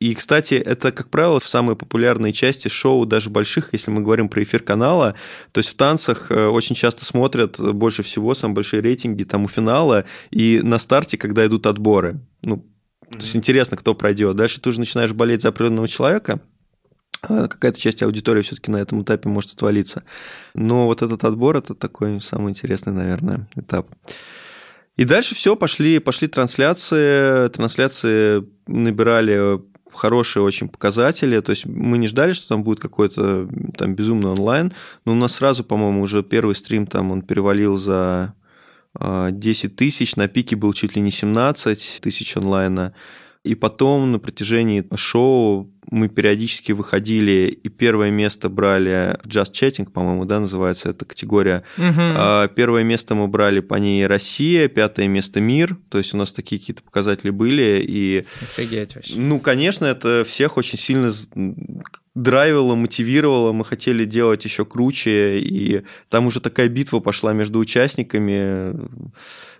И, 0.00 0.14
кстати, 0.14 0.54
это, 0.54 0.92
как 0.92 1.10
правило, 1.10 1.40
в 1.40 1.48
самой 1.48 1.74
популярной 1.74 2.32
части 2.32 2.68
шоу, 2.68 3.04
даже 3.04 3.30
больших, 3.30 3.70
если 3.72 3.90
мы 3.90 4.00
говорим 4.00 4.28
про 4.28 4.42
эфир 4.42 4.62
канала, 4.62 5.16
то 5.50 5.58
есть 5.58 5.70
в 5.70 5.74
танцах 5.74 6.30
э, 6.30 6.46
очень 6.46 6.76
часто 6.76 7.04
смотрят 7.04 7.58
больше 7.58 8.04
всего, 8.04 8.34
самые 8.34 8.54
большие 8.56 8.80
рейтинги 8.80 9.24
там 9.24 9.44
у 9.44 9.48
финала, 9.48 10.04
и 10.30 10.60
на 10.62 10.78
старте, 10.78 11.18
когда 11.18 11.44
идут 11.46 11.66
отборы. 11.66 12.20
Ну, 12.42 12.58
то 13.10 13.18
есть 13.18 13.34
интересно, 13.34 13.76
кто 13.76 13.94
пройдет. 13.94 14.36
Дальше 14.36 14.60
ты 14.60 14.68
уже 14.68 14.78
начинаешь 14.78 15.12
болеть 15.12 15.42
за 15.42 15.48
определенного 15.48 15.88
человека, 15.88 16.40
а 17.22 17.48
какая-то 17.48 17.80
часть 17.80 18.02
аудитории 18.02 18.42
все-таки 18.42 18.70
на 18.70 18.76
этом 18.76 19.02
этапе 19.02 19.28
может 19.28 19.54
отвалиться. 19.54 20.04
Но 20.54 20.86
вот 20.86 21.02
этот 21.02 21.24
отбор 21.24 21.56
это 21.56 21.74
такой 21.74 22.20
самый 22.20 22.50
интересный, 22.50 22.92
наверное, 22.92 23.48
этап. 23.56 23.88
И 24.96 25.04
дальше 25.04 25.34
все, 25.34 25.56
пошли, 25.56 26.00
пошли 26.00 26.28
трансляции. 26.28 27.48
Трансляции 27.48 28.44
набирали 28.66 29.60
хорошие 29.98 30.42
очень 30.42 30.68
показатели. 30.68 31.40
То 31.40 31.50
есть 31.50 31.66
мы 31.66 31.98
не 31.98 32.06
ждали, 32.06 32.32
что 32.32 32.48
там 32.48 32.62
будет 32.62 32.80
какой-то 32.80 33.48
там 33.76 33.94
безумный 33.94 34.30
онлайн, 34.30 34.72
но 35.04 35.12
у 35.12 35.14
нас 35.14 35.34
сразу, 35.34 35.64
по-моему, 35.64 36.02
уже 36.02 36.22
первый 36.22 36.54
стрим 36.54 36.86
там 36.86 37.10
он 37.10 37.22
перевалил 37.22 37.76
за 37.76 38.34
10 38.98 39.00
а, 39.00 39.76
тысяч, 39.76 40.16
на 40.16 40.28
пике 40.28 40.56
был 40.56 40.72
чуть 40.72 40.96
ли 40.96 41.02
не 41.02 41.10
17 41.10 41.98
тысяч 42.00 42.36
онлайна. 42.36 42.94
И 43.44 43.54
потом 43.54 44.12
на 44.12 44.18
протяжении 44.18 44.86
шоу 44.96 45.70
мы 45.90 46.08
периодически 46.08 46.72
выходили, 46.72 47.58
и 47.62 47.68
первое 47.68 48.10
место 48.10 48.48
брали 48.48 49.18
Just 49.24 49.52
Chatting, 49.52 49.90
по-моему, 49.90 50.24
да, 50.24 50.40
называется 50.40 50.90
эта 50.90 51.04
категория. 51.04 51.64
Угу. 51.76 52.54
Первое 52.54 52.82
место 52.82 53.14
мы 53.14 53.28
брали 53.28 53.60
по 53.60 53.74
ней 53.76 54.06
Россия, 54.06 54.68
пятое 54.68 55.08
место 55.08 55.40
мир, 55.40 55.76
то 55.88 55.98
есть 55.98 56.14
у 56.14 56.16
нас 56.16 56.32
такие 56.32 56.60
какие-то 56.60 56.82
показатели 56.82 57.30
были. 57.30 57.84
И, 57.86 58.24
Офигеть 58.40 58.94
вообще. 58.96 59.14
Ну, 59.16 59.40
конечно, 59.40 59.86
это 59.86 60.24
всех 60.26 60.56
очень 60.56 60.78
сильно 60.78 61.12
драйвило, 62.14 62.74
мотивировало, 62.74 63.52
мы 63.52 63.64
хотели 63.64 64.04
делать 64.04 64.44
еще 64.44 64.64
круче, 64.64 65.38
и 65.38 65.84
там 66.08 66.26
уже 66.26 66.40
такая 66.40 66.68
битва 66.68 67.00
пошла 67.00 67.32
между 67.32 67.58
участниками, 67.58 68.76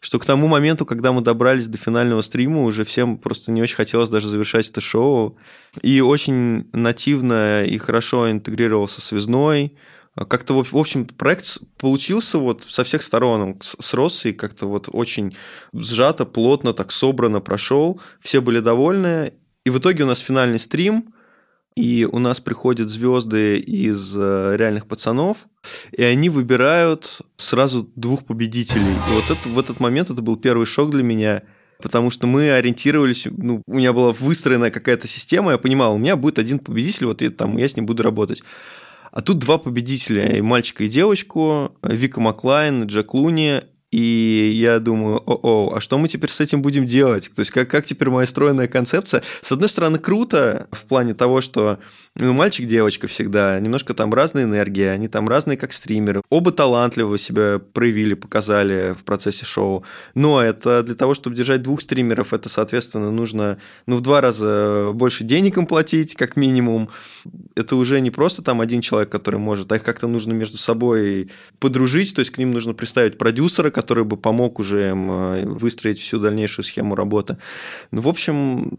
что 0.01 0.19
к 0.19 0.25
тому 0.25 0.49
моменту, 0.49 0.85
когда 0.85 1.12
мы 1.12 1.21
добрались 1.21 1.69
до 1.69 1.79
финального 1.79 2.23
стрима, 2.23 2.62
уже 2.64 2.85
всем 2.85 3.17
просто 3.17 3.53
не 3.53 3.62
очень 3.62 3.77
хотелось 3.77 4.09
даже 4.09 4.29
завершать 4.29 4.69
это 4.69 4.81
шоу. 4.81 5.37
И 5.83 6.00
очень 6.00 6.68
нативно 6.72 7.64
и 7.64 7.78
хорошо 7.78 8.31
интегрировался 8.31 9.00
связной, 9.00 9.76
как-то, 10.28 10.54
в 10.64 10.76
общем, 10.76 11.07
проект 11.07 11.59
получился 11.76 12.38
вот 12.38 12.64
со 12.64 12.83
всех 12.83 13.02
сторон, 13.02 13.40
он 13.40 13.61
сросся 13.62 14.31
и 14.31 14.33
как-то 14.33 14.66
вот 14.66 14.88
очень 14.90 15.37
сжато, 15.72 16.26
плотно, 16.26 16.72
так 16.72 16.90
собрано 16.90 17.40
прошел, 17.40 18.00
все 18.20 18.40
были 18.40 18.59
довольны, 18.59 19.35
и 19.64 19.70
в 19.70 19.78
итоге 19.78 20.02
у 20.02 20.07
нас 20.07 20.18
финальный 20.18 20.59
стрим– 20.59 21.14
и 21.78 22.09
у 22.11 22.18
нас 22.18 22.40
приходят 22.40 22.88
звезды 22.88 23.61
из 23.61 24.12
э, 24.16 24.57
реальных 24.57 24.88
пацанов, 24.88 25.46
и 25.92 26.02
они 26.02 26.28
выбирают 26.28 27.20
сразу 27.37 27.88
двух 27.94 28.26
победителей. 28.26 28.83
И 28.83 29.14
вот 29.14 29.24
это, 29.31 29.48
в 29.48 29.57
этот 29.57 29.78
момент 29.78 30.11
это 30.11 30.20
был 30.20 30.37
первый 30.37 30.66
шок 30.66 30.90
для 30.90 31.04
меня, 31.04 31.44
потому 31.83 32.11
что 32.11 32.27
мы 32.27 32.53
ориентировались, 32.53 33.27
ну, 33.31 33.62
у 33.67 33.75
меня 33.75 33.93
была 33.93 34.12
выстроена 34.12 34.71
какая-то 34.71 35.07
система, 35.09 35.53
я 35.53 35.59
понимал, 35.59 35.95
у 35.95 35.99
меня 35.99 36.17
будет 36.17 36.38
один 36.38 36.59
победитель, 36.59 37.07
вот 37.07 37.23
я, 37.23 37.31
там, 37.31 37.57
я 37.57 37.69
с 37.69 37.77
ним 37.77 37.87
буду 37.87 38.03
работать. 38.03 38.43
А 39.12 39.23
тут 39.23 39.38
два 39.38 39.59
победителя, 39.59 40.37
и 40.37 40.41
мальчика 40.41 40.85
и 40.85 40.88
девочку, 40.88 41.77
Вика 41.83 42.21
Маклайн, 42.21 42.85
Джек 42.85 43.14
Луни, 43.14 43.62
и 43.91 44.53
я 44.55 44.81
думаю, 44.81 45.23
о-о, 45.25 45.75
а 45.75 45.81
что 45.81 45.97
мы 45.97 46.09
теперь 46.09 46.29
с 46.31 46.41
этим 46.41 46.61
будем 46.61 46.85
делать? 46.85 47.31
То 47.35 47.41
есть 47.41 47.51
как, 47.51 47.71
как 47.71 47.87
теперь 47.87 48.11
моя 48.11 48.27
стройная 48.27 48.69
концепция? 48.69 49.23
С 49.41 49.51
одной 49.51 49.71
стороны, 49.71 49.99
круто 49.99 50.69
в 50.73 50.85
плане 50.85 51.14
того, 51.14 51.41
что 51.41 51.79
ну, 52.18 52.33
мальчик-девочка 52.33 53.07
всегда, 53.07 53.59
немножко 53.61 53.94
там 53.94 54.12
разная 54.12 54.44
энергия, 54.44 54.90
они 54.90 55.09
там 55.09 55.28
разные 55.28 55.57
как 55.57 55.72
стримеры. 55.72 56.22
Оба 56.31 56.52
талантливо 56.52 57.16
себя 57.18 57.61
проявили, 57.72 58.14
показали 58.14 58.94
в 58.98 59.04
процессе 59.04 59.44
шоу. 59.44 59.85
Но 60.14 60.42
это 60.42 60.83
для 60.83 60.94
того, 60.94 61.14
чтобы 61.14 61.37
держать 61.37 61.62
двух 61.62 61.81
стримеров, 61.81 62.33
это, 62.33 62.48
соответственно, 62.48 63.11
нужно 63.11 63.59
ну, 63.87 63.96
в 63.96 64.00
два 64.00 64.20
раза 64.20 64.90
больше 64.92 65.24
денег 65.24 65.59
им 65.59 65.66
платить, 65.66 66.14
как 66.14 66.37
минимум. 66.37 66.90
Это 67.54 67.76
уже 67.76 68.00
не 68.00 68.11
просто 68.11 68.42
там 68.42 68.61
один 68.61 68.81
человек, 68.81 69.11
который 69.11 69.40
может, 69.40 69.70
а 69.70 69.76
их 69.76 69.83
как-то 69.83 70.09
нужно 70.09 70.33
между 70.33 70.59
собой 70.59 71.31
подружить, 71.59 72.14
то 72.14 72.20
есть 72.20 72.31
к 72.31 72.38
ним 72.38 72.50
нужно 72.50 72.74
представить 72.74 73.18
продюсера, 73.18 73.70
который 73.70 74.04
бы 74.04 74.16
помог 74.16 74.59
уже 74.59 74.90
им 74.90 75.11
э, 75.11 75.46
выстроить 75.46 75.98
всю 76.00 76.18
дальнейшую 76.18 76.64
схему 76.64 76.94
работы. 76.94 77.38
Ну, 77.90 78.00
в 78.00 78.09
общем, 78.09 78.72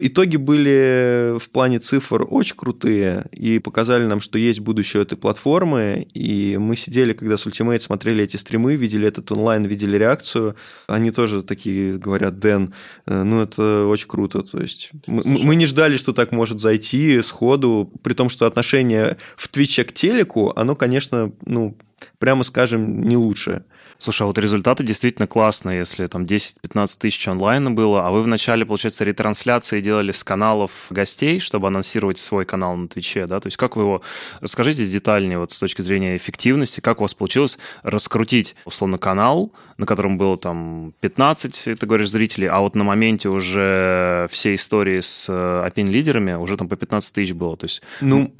итоги 0.00 0.36
были 0.36 1.38
в 1.38 1.48
плане 1.50 1.78
цифр 1.78 2.26
очень 2.28 2.56
крутые 2.56 2.79
и 2.88 3.58
показали 3.58 4.04
нам, 4.04 4.20
что 4.20 4.38
есть 4.38 4.60
будущее 4.60 5.02
этой 5.02 5.16
платформы. 5.16 6.06
И 6.14 6.56
мы 6.56 6.76
сидели, 6.76 7.12
когда 7.12 7.36
с 7.36 7.46
Ultimate 7.46 7.80
смотрели 7.80 8.24
эти 8.24 8.36
стримы, 8.36 8.76
видели 8.76 9.06
этот 9.06 9.30
онлайн, 9.32 9.64
видели 9.64 9.96
реакцию. 9.96 10.56
Они 10.86 11.10
тоже 11.10 11.42
такие 11.42 11.98
говорят, 11.98 12.38
Дэн, 12.38 12.74
э, 13.06 13.22
ну 13.22 13.42
это 13.42 13.86
очень 13.86 14.08
круто. 14.08 14.42
То 14.42 14.60
есть 14.60 14.90
мы, 15.06 15.22
мы 15.24 15.54
не 15.54 15.66
ждали, 15.66 15.96
что 15.96 16.12
так 16.12 16.32
может 16.32 16.60
зайти 16.60 17.22
сходу, 17.22 17.92
при 18.02 18.14
том, 18.14 18.28
что 18.28 18.46
отношение 18.46 19.16
в 19.36 19.48
Твиче 19.48 19.84
к 19.84 19.92
телеку, 19.92 20.52
оно, 20.56 20.76
конечно, 20.76 21.32
ну, 21.44 21.76
прямо 22.18 22.44
скажем, 22.44 23.02
не 23.02 23.16
лучшее. 23.16 23.64
Слушай, 24.00 24.22
а 24.22 24.26
вот 24.26 24.38
результаты 24.38 24.82
действительно 24.82 25.26
классные, 25.26 25.80
если 25.80 26.06
там 26.06 26.24
10-15 26.24 26.96
тысяч 26.98 27.28
онлайна 27.28 27.70
было, 27.70 28.06
а 28.06 28.10
вы 28.10 28.22
вначале, 28.22 28.64
получается, 28.64 29.04
ретрансляции 29.04 29.82
делали 29.82 30.12
с 30.12 30.24
каналов 30.24 30.70
гостей, 30.88 31.38
чтобы 31.38 31.68
анонсировать 31.68 32.18
свой 32.18 32.46
канал 32.46 32.76
на 32.76 32.88
Твиче, 32.88 33.26
да? 33.26 33.40
То 33.40 33.48
есть 33.48 33.58
как 33.58 33.76
вы 33.76 33.82
его... 33.82 34.02
Расскажите 34.40 34.86
детальнее 34.86 35.38
вот 35.38 35.52
с 35.52 35.58
точки 35.58 35.82
зрения 35.82 36.16
эффективности, 36.16 36.80
как 36.80 37.00
у 37.00 37.04
вас 37.04 37.12
получилось 37.12 37.58
раскрутить, 37.82 38.56
условно, 38.64 38.96
канал, 38.96 39.52
на 39.76 39.84
котором 39.84 40.16
было 40.16 40.38
там 40.38 40.94
15, 41.00 41.78
ты 41.78 41.86
говоришь, 41.86 42.08
зрителей, 42.08 42.48
а 42.48 42.60
вот 42.60 42.74
на 42.74 42.84
моменте 42.84 43.28
уже 43.28 44.28
все 44.30 44.54
истории 44.54 45.00
с 45.00 45.28
опин-лидерами 45.30 46.32
уже 46.32 46.56
там 46.56 46.70
по 46.70 46.76
15 46.76 47.14
тысяч 47.14 47.34
было, 47.34 47.54
то 47.58 47.66
есть... 47.66 47.82
Ну, 48.00 48.32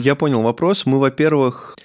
я 0.00 0.16
понял 0.16 0.42
вопрос. 0.42 0.84
Мы, 0.84 0.98
во-первых, 0.98 1.76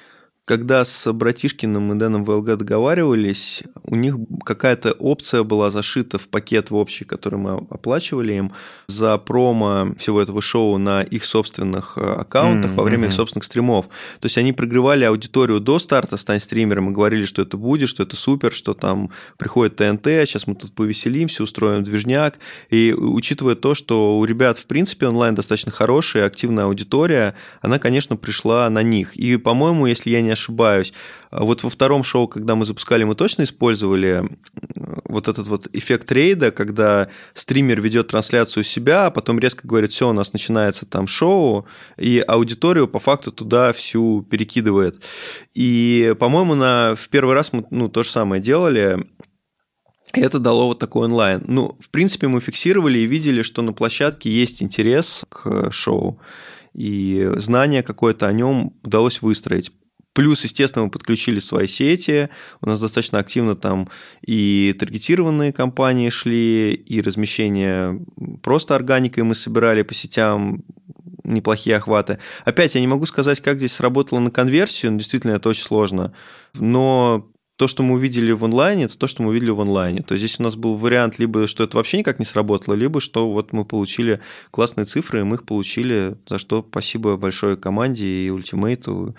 когда 0.52 0.84
с 0.84 1.14
Братишкиным 1.14 1.94
и 1.94 1.96
Дэном 1.98 2.26
ВЛГ 2.26 2.58
договаривались, 2.58 3.64
у 3.86 3.96
них 3.96 4.18
какая-то 4.44 4.92
опция 4.92 5.44
была 5.44 5.72
зашита 5.72 6.18
в 6.18 6.28
пакет 6.28 6.72
в 6.72 6.76
общий, 6.76 7.06
который 7.06 7.40
мы 7.40 7.66
оплачивали 7.70 8.34
им, 8.34 8.52
за 8.88 9.18
промо 9.18 9.96
всего 9.98 10.22
этого 10.22 10.42
шоу 10.42 10.78
на 10.78 11.04
их 11.04 11.24
собственных 11.24 11.98
э, 11.98 12.02
аккаунтах 12.02 12.72
mm-hmm. 12.72 12.76
во 12.76 12.84
время 12.84 13.08
их 13.08 13.14
собственных 13.14 13.46
стримов. 13.46 13.86
То 14.20 14.26
есть 14.26 14.38
они 14.38 14.52
прогревали 14.52 15.06
аудиторию 15.06 15.62
до 15.62 15.80
старта 15.80 16.18
«Стань 16.18 16.42
стримером» 16.42 16.90
и 16.90 16.94
говорили, 16.94 17.24
что 17.24 17.44
это 17.44 17.56
будет, 17.56 17.88
что 17.88 18.04
это 18.04 18.18
супер, 18.18 18.52
что 18.52 18.74
там 18.74 19.10
приходит 19.38 19.78
ТНТ, 19.78 20.04
сейчас 20.04 20.48
мы 20.48 20.56
тут 20.56 20.74
повеселимся, 20.74 21.44
устроим 21.44 21.86
движняк. 21.86 22.40
И 22.70 22.94
учитывая 22.94 23.56
то, 23.56 23.74
что 23.74 24.20
у 24.20 24.26
ребят, 24.26 24.58
в 24.58 24.66
принципе, 24.66 25.08
онлайн 25.08 25.34
достаточно 25.34 25.72
хорошая, 25.72 26.26
активная 26.26 26.66
аудитория, 26.66 27.36
она, 27.62 27.80
конечно, 27.80 28.18
пришла 28.18 28.70
на 28.70 28.84
них. 28.84 29.16
И, 29.16 29.38
по-моему, 29.38 29.86
если 29.86 30.10
я 30.10 30.22
не 30.22 30.32
ошибаюсь. 30.32 30.41
А 30.50 31.44
вот 31.44 31.64
во 31.64 31.70
втором 31.70 32.04
шоу, 32.04 32.28
когда 32.28 32.56
мы 32.56 32.66
запускали, 32.66 33.04
мы 33.04 33.16
точно 33.16 33.44
использовали 33.44 34.24
вот 35.06 35.28
этот 35.28 35.48
вот 35.48 35.68
эффект 35.74 36.12
рейда, 36.12 36.52
когда 36.52 37.10
стример 37.34 37.82
ведет 37.82 38.10
трансляцию 38.10 38.64
себя, 38.64 39.08
а 39.08 39.12
потом 39.12 39.40
резко 39.40 39.68
говорит, 39.68 39.92
все, 39.92 40.10
у 40.10 40.14
нас 40.14 40.34
начинается 40.34 40.86
там 40.86 41.08
шоу, 41.08 41.66
и 41.98 42.24
аудиторию 42.26 42.88
по 42.88 43.00
факту 43.00 43.32
туда 43.32 43.74
всю 43.74 44.22
перекидывает. 44.24 45.02
И, 45.54 46.16
по-моему, 46.20 46.56
на, 46.56 46.96
в 46.96 47.10
первый 47.10 47.36
раз 47.36 47.54
мы 47.54 47.66
ну, 47.72 47.90
то 47.90 48.04
же 48.04 48.10
самое 48.10 48.42
делали, 48.42 49.06
это 50.14 50.40
дало 50.40 50.68
вот 50.68 50.80
такой 50.80 51.06
онлайн. 51.06 51.44
Ну, 51.48 51.78
в 51.80 51.90
принципе, 51.90 52.28
мы 52.28 52.42
фиксировали 52.42 53.00
и 53.00 53.06
видели, 53.06 53.42
что 53.42 53.62
на 53.62 53.74
площадке 53.74 54.30
есть 54.30 54.62
интерес 54.62 55.24
к 55.30 55.72
шоу, 55.72 56.20
и 56.74 57.32
знание 57.38 57.84
какое-то 57.84 58.28
о 58.28 58.34
нем 58.34 58.74
удалось 58.84 59.22
выстроить. 59.22 59.72
Плюс, 60.13 60.43
естественно, 60.43 60.86
мы 60.86 60.91
подключили 60.91 61.39
свои 61.39 61.67
сети, 61.67 62.30
у 62.62 62.67
нас 62.67 62.80
достаточно 62.80 63.19
активно 63.19 63.56
там 63.56 63.89
и 64.26 64.76
таргетированные 64.78 65.54
компании 65.54 66.10
шли, 66.10 66.74
и 66.74 67.02
размещение 67.02 68.06
просто 68.43 68.76
органикой 68.76 69.24
мы 69.24 69.36
собирали 69.36 69.84
по 69.84 69.93
сетям, 69.93 70.63
неплохие 71.24 71.78
охваты. 71.78 72.19
Опять, 72.45 72.76
я 72.76 72.82
не 72.82 72.88
могу 72.88 73.06
сказать, 73.06 73.41
как 73.41 73.58
здесь 73.58 73.74
сработало 73.74 74.19
на 74.19 74.32
конверсию, 74.32 74.97
действительно, 74.97 75.32
это 75.32 75.50
очень 75.50 75.63
сложно. 75.63 76.13
Но 76.54 77.31
то, 77.62 77.67
что 77.67 77.84
мы 77.84 77.93
увидели 77.93 78.32
в 78.32 78.43
онлайне, 78.43 78.86
это 78.86 78.97
то, 78.97 79.06
что 79.06 79.21
мы 79.21 79.30
увидели 79.30 79.52
в 79.52 79.62
онлайне. 79.62 80.02
То 80.02 80.15
есть 80.15 80.26
здесь 80.26 80.39
у 80.39 80.43
нас 80.43 80.56
был 80.56 80.78
вариант 80.78 81.19
либо, 81.19 81.45
что 81.45 81.63
это 81.63 81.78
вообще 81.78 82.00
никак 82.00 82.17
не 82.17 82.26
сработало, 82.26 82.74
либо 82.74 83.00
что 83.00 83.32
вот 83.32 83.54
мы 83.54 83.65
получили 83.65 84.19
классные 84.50 84.86
цифры, 84.86 85.19
и 85.19 85.24
мы 85.24 85.36
их 85.36 85.43
получили, 85.43 86.15
за 86.28 86.39
что 86.39 86.65
спасибо 86.67 87.17
большой 87.17 87.58
команде 87.58 88.08
и 88.08 88.32
ультимейту, 88.32 89.15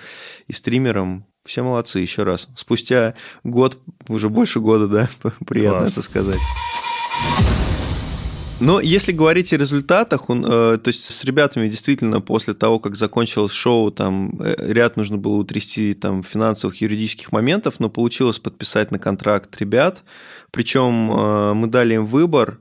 и 0.49 0.53
стримерам. 0.53 1.25
Все 1.45 1.63
молодцы, 1.63 2.01
еще 2.01 2.25
раз. 2.25 2.49
Спустя 2.57 3.15
год, 3.45 3.79
уже 4.09 4.29
больше 4.29 4.59
года, 4.59 4.89
да, 4.89 5.09
приятно 5.47 5.83
Класс. 5.83 5.93
это 5.93 6.03
сказать. 6.03 6.41
Но 8.63 8.79
если 8.79 9.11
говорить 9.11 9.53
о 9.53 9.57
результатах, 9.57 10.31
он, 10.31 10.45
э, 10.45 10.79
то 10.79 10.87
есть 10.87 11.13
с 11.13 11.25
ребятами 11.25 11.69
действительно 11.69 12.21
после 12.21 12.55
того, 12.55 12.79
как 12.79 12.95
закончилось 12.95 13.51
шоу, 13.51 13.91
там 13.91 14.41
э, 14.41 14.55
ряд 14.73 14.97
нужно 14.97 15.19
было 15.19 15.35
утрясти 15.35 15.95
там 15.95 16.23
финансовых, 16.23 16.81
юридических 16.81 17.33
моментов, 17.33 17.81
но 17.81 17.91
получилось 17.91 18.39
подписать 18.39 18.93
на 18.93 19.01
контракт 19.01 19.57
ребят. 19.61 20.05
Причем 20.53 21.11
э, 21.11 21.55
мы 21.55 21.67
дали 21.67 21.95
им 21.95 22.07
выбор. 22.07 22.61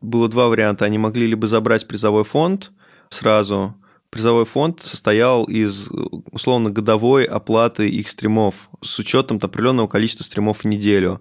Было 0.00 0.28
два 0.28 0.48
варианта. 0.48 0.84
Они 0.84 0.98
могли 0.98 1.28
либо 1.28 1.46
забрать 1.46 1.86
призовой 1.86 2.24
фонд 2.24 2.72
сразу, 3.10 3.76
призовой 4.10 4.46
фонд 4.46 4.80
состоял 4.82 5.44
из 5.44 5.88
условно 6.32 6.70
годовой 6.70 7.22
оплаты 7.22 7.88
их 7.88 8.08
стримов 8.08 8.68
с 8.82 8.98
учетом 8.98 9.38
определенного 9.40 9.86
количества 9.86 10.24
стримов 10.24 10.64
в 10.64 10.64
неделю. 10.64 11.20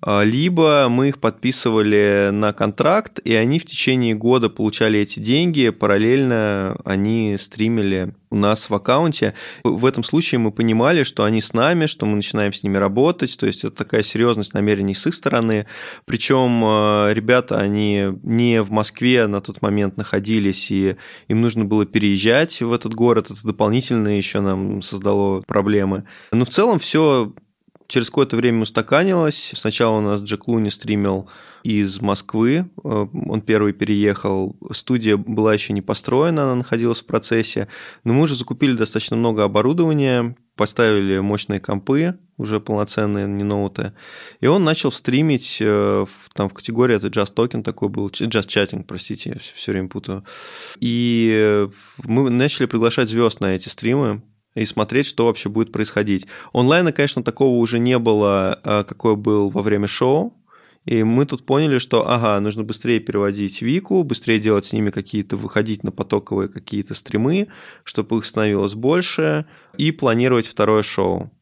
А, 0.00 0.22
либо 0.22 0.86
мы 0.88 1.08
их 1.08 1.18
подписывали 1.18 2.30
на 2.32 2.52
контракт, 2.52 3.18
и 3.24 3.34
они 3.34 3.58
в 3.58 3.64
течение 3.64 4.14
года 4.14 4.50
получали 4.50 5.00
эти 5.00 5.20
деньги, 5.20 5.70
параллельно 5.70 6.76
они 6.84 7.36
стримили 7.38 8.14
у 8.30 8.36
нас 8.36 8.68
в 8.68 8.74
аккаунте. 8.74 9.34
В 9.64 9.86
этом 9.86 10.04
случае 10.04 10.38
мы 10.38 10.50
понимали, 10.50 11.04
что 11.04 11.24
они 11.24 11.40
с 11.40 11.52
нами, 11.52 11.86
что 11.86 12.06
мы 12.06 12.16
начинаем 12.16 12.52
с 12.52 12.62
ними 12.62 12.76
работать, 12.76 13.36
то 13.38 13.46
есть 13.46 13.64
это 13.64 13.74
такая 13.74 14.02
серьезность 14.02 14.52
намерений 14.52 14.94
с 14.94 15.06
их 15.06 15.14
стороны. 15.14 15.66
Причем 16.04 16.62
а, 16.64 17.10
ребята, 17.12 17.58
они 17.58 18.08
не 18.22 18.62
в 18.62 18.70
Москве 18.70 19.26
на 19.26 19.40
тот 19.40 19.62
момент 19.62 19.96
находились, 19.96 20.70
и 20.70 20.96
им 21.28 21.40
нужно 21.40 21.64
было 21.64 21.86
переезжать 21.86 22.60
в 22.60 22.72
этот 22.72 22.94
город, 22.94 23.30
это 23.30 23.46
дополнительно 23.46 24.16
еще 24.16 24.40
нам 24.40 24.82
создало 24.82 25.42
проблемы. 25.42 26.04
Но 26.32 26.44
в 26.44 26.50
целом 26.50 26.78
все 26.78 27.32
Через 27.88 28.06
какое-то 28.06 28.36
время 28.36 28.62
устаканилось. 28.62 29.52
Сначала 29.54 29.98
у 29.98 30.00
нас 30.00 30.20
Джек 30.22 30.48
Луни 30.48 30.70
стримил 30.70 31.28
из 31.62 32.00
Москвы. 32.00 32.68
Э, 32.84 33.06
он 33.12 33.40
первый 33.40 33.72
переехал. 33.72 34.56
Студия 34.72 35.16
была 35.16 35.54
еще 35.54 35.72
не 35.72 35.82
построена, 35.82 36.44
она 36.44 36.54
находилась 36.56 37.00
в 37.00 37.06
процессе. 37.06 37.68
Но 38.04 38.12
мы 38.12 38.22
уже 38.22 38.34
закупили 38.34 38.74
достаточно 38.74 39.16
много 39.16 39.44
оборудования, 39.44 40.36
поставили 40.56 41.18
мощные 41.18 41.60
компы, 41.60 42.18
уже 42.38 42.60
полноценные, 42.60 43.26
не 43.26 43.44
ноуты. 43.44 43.92
И 44.40 44.46
он 44.46 44.64
начал 44.64 44.90
стримить 44.92 45.58
э, 45.60 46.06
там 46.34 46.48
в 46.48 46.54
категории, 46.54 46.96
это 46.96 47.08
Just 47.08 47.34
Talking 47.34 47.62
такой 47.62 47.88
был, 47.88 48.08
Just 48.08 48.48
Chatting, 48.48 48.84
простите, 48.84 49.30
я 49.30 49.36
все 49.38 49.72
время 49.72 49.88
путаю. 49.88 50.24
И 50.80 51.32
э, 51.34 51.68
мы 52.04 52.30
начали 52.30 52.66
приглашать 52.66 53.08
звезд 53.08 53.40
на 53.40 53.54
эти 53.54 53.68
стримы 53.68 54.22
и 54.56 54.64
смотреть, 54.64 55.06
что 55.06 55.26
вообще 55.26 55.48
будет 55.48 55.70
происходить. 55.70 56.26
Онлайна, 56.52 56.90
конечно, 56.90 57.22
такого 57.22 57.58
уже 57.58 57.78
не 57.78 57.98
было, 57.98 58.58
а, 58.64 58.84
какой 58.84 59.14
был 59.14 59.50
во 59.50 59.62
время 59.62 59.86
шоу. 59.86 60.34
И 60.86 61.02
мы 61.02 61.26
тут 61.26 61.44
поняли, 61.44 61.78
что, 61.78 62.08
ага, 62.08 62.40
нужно 62.40 62.62
быстрее 62.62 63.00
переводить 63.00 63.60
Вику, 63.60 64.02
быстрее 64.02 64.38
делать 64.38 64.66
с 64.66 64.72
ними 64.72 64.90
какие-то, 64.90 65.36
выходить 65.36 65.82
на 65.82 65.90
потоковые 65.90 66.48
какие-то 66.48 66.94
стримы, 66.94 67.48
чтобы 67.84 68.18
их 68.18 68.24
становилось 68.24 68.74
больше, 68.74 69.46
и 69.76 69.90
планировать 69.90 70.46
второе 70.46 70.84
шоу. 70.84 71.32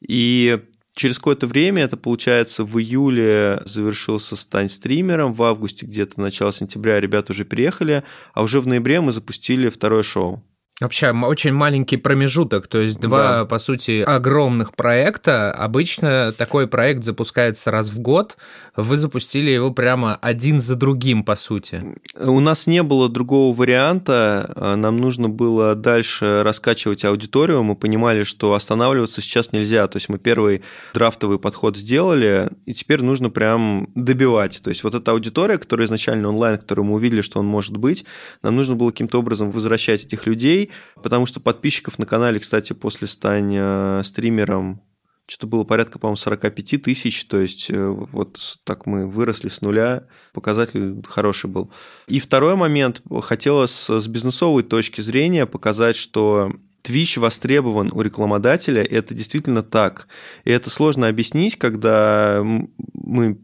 И 0.00 0.60
через 0.94 1.18
какое-то 1.18 1.48
время, 1.48 1.82
это 1.82 1.96
получается 1.96 2.64
в 2.64 2.78
июле 2.78 3.60
завершился 3.64 4.36
«Стань 4.36 4.68
стримером», 4.68 5.34
в 5.34 5.42
августе 5.42 5.84
где-то, 5.84 6.20
начало 6.20 6.52
сентября 6.52 7.00
ребята 7.00 7.32
уже 7.32 7.44
приехали, 7.44 8.04
а 8.34 8.44
уже 8.44 8.60
в 8.60 8.68
ноябре 8.68 9.00
мы 9.00 9.12
запустили 9.12 9.68
второе 9.68 10.04
шоу. 10.04 10.44
Вообще 10.78 11.10
очень 11.10 11.54
маленький 11.54 11.96
промежуток, 11.96 12.66
то 12.66 12.78
есть 12.78 13.00
два, 13.00 13.38
да. 13.38 13.44
по 13.46 13.58
сути, 13.58 14.02
огромных 14.02 14.74
проекта. 14.74 15.50
Обычно 15.50 16.34
такой 16.36 16.66
проект 16.66 17.02
запускается 17.02 17.70
раз 17.70 17.88
в 17.88 17.98
год. 17.98 18.36
Вы 18.76 18.98
запустили 18.98 19.50
его 19.50 19.70
прямо 19.70 20.16
один 20.16 20.60
за 20.60 20.76
другим, 20.76 21.24
по 21.24 21.34
сути. 21.34 21.82
У 22.14 22.40
нас 22.40 22.66
не 22.66 22.82
было 22.82 23.08
другого 23.08 23.56
варианта. 23.56 24.52
Нам 24.76 24.98
нужно 24.98 25.30
было 25.30 25.74
дальше 25.74 26.42
раскачивать 26.42 27.06
аудиторию. 27.06 27.62
Мы 27.62 27.74
понимали, 27.74 28.24
что 28.24 28.52
останавливаться 28.52 29.22
сейчас 29.22 29.52
нельзя. 29.52 29.86
То 29.88 29.96
есть 29.96 30.10
мы 30.10 30.18
первый 30.18 30.62
драфтовый 30.92 31.38
подход 31.38 31.78
сделали, 31.78 32.50
и 32.66 32.74
теперь 32.74 33.02
нужно 33.02 33.30
прям 33.30 33.88
добивать. 33.94 34.60
То 34.62 34.68
есть 34.68 34.84
вот 34.84 34.94
эта 34.94 35.12
аудитория, 35.12 35.56
которая 35.56 35.86
изначально 35.86 36.28
онлайн, 36.28 36.58
которую 36.58 36.84
мы 36.84 36.96
увидели, 36.96 37.22
что 37.22 37.38
он 37.40 37.46
может 37.46 37.78
быть, 37.78 38.04
нам 38.42 38.56
нужно 38.56 38.76
было 38.76 38.90
каким-то 38.90 39.18
образом 39.18 39.50
возвращать 39.50 40.04
этих 40.04 40.26
людей 40.26 40.65
потому 41.02 41.26
что 41.26 41.40
подписчиков 41.40 41.98
на 41.98 42.06
канале, 42.06 42.38
кстати, 42.38 42.72
после 42.72 43.06
стания 43.06 44.02
стримером 44.02 44.82
что-то 45.26 45.48
было 45.48 45.64
порядка, 45.64 45.98
по-моему, 45.98 46.16
45 46.16 46.82
тысяч, 46.82 47.24
то 47.24 47.40
есть 47.40 47.68
э, 47.68 47.88
вот 47.88 48.60
так 48.64 48.86
мы 48.86 49.08
выросли 49.08 49.48
с 49.48 49.60
нуля, 49.60 50.04
показатель 50.32 51.02
хороший 51.08 51.50
был. 51.50 51.70
И 52.06 52.20
второй 52.20 52.54
момент, 52.54 53.02
хотелось 53.22 53.90
с 53.90 54.06
бизнесовой 54.06 54.62
точки 54.62 55.00
зрения 55.00 55.46
показать, 55.46 55.96
что 55.96 56.52
Twitch 56.84 57.18
востребован 57.18 57.90
у 57.92 58.00
рекламодателя, 58.02 58.82
и 58.82 58.94
это 58.94 59.14
действительно 59.14 59.62
так. 59.62 60.06
И 60.44 60.52
это 60.52 60.70
сложно 60.70 61.08
объяснить, 61.08 61.56
когда 61.56 62.42
мы 62.44 63.40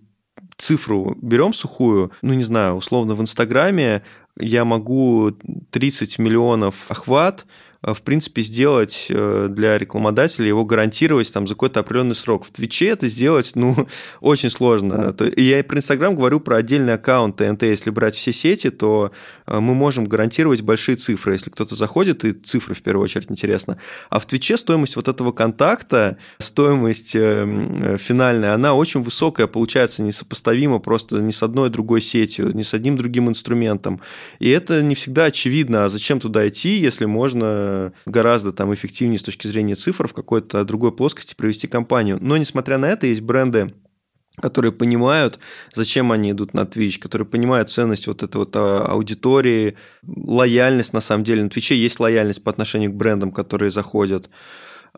цифру 0.57 1.17
берем 1.21 1.53
сухую, 1.53 2.13
ну, 2.23 2.35
не 2.35 2.45
знаю, 2.45 2.77
условно, 2.77 3.17
в 3.17 3.21
Инстаграме 3.21 4.05
я 4.39 4.65
могу 4.65 5.33
30 5.71 6.19
миллионов 6.19 6.91
охват, 6.91 7.47
в 7.83 8.03
принципе, 8.03 8.43
сделать 8.43 9.07
э, 9.09 9.49
для 9.51 9.77
рекламодателя, 9.77 10.47
его 10.47 10.65
гарантировать 10.65 11.33
там 11.33 11.49
за 11.49 11.55
какой-то 11.55 11.81
определенный 11.81 12.15
срок. 12.15 12.47
В 12.47 12.53
Твиче 12.53 12.89
это 12.89 13.09
сделать, 13.09 13.53
ну, 13.57 13.89
очень 14.21 14.51
сложно. 14.51 15.15
Я 15.37 15.65
про 15.65 15.79
Инстаграм 15.79 16.15
говорю 16.15 16.39
про 16.39 16.59
отдельный 16.59 16.95
аккаунт 16.95 17.37
ТНТ. 17.37 17.65
Если 17.65 17.91
брать 17.91 18.15
все 18.15 18.33
сети, 18.33 18.71
то 18.71 19.11
э, 19.47 19.59
мы 19.59 19.75
можем 19.75 20.05
гарантировать 20.05 20.61
большие 20.61 20.97
цифры. 20.97 21.33
Если 21.33 21.51
кто-то 21.51 21.75
заходит, 21.75 22.25
и 22.25 22.33
цифры 22.33 22.75
в 22.75 22.83
первую 22.83 23.05
очередь 23.05 23.31
интересно. 23.31 23.79
А 24.11 24.21
в 24.21 24.27
Твиче 24.27 24.57
стоимость 24.57 24.95
вот 24.95 25.09
этого 25.09 25.33
контакта, 25.33 26.19
стоимость 26.39 27.13
финальная, 27.13 28.55
она 28.55 28.75
очень 28.75 29.03
высокая, 29.03 29.49
получается 29.49 30.03
несопоставима 30.03 30.79
просто 30.79 31.17
ни 31.17 31.33
с 31.33 31.43
одной 31.43 31.69
другой 31.71 32.01
сетью, 32.01 32.55
ни 32.55 32.63
с 32.63 32.75
одним 32.75 32.97
другим 32.97 33.29
инструментом. 33.29 34.01
И 34.39 34.49
это 34.51 34.83
не 34.83 34.95
всегда 34.95 35.25
очевидно, 35.25 35.85
а 35.85 35.89
зачем 35.89 36.21
туда 36.21 36.49
идти, 36.49 36.79
если 36.79 37.07
можно 37.07 37.72
гораздо 38.07 38.53
там 38.53 38.73
эффективнее 38.73 39.19
с 39.19 39.23
точки 39.23 39.47
зрения 39.47 39.75
цифр 39.75 40.09
в 40.09 40.15
какой-то 40.15 40.65
другой 40.65 40.93
плоскости 40.93 41.35
провести 41.35 41.67
компанию. 41.67 42.19
Но, 42.21 42.37
несмотря 42.37 42.79
на 42.79 42.87
это, 42.87 43.07
есть 43.07 43.21
бренды, 43.21 43.75
которые 44.41 44.73
понимают, 44.73 45.39
зачем 45.75 46.11
они 46.11 46.31
идут 46.31 46.55
на 46.55 46.61
Twitch, 46.61 46.99
которые 46.99 47.27
понимают 47.27 47.71
ценность 47.71 48.07
вот 48.07 48.23
этой 48.23 48.37
вот 48.37 48.57
а, 48.57 48.87
аудитории, 48.87 49.77
лояльность 50.07 50.93
на 50.93 51.01
самом 51.01 51.25
деле. 51.25 51.45
На 51.45 51.49
Twitch 51.49 51.75
есть 51.75 52.01
лояльность 52.01 52.43
по 52.43 52.51
отношению 52.51 52.91
к 52.93 52.97
брендам, 52.97 53.31
которые 53.31 53.71
заходят. 53.71 54.31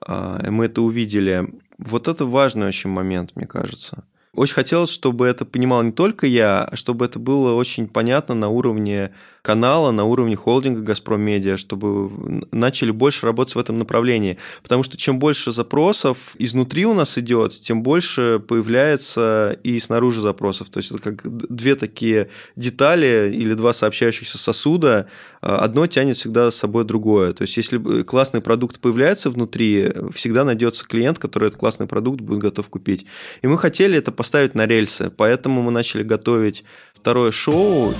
А, 0.00 0.40
мы 0.50 0.66
это 0.66 0.82
увидели. 0.82 1.48
Вот 1.78 2.08
это 2.08 2.24
важный 2.24 2.68
очень 2.68 2.90
момент, 2.90 3.32
мне 3.34 3.46
кажется. 3.46 4.04
Очень 4.34 4.54
хотелось, 4.54 4.90
чтобы 4.90 5.26
это 5.26 5.44
понимал 5.44 5.82
не 5.82 5.92
только 5.92 6.26
я, 6.26 6.64
а 6.64 6.76
чтобы 6.76 7.04
это 7.04 7.18
было 7.18 7.54
очень 7.54 7.86
понятно 7.86 8.34
на 8.34 8.48
уровне 8.48 9.12
канала 9.44 9.90
на 9.90 10.04
уровне 10.04 10.36
холдинга 10.36 10.80
«Газпром 10.80 11.20
Медиа», 11.20 11.58
чтобы 11.58 12.10
начали 12.50 12.90
больше 12.90 13.26
работать 13.26 13.54
в 13.54 13.58
этом 13.58 13.78
направлении. 13.78 14.38
Потому 14.62 14.82
что 14.82 14.96
чем 14.96 15.18
больше 15.18 15.52
запросов 15.52 16.34
изнутри 16.38 16.86
у 16.86 16.94
нас 16.94 17.18
идет, 17.18 17.52
тем 17.60 17.82
больше 17.82 18.42
появляется 18.48 19.58
и 19.62 19.78
снаружи 19.80 20.22
запросов. 20.22 20.70
То 20.70 20.78
есть 20.78 20.92
это 20.92 21.02
как 21.02 21.20
две 21.24 21.74
такие 21.74 22.30
детали 22.56 23.30
или 23.34 23.52
два 23.52 23.74
сообщающихся 23.74 24.38
сосуда. 24.38 25.08
Одно 25.42 25.86
тянет 25.86 26.16
всегда 26.16 26.50
с 26.50 26.56
собой 26.56 26.84
другое. 26.84 27.34
То 27.34 27.42
есть 27.42 27.54
если 27.58 28.00
классный 28.00 28.40
продукт 28.40 28.80
появляется 28.80 29.28
внутри, 29.28 29.92
всегда 30.14 30.44
найдется 30.44 30.86
клиент, 30.86 31.18
который 31.18 31.48
этот 31.48 31.60
классный 31.60 31.86
продукт 31.86 32.22
будет 32.22 32.38
готов 32.38 32.70
купить. 32.70 33.04
И 33.42 33.46
мы 33.46 33.58
хотели 33.58 33.98
это 33.98 34.10
поставить 34.10 34.54
на 34.54 34.66
рельсы, 34.66 35.10
поэтому 35.14 35.60
мы 35.60 35.70
начали 35.70 36.02
готовить 36.02 36.64
второе 36.94 37.30
шоу. 37.30 37.92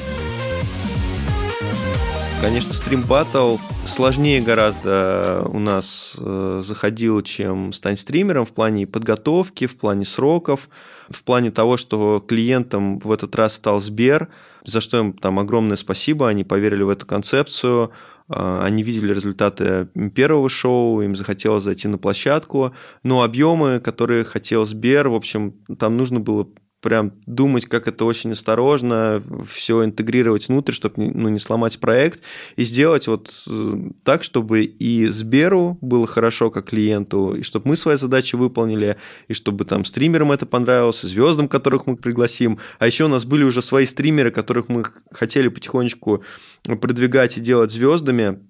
Конечно, 2.45 2.75
стрим 2.75 3.01
батл 3.01 3.57
сложнее 3.87 4.43
гораздо 4.43 5.47
у 5.49 5.59
нас 5.59 6.15
э, 6.21 6.61
заходил, 6.63 7.23
чем 7.23 7.73
стать 7.73 7.99
стримером 7.99 8.45
в 8.45 8.51
плане 8.51 8.87
подготовки, 8.87 9.67
в 9.67 9.79
плане 9.79 10.05
сроков, 10.05 10.69
в 11.09 11.23
плане 11.23 11.51
того, 11.51 11.79
что 11.79 12.21
клиентом 12.21 12.99
в 12.99 13.11
этот 13.11 13.35
раз 13.35 13.55
стал 13.55 13.81
Сбер, 13.81 14.29
за 14.63 14.83
что 14.83 14.99
им 14.99 15.15
там 15.15 15.39
огромное 15.39 15.79
спасибо, 15.79 16.29
они 16.29 16.45
поверили 16.45 16.83
в 16.83 16.91
эту 16.91 17.07
концепцию, 17.07 17.93
э, 18.29 18.61
они 18.63 18.83
видели 18.83 19.15
результаты 19.15 19.89
первого 20.15 20.51
шоу, 20.51 21.01
им 21.01 21.17
захотелось 21.17 21.65
зайти 21.65 21.89
на 21.89 21.97
площадку, 21.97 22.75
но 23.03 23.23
объемы, 23.23 23.81
которые 23.81 24.23
хотел 24.23 24.67
Сбер, 24.67 25.09
в 25.09 25.15
общем, 25.15 25.55
там 25.79 25.97
нужно 25.97 26.21
было 26.21 26.47
прям 26.85 27.13
думать, 27.25 27.65
как 27.65 27.89
это 27.89 28.05
очень 28.05 28.33
осторожно, 28.33 29.23
все 29.49 29.87
интегрировать 29.87 30.49
внутрь, 30.49 30.73
чтобы 30.73 30.95
ну, 30.97 31.31
не 31.31 31.39
сломать 31.39 31.81
проект, 31.81 32.21
и 32.57 32.65
сделать 32.65 33.09
вот 33.09 33.33
э, 33.49 33.91
так, 34.03 34.23
чтобы 34.23 34.65
и 34.65 35.07
Сберу 35.07 35.79
было 35.81 36.07
хорошо 36.07 36.51
как 36.51 36.67
клиенту, 36.67 37.37
и 37.37 37.43
чтобы 37.43 37.71
мы 37.71 37.77
свои 37.77 37.97
задачи 37.97 38.37
выполнили, 38.37 38.99
и 39.29 39.33
чтобы 39.33 39.65
там 39.65 39.87
стримерам 39.87 40.31
это 40.31 40.45
понравилось, 40.45 41.05
и 41.05 41.07
звездам, 41.07 41.49
которых 41.49 41.87
мы 41.87 41.97
пригласим. 41.97 42.59
А 42.79 42.87
еще 42.87 43.07
у 43.07 43.09
нас 43.09 43.25
были 43.25 43.45
уже 43.45 43.63
свои 43.63 43.87
стримеры, 43.87 44.31
которых 44.31 44.69
мы 44.69 44.85
хотели 45.11 45.49
потихонечку 45.49 46.23
продвигать 46.65 47.39
и 47.39 47.41
делать 47.41 47.71
звездами, 47.71 48.41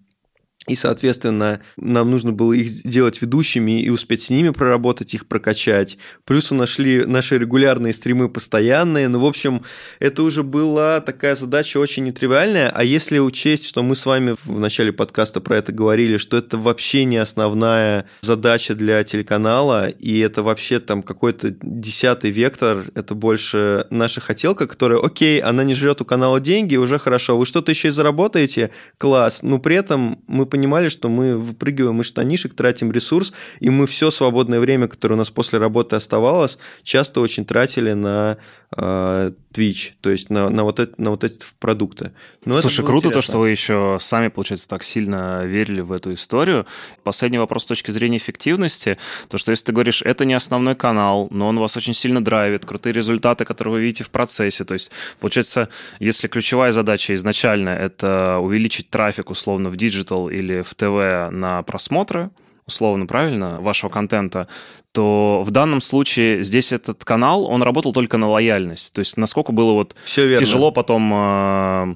и, 0.67 0.75
соответственно, 0.75 1.61
нам 1.77 2.11
нужно 2.11 2.33
было 2.33 2.53
их 2.53 2.69
сделать 2.69 3.21
ведущими 3.21 3.83
и 3.83 3.91
успеть 3.91 4.23
с 4.23 4.31
ними 4.31 4.51
проработать, 4.51 5.13
их 5.15 5.27
прокачать. 5.27 5.99
Плюс 6.25 6.53
у 6.53 6.55
нас 6.55 6.71
шли 6.71 7.05
наши 7.05 7.37
регулярные 7.39 7.93
стримы 7.93 8.29
постоянные. 8.29 9.09
Ну, 9.09 9.21
в 9.21 9.27
общем, 9.27 9.63
это 9.99 10.23
уже 10.23 10.43
была 10.43 11.01
такая 11.01 11.37
задача 11.37 11.79
очень 11.79 12.05
нетривиальная. 12.05 12.71
А 12.71 12.83
если 12.83 13.19
учесть, 13.19 13.67
что 13.67 13.83
мы 13.83 13.95
с 13.95 14.07
вами 14.07 14.37
в 14.45 14.59
начале 14.59 14.93
подкаста 14.93 15.41
про 15.41 15.59
это 15.59 15.73
говорили, 15.73 16.17
что 16.17 16.39
это 16.39 16.57
вообще 16.57 17.05
не 17.05 17.19
основная 17.19 18.07
задача 18.23 18.75
для 18.75 19.05
телеканала, 19.05 19.89
и 19.89 20.19
это 20.21 20.43
вообще 20.43 20.81
там 20.81 21.03
какой-то 21.03 21.55
десятый 21.61 22.31
вектор, 22.31 22.85
это 22.95 23.15
больше 23.15 23.87
наша 23.91 24.21
хотелка, 24.23 24.67
которая, 24.67 24.99
окей, 24.99 25.41
она 25.41 25.63
не 25.63 25.75
жрет 25.75 26.01
у 26.01 26.07
канала 26.07 26.41
деньги, 26.41 26.77
уже 26.77 26.99
хорошо. 26.99 27.37
Вы 27.37 27.45
что-то 27.45 27.71
еще 27.71 27.89
и 27.89 27.91
заработаете? 27.91 28.71
Класс. 28.97 29.43
Но 29.43 29.59
при 29.59 29.77
этом 29.77 30.23
мы 30.27 30.47
понимали, 30.55 30.89
что 30.89 31.09
мы 31.09 31.37
выпрыгиваем 31.37 32.01
из 32.01 32.07
штанишек, 32.07 32.55
тратим 32.55 32.93
ресурс, 32.93 33.33
и 33.59 33.71
мы 33.71 33.89
все 33.89 34.13
свободное 34.13 34.61
время, 34.61 34.87
которое 34.87 35.15
у 35.15 35.19
нас 35.19 35.31
после 35.31 35.59
работы 35.59 35.97
оставалось, 35.97 36.59
часто 36.85 37.21
очень 37.21 37.45
тратили 37.45 37.93
на 37.93 38.37
э, 38.77 39.33
Twitch, 39.53 39.93
то 40.01 40.11
есть 40.11 40.31
на, 40.31 40.51
на, 40.51 40.65
вот, 40.65 40.81
это, 40.81 40.93
на 41.01 41.11
вот 41.11 41.25
эти 41.25 41.39
продукты. 41.59 42.13
Но 42.45 42.59
Слушай, 42.59 42.85
круто 42.85 43.09
интересно. 43.09 43.21
то, 43.21 43.23
что 43.23 43.39
вы 43.39 43.51
еще 43.51 43.99
сами, 44.01 44.29
получается, 44.29 44.69
так 44.69 44.85
сильно 44.85 45.45
верили 45.45 45.81
в 45.81 45.93
эту 45.93 46.13
историю. 46.15 46.67
Последний 47.03 47.39
вопрос 47.39 47.63
с 47.63 47.67
точки 47.67 47.91
зрения 47.91 48.17
эффективности, 48.17 48.99
то, 49.29 49.39
что 49.39 49.51
если 49.51 49.67
ты 49.67 49.73
говоришь, 49.73 50.03
это 50.03 50.25
не 50.25 50.35
основной 50.35 50.75
канал, 50.75 51.29
но 51.31 51.49
он 51.49 51.59
вас 51.59 51.77
очень 51.77 51.95
сильно 51.95 52.25
драйвит, 52.25 52.67
крутые 52.67 52.93
результаты, 52.93 53.45
которые 53.45 53.73
вы 53.73 53.81
видите 53.83 54.05
в 54.05 54.11
процессе, 54.11 54.65
то 54.65 54.75
есть, 54.75 54.91
получается, 55.21 55.69
если 56.01 56.29
ключевая 56.29 56.73
задача 56.73 57.15
изначально 57.15 57.71
это 57.71 58.39
увеличить 58.41 58.91
трафик 58.91 59.31
условно 59.31 59.71
в 59.71 59.77
digital 59.77 60.29
или 60.29 60.44
или 60.45 60.63
в 60.63 60.75
ТВ 60.75 61.33
на 61.35 61.63
просмотры, 61.63 62.31
условно, 62.67 63.07
правильно, 63.07 63.61
вашего 63.61 63.91
контента, 63.91 64.49
то 64.93 65.43
в 65.45 65.51
данном 65.51 65.81
случае 65.81 66.45
здесь 66.45 66.73
этот 66.73 67.05
канал, 67.05 67.47
он 67.47 67.63
работал 67.63 67.93
только 67.93 68.17
на 68.17 68.29
лояльность. 68.29 68.93
То 68.93 69.01
есть 69.01 69.17
насколько 69.17 69.53
было 69.53 69.73
вот 69.73 69.97
Все 70.05 70.39
тяжело 70.39 70.71
потом 70.71 71.13
э, 71.13 71.95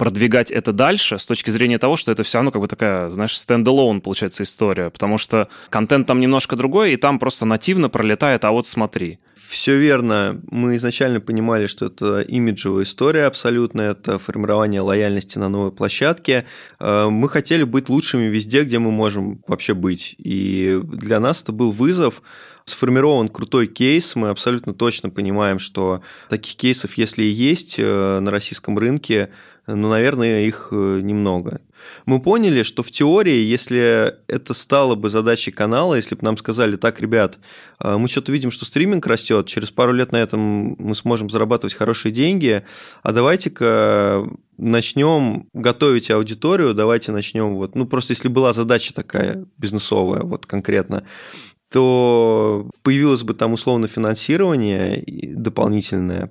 продвигать 0.00 0.50
это 0.50 0.72
дальше 0.72 1.18
с 1.18 1.26
точки 1.26 1.50
зрения 1.50 1.78
того, 1.78 1.98
что 1.98 2.10
это 2.10 2.22
все 2.22 2.38
равно 2.38 2.50
как 2.50 2.62
бы 2.62 2.68
такая, 2.68 3.10
знаешь, 3.10 3.36
standalone 3.36 4.00
получается 4.00 4.44
история, 4.44 4.88
потому 4.88 5.18
что 5.18 5.48
контент 5.68 6.06
там 6.06 6.20
немножко 6.20 6.56
другой, 6.56 6.94
и 6.94 6.96
там 6.96 7.18
просто 7.18 7.44
нативно 7.44 7.90
пролетает, 7.90 8.46
а 8.46 8.50
вот 8.50 8.66
смотри. 8.66 9.18
Все 9.46 9.76
верно. 9.76 10.40
Мы 10.50 10.76
изначально 10.76 11.20
понимали, 11.20 11.66
что 11.66 11.86
это 11.86 12.22
имиджевая 12.22 12.84
история 12.84 13.26
абсолютно, 13.26 13.82
это 13.82 14.18
формирование 14.18 14.80
лояльности 14.80 15.36
на 15.38 15.50
новой 15.50 15.70
площадке. 15.70 16.46
Э, 16.78 17.08
мы 17.10 17.28
хотели 17.28 17.64
быть 17.64 17.90
лучшими 17.90 18.24
везде, 18.24 18.62
где 18.62 18.78
мы 18.78 18.90
можем 18.90 19.42
вообще 19.46 19.74
быть. 19.74 20.14
И 20.16 20.80
для 20.82 21.20
нас 21.20 21.42
это 21.42 21.52
был 21.52 21.72
вызов, 21.72 22.22
сформирован 22.64 23.28
крутой 23.28 23.66
кейс, 23.66 24.14
мы 24.14 24.28
абсолютно 24.28 24.72
точно 24.72 25.10
понимаем, 25.10 25.58
что 25.58 26.02
таких 26.28 26.56
кейсов, 26.56 26.94
если 26.94 27.24
и 27.24 27.30
есть 27.30 27.74
э, 27.78 28.20
на 28.20 28.30
российском 28.30 28.78
рынке, 28.78 29.30
ну, 29.74 29.88
наверное, 29.90 30.42
их 30.42 30.68
э, 30.72 31.00
немного. 31.02 31.60
Мы 32.06 32.20
поняли, 32.20 32.62
что 32.62 32.82
в 32.82 32.90
теории, 32.90 33.44
если 33.44 34.14
это 34.28 34.54
стало 34.54 34.94
бы 34.94 35.10
задачей 35.10 35.50
канала, 35.50 35.94
если 35.94 36.14
бы 36.14 36.22
нам 36.22 36.36
сказали, 36.36 36.76
так, 36.76 37.00
ребят, 37.00 37.38
э, 37.82 37.96
мы 37.96 38.08
что-то 38.08 38.32
видим, 38.32 38.50
что 38.50 38.64
стриминг 38.64 39.06
растет, 39.06 39.46
через 39.46 39.70
пару 39.70 39.92
лет 39.92 40.12
на 40.12 40.18
этом 40.18 40.76
мы 40.78 40.94
сможем 40.94 41.30
зарабатывать 41.30 41.74
хорошие 41.74 42.12
деньги, 42.12 42.62
а 43.02 43.12
давайте-ка 43.12 44.28
начнем 44.58 45.48
готовить 45.54 46.10
аудиторию, 46.10 46.74
давайте 46.74 47.12
начнем 47.12 47.56
вот, 47.56 47.74
ну 47.74 47.86
просто 47.86 48.12
если 48.12 48.28
была 48.28 48.52
задача 48.52 48.92
такая 48.92 49.46
бизнесовая, 49.56 50.22
вот 50.22 50.46
конкретно, 50.46 51.04
то 51.72 52.68
появилось 52.82 53.22
бы 53.22 53.32
там 53.32 53.52
условно 53.52 53.86
финансирование 53.86 55.02
дополнительное, 55.34 56.30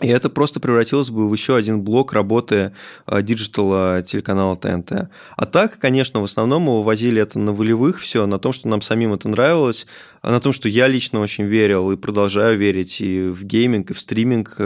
и 0.00 0.08
это 0.08 0.28
просто 0.28 0.60
превратилось 0.60 1.08
бы 1.08 1.28
в 1.28 1.32
еще 1.32 1.56
один 1.56 1.80
блок 1.80 2.12
работы 2.12 2.72
э, 3.06 3.22
digital 3.22 3.92
а 3.92 4.02
телеканала 4.02 4.54
ТНТ. 4.54 5.08
А 5.36 5.46
так, 5.46 5.78
конечно, 5.78 6.20
в 6.20 6.24
основном 6.24 6.62
мы 6.62 6.78
вывозили 6.78 7.22
это 7.22 7.38
на 7.38 7.52
волевых 7.52 8.00
все, 8.00 8.26
на 8.26 8.38
том, 8.38 8.52
что 8.52 8.68
нам 8.68 8.82
самим 8.82 9.14
это 9.14 9.28
нравилось, 9.30 9.86
на 10.32 10.40
том, 10.40 10.52
что 10.52 10.68
я 10.68 10.88
лично 10.88 11.20
очень 11.20 11.44
верил 11.44 11.92
и 11.92 11.96
продолжаю 11.96 12.58
верить 12.58 13.00
и 13.00 13.28
в 13.28 13.44
гейминг, 13.44 13.90
и 13.90 13.94
в 13.94 14.00
стриминг, 14.00 14.58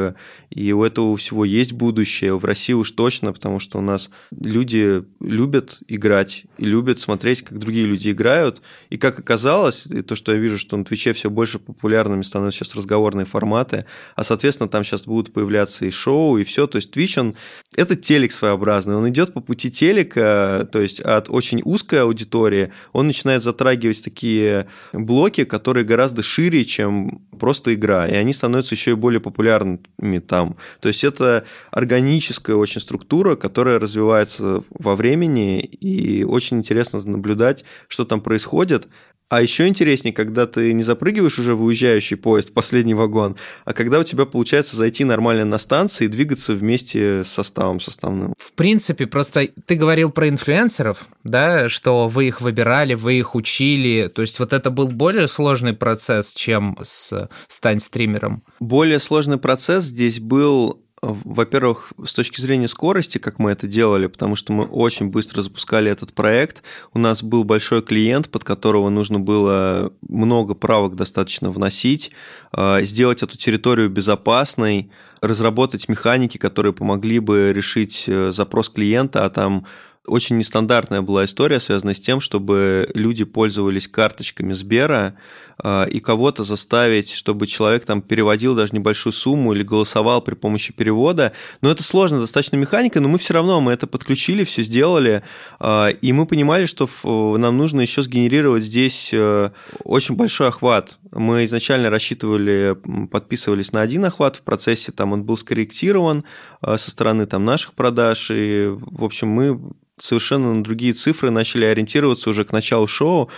и 0.48 0.72
у 0.72 0.82
этого 0.82 1.16
всего 1.16 1.44
есть 1.44 1.72
будущее, 1.72 2.38
в 2.38 2.44
России 2.44 2.72
уж 2.72 2.90
точно, 2.92 3.32
потому 3.32 3.61
что 3.61 3.78
у 3.78 3.82
нас 3.82 4.11
люди 4.30 5.04
любят 5.20 5.80
играть 5.86 6.44
и 6.56 6.64
любят 6.64 6.98
смотреть, 6.98 7.42
как 7.42 7.58
другие 7.58 7.86
люди 7.86 8.11
играют, 8.11 8.62
и 8.88 8.96
как 8.96 9.18
оказалось, 9.18 9.86
и 9.86 10.00
то, 10.00 10.16
что 10.16 10.32
я 10.32 10.38
вижу, 10.38 10.58
что 10.58 10.76
на 10.76 10.84
Twitch 10.84 11.09
е 11.09 11.12
все 11.12 11.28
больше 11.28 11.58
популярными 11.58 12.22
становятся 12.22 12.64
сейчас 12.64 12.74
разговорные 12.74 13.26
форматы, 13.26 13.84
а, 14.16 14.24
соответственно, 14.24 14.68
там 14.68 14.82
сейчас 14.82 15.02
будут 15.02 15.32
появляться 15.32 15.84
и 15.84 15.90
шоу, 15.90 16.38
и 16.38 16.44
все, 16.44 16.66
то 16.66 16.76
есть 16.76 16.96
Twitch, 16.96 17.20
он, 17.20 17.36
это 17.76 17.96
телек 17.96 18.32
своеобразный, 18.32 18.96
он 18.96 19.08
идет 19.11 19.34
по 19.34 19.40
пути 19.40 19.70
телека, 19.70 20.66
то 20.72 20.80
есть 20.80 21.00
от 21.00 21.28
очень 21.28 21.61
узкой 21.64 22.02
аудитории, 22.02 22.72
он 22.92 23.06
начинает 23.06 23.42
затрагивать 23.42 24.02
такие 24.02 24.66
блоки, 24.92 25.44
которые 25.51 25.84
гораздо 25.84 26.22
шире, 26.22 26.64
чем 26.64 27.22
просто 27.38 27.74
игра, 27.74 28.07
и 28.07 28.14
они 28.14 28.32
становятся 28.32 28.74
еще 28.74 28.92
и 28.92 28.94
более 28.94 29.20
популярными 29.20 30.18
там. 30.20 30.57
То 30.80 30.88
есть 30.88 31.05
это 31.05 31.44
органическая 31.70 32.57
очень 32.57 32.80
структура, 32.80 33.34
которая 33.34 33.78
развивается 33.78 34.62
во 34.70 34.94
времени, 34.94 35.61
и 35.61 36.24
очень 36.24 36.59
интересно 36.59 37.01
наблюдать, 37.05 37.64
что 37.88 38.05
там 38.05 38.20
происходит. 38.20 38.88
А 39.31 39.41
еще 39.41 39.68
интереснее, 39.68 40.12
когда 40.12 40.47
ты 40.47 40.72
не 40.72 40.83
запрыгиваешь 40.83 41.39
уже 41.39 41.55
в 41.55 41.62
уезжающий 41.62 42.16
поезд, 42.16 42.51
в 42.51 42.53
последний 42.53 42.95
вагон, 42.95 43.37
а 43.64 43.72
когда 43.72 44.01
у 44.01 44.05
тебя 44.05 44.26
получается 44.26 44.76
зайти 44.76 45.05
нормально 45.05 45.45
на 45.45 45.59
станции 45.59 46.07
и 46.07 46.09
двигаться 46.09 46.53
вместе 46.53 47.22
с 47.22 47.28
составом 47.28 47.78
составным. 47.78 48.35
В 48.37 48.53
принципе, 48.55 49.07
просто 49.07 49.49
ты 49.66 49.76
говорил 49.76 50.11
про 50.11 50.28
инфлюенсеров, 50.28 51.07
да, 51.22 51.68
что 51.68 52.09
вы 52.09 52.26
их 52.26 52.41
выбирали, 52.41 52.95
вы 52.95 53.20
их 53.20 53.37
учили, 53.37 54.11
то 54.12 54.20
есть 54.20 54.41
вот 54.41 54.53
это 54.53 54.70
был 54.70 54.89
более 54.89 55.28
сложный 55.28 55.74
процесс, 55.74 56.35
чем 56.35 56.76
с 56.83 57.28
«Стань 57.47 57.78
стримером». 57.78 58.43
Более 58.59 58.99
сложный 58.99 59.39
процесс 59.39 59.85
здесь 59.85 60.18
был 60.18 60.83
во-первых, 61.03 61.92
с 62.05 62.12
точки 62.12 62.42
зрения 62.42 62.68
скорости, 62.68 63.16
как 63.16 63.38
мы 63.38 63.53
это 63.53 63.66
делали, 63.66 64.07
потому 64.07 64.36
что 64.36 64.53
мы 64.53 64.64
очень 64.64 65.09
быстро 65.09 65.40
запускали 65.40 65.90
этот 65.90 66.12
проект. 66.12 66.62
У 66.92 66.98
нас 66.98 67.22
был 67.22 67.44
большой 67.44 67.80
клиент, 67.80 68.28
под 68.28 68.44
которого 68.44 68.90
нужно 68.90 69.18
было 69.18 69.94
много 70.07 70.55
правок 70.55 70.96
достаточно 70.96 71.51
вносить, 71.51 72.11
э, 72.53 72.82
сделать 72.82 73.22
эту 73.22 73.38
территорию 73.38 73.88
безопасной, 73.88 74.90
разработать 75.22 75.88
механики, 75.88 76.36
которые 76.36 76.74
помогли 76.74 77.18
бы 77.18 77.53
решить 77.55 78.05
э, 78.07 78.32
запрос 78.32 78.68
клиента, 78.68 79.24
а 79.24 79.30
там 79.30 79.66
очень 80.07 80.38
нестандартная 80.38 81.03
была 81.03 81.24
история, 81.24 81.61
связанная 81.61 81.94
с 81.94 82.01
тем, 82.01 82.20
чтобы 82.20 82.90
люди 82.94 83.24
пользовались 83.24 83.86
карточками 83.86 84.53
Сбера 84.53 85.16
и 85.62 86.00
кого-то 86.00 86.44
заставить, 86.44 87.11
чтобы 87.11 87.46
человек 87.46 87.84
там 87.84 88.02
переводил 88.02 88.54
даже 88.54 88.72
небольшую 88.72 89.12
сумму 89.12 89.52
или 89.52 89.62
голосовал 89.62 90.22
при 90.22 90.34
помощи 90.34 90.72
перевода. 90.72 91.32
Но 91.61 91.70
это 91.70 91.82
сложно 91.82 92.20
достаточно 92.20 92.56
механика, 92.56 93.00
но 93.00 93.08
мы 93.08 93.18
все 93.18 93.34
равно 93.34 93.61
мы 93.61 93.72
это 93.72 93.86
подключили, 93.86 94.44
все 94.44 94.62
сделали, 94.62 95.22
э, 95.58 95.92
и 96.00 96.12
мы 96.12 96.26
понимали, 96.26 96.66
что 96.66 96.88
нам 97.36 97.58
нужно 97.58 97.80
еще 97.80 98.02
сгенерировать 98.02 98.64
здесь 98.64 99.11
э, 99.12 99.50
очень 99.84 100.16
большой 100.16 100.48
охват. 100.48 100.98
Мы 101.11 101.44
изначально 101.44 101.90
рассчитывали, 101.90 102.76
подписывались 103.11 103.72
на 103.72 103.82
один 103.82 104.04
охват 104.04 104.36
в 104.36 104.42
процессе, 104.42 104.92
там 104.92 105.12
он 105.12 105.24
был 105.24 105.36
скорректирован 105.36 106.24
со 106.62 106.90
стороны 106.90 107.26
там 107.26 107.44
наших 107.44 107.74
продаж, 107.74 108.30
и, 108.30 108.68
в 108.68 109.04
общем, 109.04 109.28
мы 109.28 109.61
совершенно 109.98 110.54
на 110.54 110.62
другие 110.62 110.92
цифры 110.92 111.30
начали 111.30 111.64
ориентироваться 111.64 112.30
уже 112.30 112.44
к 112.44 112.52
началу 112.52 112.86
шоу, 112.86 113.30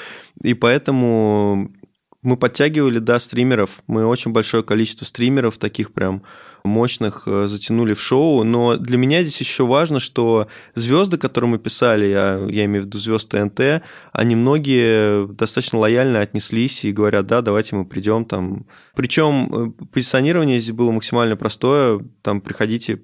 и 0.43 0.55
поэтому 0.55 1.73
мы 2.23 2.37
подтягивали, 2.37 2.99
да, 2.99 3.19
стримеров. 3.19 3.83
Мы 3.87 4.07
очень 4.07 4.31
большое 4.31 4.63
количество 4.63 5.05
стримеров, 5.05 5.59
таких 5.59 5.93
прям 5.93 6.23
мощных, 6.65 7.25
э, 7.27 7.47
затянули 7.49 7.95
в 7.95 8.01
шоу. 8.01 8.45
Но 8.45 8.77
для 8.77 8.97
меня 8.97 9.23
здесь 9.23 9.41
еще 9.41 9.67
важно, 9.67 9.99
что 9.99 10.47
звезды, 10.75 11.19
которые 11.19 11.51
мы 11.51 11.59
писали, 11.59 12.07
я, 12.07 12.41
я 12.49 12.65
имею 12.67 12.85
в 12.85 12.87
виду 12.87 12.99
звезд 12.99 13.29
ТНТ, 13.29 13.83
они 14.13 14.37
многие 14.37 15.27
достаточно 15.27 15.79
лояльно 15.79 16.21
отнеслись 16.21 16.85
и 16.85 16.93
говорят, 16.93 17.27
да, 17.27 17.43
давайте 17.43 17.75
мы 17.75 17.85
придем 17.85 18.25
там. 18.25 18.67
Причем 18.95 19.77
э, 19.81 19.85
позиционирование 19.87 20.61
здесь 20.61 20.75
было 20.75 20.93
максимально 20.93 21.37
простое. 21.37 22.01
Там 22.23 22.41
приходите, 22.41 23.03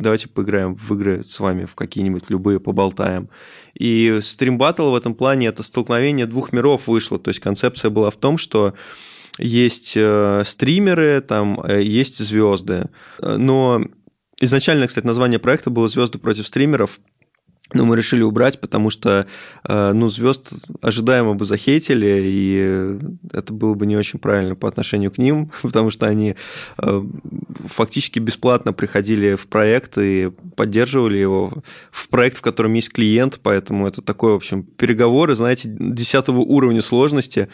давайте 0.00 0.28
поиграем 0.28 0.74
в 0.74 0.94
игры 0.94 1.22
с 1.24 1.38
вами, 1.40 1.64
в 1.64 1.74
какие-нибудь 1.74 2.30
любые, 2.30 2.60
поболтаем. 2.60 3.28
И 3.74 4.18
стрим 4.22 4.58
батл 4.58 4.90
в 4.90 4.94
этом 4.94 5.14
плане 5.14 5.48
это 5.48 5.62
столкновение 5.62 6.26
двух 6.26 6.52
миров 6.52 6.86
вышло. 6.86 7.18
То 7.18 7.28
есть 7.28 7.40
концепция 7.40 7.90
была 7.90 8.10
в 8.10 8.16
том, 8.16 8.38
что 8.38 8.74
есть 9.38 9.94
э, 9.96 10.42
стримеры, 10.46 11.20
там 11.20 11.60
э, 11.62 11.82
есть 11.82 12.18
звезды. 12.18 12.88
Но 13.20 13.82
изначально, 14.40 14.86
кстати, 14.86 15.06
название 15.06 15.38
проекта 15.38 15.70
было 15.70 15.88
«Звезды 15.88 16.18
против 16.18 16.46
стримеров», 16.46 16.98
но 17.72 17.84
мы 17.84 17.96
решили 17.96 18.22
убрать, 18.22 18.60
потому 18.60 18.90
что, 18.90 19.26
э, 19.64 19.92
ну, 19.92 20.08
звезд 20.08 20.52
ожидаемо 20.80 21.34
бы 21.34 21.44
захейтили, 21.44 22.20
и 22.24 22.98
это 23.32 23.52
было 23.52 23.74
бы 23.74 23.86
не 23.86 23.96
очень 23.96 24.18
правильно 24.18 24.54
по 24.54 24.68
отношению 24.68 25.10
к 25.10 25.18
ним, 25.18 25.50
потому 25.62 25.90
что 25.90 26.06
они 26.06 26.36
э, 26.78 27.02
фактически 27.66 28.18
бесплатно 28.18 28.72
приходили 28.72 29.34
в 29.34 29.46
проект 29.46 29.98
и 29.98 30.30
поддерживали 30.56 31.18
его 31.18 31.62
в 31.90 32.08
проект, 32.08 32.38
в 32.38 32.42
котором 32.42 32.74
есть 32.74 32.92
клиент, 32.92 33.40
поэтому 33.42 33.86
это 33.86 34.02
такой, 34.02 34.32
в 34.32 34.36
общем, 34.36 34.62
переговоры, 34.62 35.34
знаете, 35.34 35.68
десятого 35.68 36.40
уровня 36.40 36.82
сложности, 36.82 37.48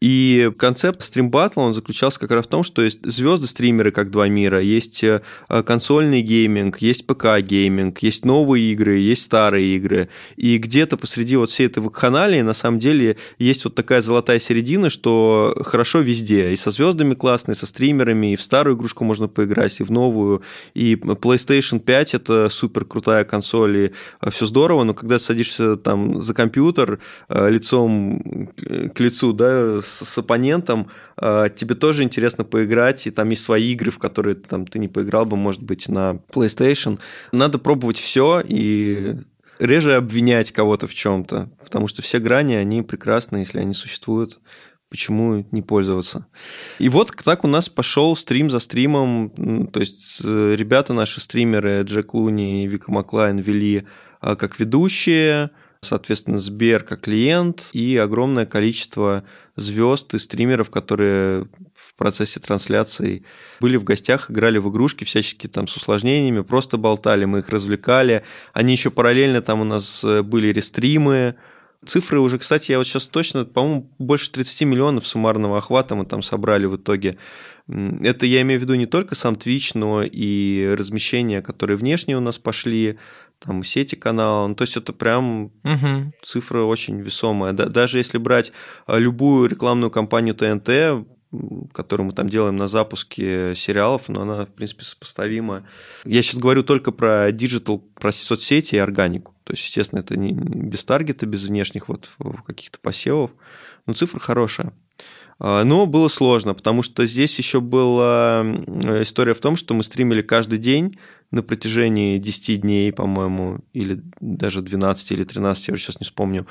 и 0.00 0.52
концепт 0.56 1.02
стрим 1.02 1.30
батла 1.30 1.64
он 1.64 1.74
заключался 1.74 2.20
как 2.20 2.30
раз 2.30 2.46
в 2.46 2.48
том, 2.48 2.62
что 2.62 2.82
есть 2.82 3.00
звезды-стримеры 3.04 3.90
как 3.90 4.10
два 4.10 4.28
мира, 4.28 4.60
есть 4.60 5.02
э, 5.02 5.22
консольный 5.48 6.22
гейминг, 6.22 6.78
есть 6.78 7.04
ПК-гейминг, 7.04 7.98
есть 8.00 8.24
новые 8.24 8.72
игры, 8.72 8.98
есть 8.98 9.24
старые 9.24 9.76
игры. 9.76 10.08
И 10.36 10.58
где-то 10.58 10.96
посреди 10.96 11.36
вот 11.36 11.50
всей 11.50 11.66
этой 11.66 11.82
вакханалии 11.82 12.42
на 12.42 12.54
самом 12.54 12.78
деле 12.78 13.16
есть 13.38 13.64
вот 13.64 13.74
такая 13.74 14.00
золотая 14.00 14.38
середина, 14.38 14.88
что 14.88 15.56
хорошо 15.64 15.98
везде. 15.98 16.52
И 16.52 16.56
со 16.56 16.70
звездами 16.70 17.14
классно, 17.14 17.52
и 17.52 17.56
со 17.56 17.66
стримерами, 17.66 18.34
и 18.34 18.36
в 18.36 18.42
старую 18.42 18.76
игрушку 18.76 19.04
можно 19.04 19.26
поиграть, 19.26 19.80
и 19.80 19.82
в 19.82 19.90
новую. 19.90 20.42
И 20.74 20.94
PlayStation 20.94 21.80
5 21.80 22.14
это 22.14 22.48
супер 22.50 22.84
крутая 22.84 23.24
консоль, 23.24 23.76
и 23.76 23.92
э, 24.20 24.30
все 24.30 24.46
здорово, 24.46 24.84
но 24.84 24.94
когда 24.94 25.18
садишься 25.18 25.76
там 25.76 26.22
за 26.22 26.34
компьютер 26.34 27.00
э, 27.28 27.50
лицом 27.50 28.48
к 28.94 29.00
лицу, 29.00 29.32
да, 29.32 29.80
с, 29.88 30.04
с 30.04 30.18
оппонентом, 30.18 30.88
э, 31.20 31.48
тебе 31.54 31.74
тоже 31.74 32.02
интересно 32.02 32.44
поиграть, 32.44 33.06
и 33.06 33.10
там 33.10 33.30
есть 33.30 33.42
свои 33.42 33.72
игры, 33.72 33.90
в 33.90 33.98
которые 33.98 34.36
там, 34.36 34.66
ты 34.66 34.78
не 34.78 34.88
поиграл 34.88 35.26
бы, 35.26 35.36
может 35.36 35.62
быть, 35.62 35.88
на 35.88 36.20
PlayStation. 36.32 36.98
Надо 37.32 37.58
пробовать 37.58 37.98
все 37.98 38.42
и 38.46 39.16
реже 39.58 39.94
обвинять 39.94 40.52
кого-то 40.52 40.86
в 40.86 40.94
чем-то, 40.94 41.50
потому 41.62 41.88
что 41.88 42.02
все 42.02 42.18
грани, 42.18 42.54
они 42.54 42.82
прекрасны, 42.82 43.38
если 43.38 43.58
они 43.58 43.74
существуют 43.74 44.38
почему 44.90 45.46
не 45.50 45.62
пользоваться. 45.62 46.26
И 46.78 46.88
вот 46.88 47.12
так 47.24 47.44
у 47.44 47.48
нас 47.48 47.68
пошел 47.68 48.16
стрим 48.16 48.50
за 48.50 48.58
стримом, 48.58 49.68
то 49.70 49.80
есть 49.80 50.18
э, 50.24 50.54
ребята 50.56 50.94
наши 50.94 51.20
стримеры, 51.20 51.82
Джек 51.82 52.14
Луни 52.14 52.64
и 52.64 52.66
Вика 52.66 52.90
Маклайн 52.90 53.38
вели 53.38 53.84
э, 54.22 54.36
как 54.36 54.58
ведущие, 54.58 55.50
соответственно, 55.80 56.38
Сбер 56.38 56.82
как 56.82 57.02
клиент 57.02 57.66
и 57.72 57.96
огромное 57.96 58.46
количество 58.46 59.24
звезд 59.56 60.14
и 60.14 60.18
стримеров, 60.18 60.70
которые 60.70 61.46
в 61.74 61.94
процессе 61.96 62.40
трансляции 62.40 63.24
были 63.60 63.76
в 63.76 63.84
гостях, 63.84 64.30
играли 64.30 64.58
в 64.58 64.70
игрушки 64.70 65.04
всячески 65.04 65.46
там 65.46 65.68
с 65.68 65.76
усложнениями, 65.76 66.42
просто 66.42 66.76
болтали, 66.76 67.24
мы 67.24 67.40
их 67.40 67.48
развлекали. 67.48 68.24
Они 68.52 68.72
еще 68.72 68.90
параллельно 68.90 69.40
там 69.40 69.60
у 69.60 69.64
нас 69.64 70.02
э, 70.04 70.22
были 70.22 70.48
рестримы, 70.48 71.36
Цифры 71.86 72.18
уже, 72.18 72.38
кстати, 72.38 72.72
я 72.72 72.78
вот 72.78 72.88
сейчас 72.88 73.06
точно, 73.06 73.44
по-моему, 73.44 73.88
больше 73.98 74.32
30 74.32 74.62
миллионов 74.62 75.06
суммарного 75.06 75.58
охвата 75.58 75.94
мы 75.94 76.06
там 76.06 76.22
собрали 76.22 76.66
в 76.66 76.76
итоге. 76.76 77.18
Это 77.68 78.26
я 78.26 78.40
имею 78.42 78.58
в 78.58 78.62
виду 78.64 78.74
не 78.74 78.86
только 78.86 79.14
сам 79.14 79.34
Twitch, 79.34 79.72
но 79.74 80.02
и 80.02 80.74
размещения, 80.76 81.40
которые 81.40 81.76
внешне 81.76 82.16
у 82.16 82.20
нас 82.20 82.38
пошли, 82.38 82.98
там 83.38 83.62
сети 83.62 83.94
канала. 83.94 84.46
Ну, 84.46 84.54
то 84.54 84.62
есть 84.62 84.76
это 84.76 84.92
прям 84.92 85.52
угу. 85.64 86.12
цифра 86.22 86.62
очень 86.62 87.00
весомая. 87.00 87.52
Да, 87.52 87.66
даже 87.66 87.98
если 87.98 88.18
брать 88.18 88.52
а, 88.86 88.98
любую 88.98 89.48
рекламную 89.48 89.90
кампанию 89.90 90.34
ТНТ, 90.34 91.06
которую 91.72 92.06
мы 92.06 92.12
там 92.14 92.28
делаем 92.28 92.56
на 92.56 92.68
запуске 92.68 93.54
сериалов, 93.54 94.08
но 94.08 94.22
она, 94.22 94.46
в 94.46 94.48
принципе, 94.48 94.84
сопоставима. 94.84 95.66
Я 96.04 96.22
сейчас 96.22 96.40
говорю 96.40 96.62
только 96.62 96.90
про 96.90 97.30
диджитал, 97.32 97.80
про 97.80 98.12
соцсети 98.12 98.76
и 98.76 98.78
органику. 98.78 99.34
То 99.44 99.52
есть, 99.52 99.64
естественно, 99.64 100.00
это 100.00 100.16
не 100.16 100.32
без 100.32 100.84
таргета, 100.84 101.26
без 101.26 101.44
внешних 101.44 101.88
вот 101.88 102.10
каких-то 102.46 102.78
посевов. 102.78 103.30
Но 103.86 103.92
цифра 103.92 104.18
хорошая. 104.20 104.72
А, 105.38 105.64
но 105.64 105.86
было 105.86 106.08
сложно, 106.08 106.54
потому 106.54 106.82
что 106.82 107.06
здесь 107.06 107.36
еще 107.38 107.60
была 107.60 108.42
история 109.02 109.34
в 109.34 109.40
том, 109.40 109.56
что 109.56 109.74
мы 109.74 109.84
стримили 109.84 110.22
каждый 110.22 110.58
день, 110.58 110.98
на 111.30 111.42
протяжении 111.42 112.18
10 112.18 112.62
дней, 112.62 112.92
по-моему, 112.92 113.60
или 113.74 114.00
даже 114.20 114.62
12 114.62 115.12
или 115.12 115.24
13, 115.24 115.68
я 115.68 115.74
уже 115.74 115.82
сейчас 115.82 116.00
не 116.00 116.04
вспомню. 116.04 116.46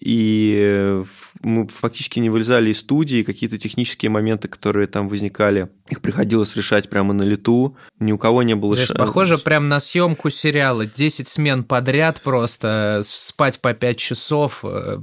И 0.00 0.56
э, 0.58 1.04
мы 1.42 1.68
фактически 1.68 2.18
не 2.18 2.30
вылезали 2.30 2.70
из 2.70 2.80
студии, 2.80 3.22
какие-то 3.22 3.58
технические 3.58 4.10
моменты, 4.10 4.48
которые 4.48 4.86
там 4.86 5.08
возникали, 5.08 5.68
их 5.90 6.00
приходилось 6.00 6.56
решать 6.56 6.88
прямо 6.88 7.12
на 7.12 7.22
лету, 7.22 7.76
ни 7.98 8.12
у 8.12 8.18
кого 8.18 8.42
не 8.42 8.54
было... 8.54 8.72
Знаешь, 8.72 8.88
ш... 8.88 8.94
Похоже 8.94 9.36
прям 9.36 9.68
на 9.68 9.80
съемку 9.80 10.30
сериала, 10.30 10.86
10 10.86 11.28
смен 11.28 11.64
подряд 11.64 12.22
просто, 12.22 13.02
спать 13.04 13.60
по 13.60 13.74
5 13.74 13.98
часов, 13.98 14.64
э, 14.64 14.98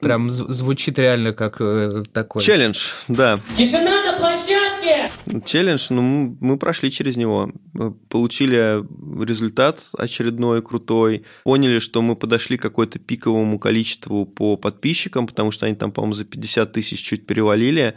прям 0.00 0.28
звучит 0.30 0.98
реально 0.98 1.32
как 1.32 1.60
э, 1.60 2.02
такой... 2.12 2.42
Челлендж, 2.42 2.88
да. 3.06 3.38
Тишина 3.56 4.03
Челлендж, 5.44 5.86
ну, 5.90 6.36
мы 6.40 6.58
прошли 6.58 6.90
через 6.90 7.16
него, 7.16 7.50
получили 8.08 8.84
результат 9.24 9.82
очередной 9.96 10.62
крутой, 10.62 11.24
поняли, 11.44 11.78
что 11.78 12.02
мы 12.02 12.16
подошли 12.16 12.56
к 12.56 12.62
какой-то 12.62 12.98
пиковому 12.98 13.58
количеству 13.58 14.26
по 14.26 14.56
подписчикам, 14.56 15.26
потому 15.26 15.50
что 15.50 15.66
они 15.66 15.74
там, 15.74 15.92
по-моему, 15.92 16.14
за 16.14 16.24
50 16.24 16.72
тысяч 16.72 17.02
чуть 17.02 17.26
перевалили, 17.26 17.94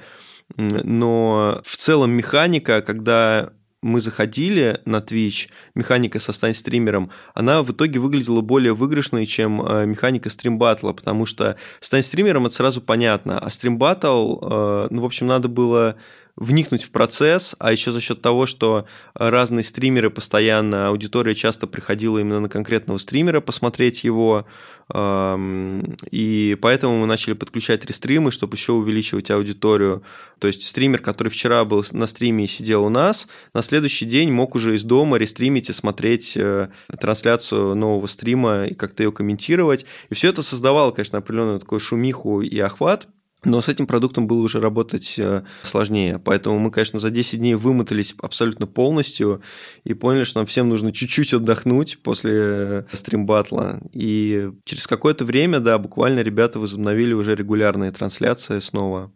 но 0.56 1.62
в 1.66 1.76
целом 1.76 2.12
механика, 2.12 2.82
когда 2.82 3.52
мы 3.82 4.02
заходили 4.02 4.82
на 4.86 4.98
Twitch, 4.98 5.50
механика 5.76 6.20
со 6.20 6.34
стань 6.34 6.54
стримером, 6.54 7.12
она 7.34 7.62
в 7.62 7.72
итоге 7.72 8.00
выглядела 8.00 8.42
более 8.42 8.74
выигрышной, 8.74 9.26
чем 9.26 9.62
э, 9.62 9.86
механика 9.86 10.30
стримбатла, 10.30 10.94
потому 10.94 11.26
что 11.26 11.58
стань 11.80 12.02
стримером 12.02 12.48
это 12.48 12.56
сразу 12.56 12.82
понятно, 12.82 13.38
а 13.38 13.50
стримбатл, 13.50 14.40
э, 14.42 14.88
ну, 14.90 15.02
в 15.02 15.06
общем, 15.06 15.28
надо 15.28 15.48
было 15.48 15.96
вникнуть 16.38 16.84
в 16.84 16.92
процесс, 16.92 17.56
а 17.60 17.72
еще 17.72 17.92
за 17.92 18.00
счет 18.00 18.22
того, 18.22 18.46
что 18.46 18.86
разные 19.16 19.64
стримеры 19.64 20.10
постоянно, 20.10 20.88
аудитория 20.88 21.36
часто 21.36 21.68
приходила 21.68 22.20
именно 22.20 22.40
на 22.40 22.50
конкретного 22.50 23.00
стримера 23.00 23.42
посмотреть 23.42 24.04
его, 24.04 24.46
и 24.96 26.58
поэтому 26.62 27.02
мы 27.02 27.08
начали 27.08 27.34
подключать 27.34 27.84
рестримы, 27.86 28.32
чтобы 28.32 28.56
еще 28.56 28.72
увеличивать 28.72 29.30
аудиторию. 29.32 30.04
То 30.40 30.48
есть 30.48 30.64
стример, 30.64 31.02
который 31.02 31.28
вчера 31.28 31.66
был 31.66 31.84
на 31.92 32.08
стриме 32.08 32.46
и 32.46 32.48
сидел 32.48 32.86
у 32.86 32.90
нас, 32.90 33.28
на 33.54 33.64
следующий 33.64 34.06
день 34.06 34.32
мог 34.32 34.56
уже 34.56 34.76
из 34.76 34.84
дома 34.84 35.18
рестримить 35.18 35.70
и 35.70 35.74
смотреть 35.74 36.38
э, 36.38 36.70
трансляцию 37.02 37.76
нового 37.76 38.08
стрима 38.08 38.66
и 38.66 38.76
как-то 38.76 39.04
ее 39.04 39.12
комментировать. 39.12 39.86
И 40.10 40.14
все 40.14 40.30
это 40.30 40.42
создавало, 40.42 40.92
конечно, 40.92 41.18
определенную 41.18 41.60
такую 41.60 41.80
шумиху 41.80 42.42
и 42.42 42.58
охват. 42.60 43.10
Но 43.44 43.62
с 43.62 43.70
этим 43.70 43.86
продуктом 43.86 44.26
было 44.26 44.42
уже 44.42 44.60
работать 44.60 45.14
э, 45.18 45.44
сложнее. 45.62 46.20
Поэтому 46.20 46.58
мы, 46.58 46.72
конечно, 46.72 47.00
за 47.00 47.12
10 47.12 47.40
дней 47.40 47.54
вымотались 47.54 48.16
абсолютно 48.20 48.66
полностью 48.66 49.42
и 49.84 49.94
поняли, 49.94 50.24
что 50.24 50.40
нам 50.40 50.48
всем 50.48 50.70
нужно 50.70 50.92
чуть-чуть 50.92 51.34
отдохнуть 51.34 52.00
после 52.02 52.34
э, 52.36 52.84
стримбатла. 52.94 53.80
И 53.94 54.50
через 54.66 54.88
какое-то 54.88 55.24
время, 55.24 55.60
да, 55.60 55.78
буквально 55.78 56.22
ребята 56.22 56.60
возобновили 56.60 57.14
уже 57.14 57.36
регулярные 57.36 57.92
трансляции 57.92 58.60
снова. 58.60 59.12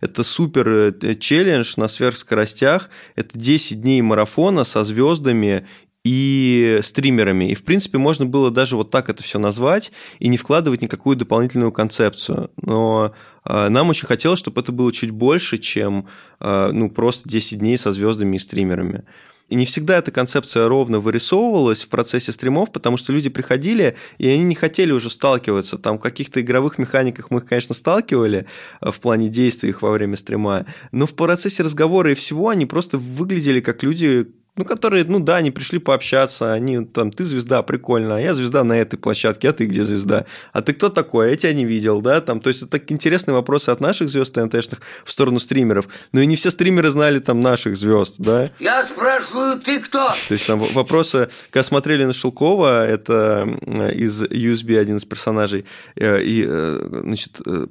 Это 0.00 0.24
супер 0.24 0.68
э, 0.68 1.14
челлендж 1.16 1.74
на 1.76 1.88
сверхскоростях. 1.88 2.88
Это 3.16 3.38
10 3.38 3.82
дней 3.82 4.00
марафона 4.00 4.64
со 4.64 4.82
звездами 4.84 5.66
и 6.08 6.80
стримерами. 6.82 7.50
И, 7.50 7.54
в 7.54 7.64
принципе, 7.64 7.98
можно 7.98 8.24
было 8.24 8.50
даже 8.50 8.76
вот 8.76 8.90
так 8.90 9.10
это 9.10 9.22
все 9.22 9.38
назвать 9.38 9.92
и 10.20 10.28
не 10.28 10.38
вкладывать 10.38 10.80
никакую 10.80 11.16
дополнительную 11.16 11.70
концепцию. 11.70 12.50
Но 12.62 13.12
э, 13.44 13.68
нам 13.68 13.90
очень 13.90 14.06
хотелось, 14.06 14.38
чтобы 14.38 14.62
это 14.62 14.72
было 14.72 14.90
чуть 14.90 15.10
больше, 15.10 15.58
чем 15.58 16.08
э, 16.40 16.70
ну, 16.72 16.88
просто 16.88 17.28
10 17.28 17.58
дней 17.58 17.76
со 17.76 17.92
звездами 17.92 18.36
и 18.36 18.38
стримерами. 18.38 19.04
И 19.50 19.54
не 19.54 19.66
всегда 19.66 19.98
эта 19.98 20.10
концепция 20.10 20.66
ровно 20.68 20.98
вырисовывалась 20.98 21.82
в 21.82 21.88
процессе 21.88 22.32
стримов, 22.32 22.72
потому 22.72 22.96
что 22.96 23.12
люди 23.12 23.28
приходили, 23.28 23.96
и 24.16 24.28
они 24.28 24.44
не 24.44 24.54
хотели 24.54 24.92
уже 24.92 25.10
сталкиваться. 25.10 25.76
Там 25.76 25.98
в 25.98 26.02
каких-то 26.02 26.40
игровых 26.40 26.78
механиках 26.78 27.30
мы 27.30 27.40
их, 27.40 27.46
конечно, 27.46 27.74
сталкивали 27.74 28.46
э, 28.80 28.90
в 28.90 28.98
плане 28.98 29.28
действий 29.28 29.68
их 29.68 29.82
во 29.82 29.90
время 29.90 30.16
стрима, 30.16 30.64
но 30.90 31.06
в 31.06 31.14
процессе 31.14 31.62
разговора 31.62 32.12
и 32.12 32.14
всего 32.14 32.48
они 32.48 32.64
просто 32.64 32.96
выглядели 32.96 33.60
как 33.60 33.82
люди, 33.82 34.26
ну, 34.58 34.64
которые, 34.64 35.04
ну 35.04 35.20
да, 35.20 35.36
они 35.36 35.52
пришли 35.52 35.78
пообщаться, 35.78 36.52
они 36.52 36.84
там, 36.84 37.12
ты 37.12 37.24
звезда, 37.24 37.62
прикольно, 37.62 38.16
а 38.16 38.20
я 38.20 38.34
звезда 38.34 38.64
на 38.64 38.72
этой 38.72 38.98
площадке, 38.98 39.48
а 39.48 39.52
ты 39.52 39.66
где 39.66 39.84
звезда? 39.84 40.26
А 40.52 40.62
ты 40.62 40.72
кто 40.72 40.88
такой? 40.88 41.30
Я 41.30 41.36
тебя 41.36 41.52
не 41.52 41.64
видел, 41.64 42.00
да? 42.00 42.20
Там, 42.20 42.40
то 42.40 42.48
есть, 42.48 42.62
это 42.62 42.80
интересные 42.88 43.34
вопросы 43.34 43.70
от 43.70 43.80
наших 43.80 44.08
звезд 44.08 44.34
ТНТшных 44.34 44.80
в 45.04 45.10
сторону 45.10 45.38
стримеров, 45.38 45.88
но 46.10 46.20
и 46.20 46.26
не 46.26 46.34
все 46.34 46.50
стримеры 46.50 46.90
знали 46.90 47.20
там 47.20 47.40
наших 47.40 47.76
звезд, 47.76 48.16
да? 48.18 48.48
Я 48.58 48.84
спрашиваю, 48.84 49.60
ты 49.60 49.78
кто? 49.78 50.08
То 50.08 50.32
есть, 50.34 50.46
там 50.46 50.58
вопросы, 50.58 51.28
когда 51.50 51.62
смотрели 51.62 52.04
на 52.04 52.12
Шелкова, 52.12 52.84
это 52.84 53.48
из 53.94 54.22
USB 54.22 54.76
один 54.76 54.96
из 54.96 55.04
персонажей, 55.04 55.66
э, 55.94 56.20
и, 56.20 56.44
э, 56.44 57.00
значит, 57.04 57.40
э, 57.46 57.66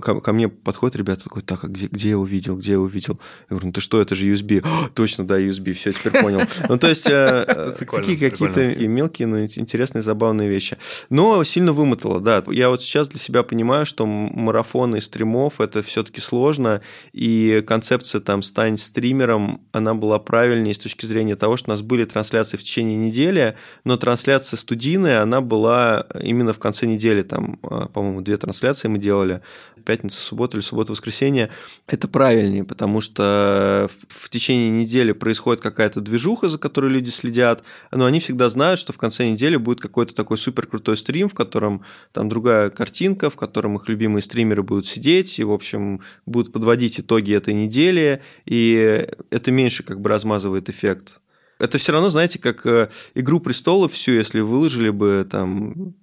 ко 0.00 0.32
мне 0.34 0.48
подходит 0.50 0.96
ребята 0.96 1.24
такой, 1.24 1.40
так, 1.40 1.64
а 1.64 1.68
где, 1.68 1.86
где 1.86 2.08
я 2.08 2.12
его 2.12 2.26
видел, 2.26 2.56
где 2.56 2.72
я 2.72 2.74
его 2.74 2.86
видел? 2.86 3.18
Я 3.48 3.54
говорю, 3.54 3.68
ну 3.68 3.72
ты 3.72 3.80
что, 3.80 4.02
это 4.02 4.14
же 4.14 4.26
USB. 4.26 4.62
точно, 4.94 5.26
да, 5.26 5.40
USB, 5.40 5.72
все, 5.72 5.92
теперь 5.92 6.17
понял. 6.22 6.42
Ну, 6.68 6.78
то 6.78 6.88
есть, 6.88 7.04
какие 7.04 8.16
какие-то 8.16 8.64
мелкие, 8.86 9.26
но 9.28 9.44
интересные, 9.44 10.02
забавные 10.02 10.48
вещи. 10.48 10.76
Но 11.10 11.42
сильно 11.44 11.72
вымотало, 11.72 12.20
да. 12.20 12.42
Я 12.48 12.70
вот 12.70 12.82
сейчас 12.82 13.08
для 13.08 13.18
себя 13.18 13.42
понимаю, 13.42 13.86
что 13.86 14.06
марафоны 14.06 15.00
стримов– 15.00 15.60
это 15.60 15.82
все-таки 15.82 16.20
сложно, 16.20 16.80
и 17.12 17.62
концепция 17.66 18.20
там 18.20 18.42
«стань 18.42 18.76
стримером», 18.78 19.62
она 19.72 19.94
была 19.94 20.18
правильнее 20.18 20.74
с 20.74 20.78
точки 20.78 21.06
зрения 21.06 21.36
того, 21.36 21.56
что 21.56 21.70
у 21.70 21.72
нас 21.72 21.82
были 21.82 22.04
трансляции 22.04 22.56
в 22.56 22.62
течение 22.62 22.96
недели, 22.96 23.56
но 23.84 23.96
трансляция 23.96 24.56
студийная, 24.56 25.22
она 25.22 25.40
была 25.40 26.06
именно 26.22 26.52
в 26.52 26.58
конце 26.58 26.86
недели, 26.86 27.22
там, 27.22 27.56
по-моему, 27.56 28.20
две 28.20 28.36
трансляции 28.36 28.88
мы 28.88 28.98
делали, 28.98 29.40
пятница, 29.84 30.20
суббота 30.20 30.56
или 30.56 30.64
суббота, 30.64 30.92
воскресенье, 30.92 31.50
это 31.86 32.08
правильнее, 32.08 32.64
потому 32.64 33.00
что 33.00 33.88
в 34.08 34.28
течение 34.28 34.70
недели 34.70 35.12
происходит 35.12 35.62
какая-то 35.62 36.00
движуха, 36.08 36.48
за 36.48 36.58
которой 36.58 36.90
люди 36.90 37.10
следят, 37.10 37.64
но 37.92 38.04
они 38.04 38.18
всегда 38.20 38.50
знают, 38.50 38.80
что 38.80 38.92
в 38.92 38.98
конце 38.98 39.30
недели 39.30 39.56
будет 39.56 39.80
какой-то 39.80 40.14
такой 40.14 40.38
супер 40.38 40.66
крутой 40.66 40.96
стрим, 40.96 41.28
в 41.28 41.34
котором 41.34 41.84
там 42.12 42.28
другая 42.28 42.70
картинка, 42.70 43.30
в 43.30 43.36
котором 43.36 43.76
их 43.76 43.88
любимые 43.88 44.22
стримеры 44.22 44.62
будут 44.62 44.86
сидеть 44.86 45.38
и, 45.38 45.44
в 45.44 45.52
общем, 45.52 46.00
будут 46.26 46.52
подводить 46.52 46.98
итоги 46.98 47.34
этой 47.34 47.54
недели, 47.54 48.22
и 48.44 49.06
это 49.30 49.52
меньше 49.52 49.82
как 49.82 50.00
бы 50.00 50.08
размазывает 50.10 50.68
эффект. 50.68 51.20
Это 51.58 51.78
все 51.78 51.92
равно, 51.92 52.10
знаете, 52.10 52.38
как 52.38 52.64
э, 52.66 52.88
«Игру 53.14 53.40
престолов» 53.40 53.92
всю, 53.92 54.12
если 54.12 54.40
выложили 54.40 54.90
бы 54.90 55.26
там, 55.28 55.94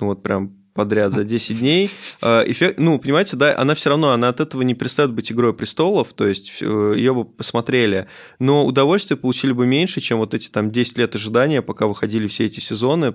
ну 0.00 0.06
вот 0.06 0.22
прям 0.22 0.63
подряд 0.74 1.12
за 1.12 1.24
10 1.24 1.58
дней. 1.58 1.90
Э, 2.20 2.42
эффект, 2.46 2.78
ну, 2.78 2.98
понимаете, 2.98 3.36
да, 3.36 3.56
она 3.56 3.74
все 3.74 3.90
равно, 3.90 4.10
она 4.10 4.28
от 4.28 4.40
этого 4.40 4.62
не 4.62 4.74
перестает 4.74 5.12
быть 5.12 5.32
игрой 5.32 5.54
престолов, 5.54 6.12
то 6.12 6.26
есть 6.26 6.60
ее 6.60 7.14
бы 7.14 7.24
посмотрели, 7.24 8.06
но 8.38 8.66
удовольствие 8.66 9.16
получили 9.16 9.52
бы 9.52 9.66
меньше, 9.66 10.00
чем 10.00 10.18
вот 10.18 10.34
эти 10.34 10.48
там 10.48 10.70
10 10.70 10.98
лет 10.98 11.14
ожидания, 11.14 11.62
пока 11.62 11.86
выходили 11.86 12.26
все 12.26 12.46
эти 12.46 12.60
сезоны. 12.60 13.14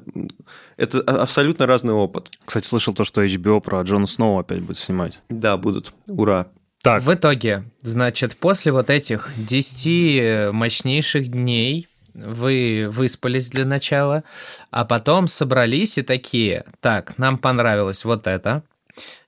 Это 0.78 1.00
абсолютно 1.02 1.68
разный 1.68 1.94
опыт. 1.94 2.32
Кстати, 2.46 2.66
слышал 2.66 2.94
то, 2.94 3.04
что 3.04 3.24
HBO 3.24 3.62
про 3.62 3.82
Джона 3.82 4.08
Сноу 4.08 4.40
опять 4.40 4.62
будет 4.62 4.78
снимать. 4.78 5.22
Да, 5.30 5.58
будут. 5.58 5.94
Ура. 6.08 6.48
Так. 6.82 7.04
В 7.04 7.14
итоге, 7.14 7.66
значит, 7.82 8.38
после 8.38 8.72
вот 8.72 8.90
этих 8.90 9.30
10 9.38 10.54
мощнейших 10.54 11.28
дней 11.28 11.88
вы 12.14 12.88
выспались 12.90 13.50
для 13.50 13.66
начала, 13.66 14.24
а 14.72 14.86
потом 14.86 15.28
собрались 15.28 15.98
и 15.98 16.02
такие, 16.02 16.66
так, 16.80 17.18
нам 17.18 17.38
понравилось 17.38 18.06
вот 18.06 18.28
это, 18.28 18.64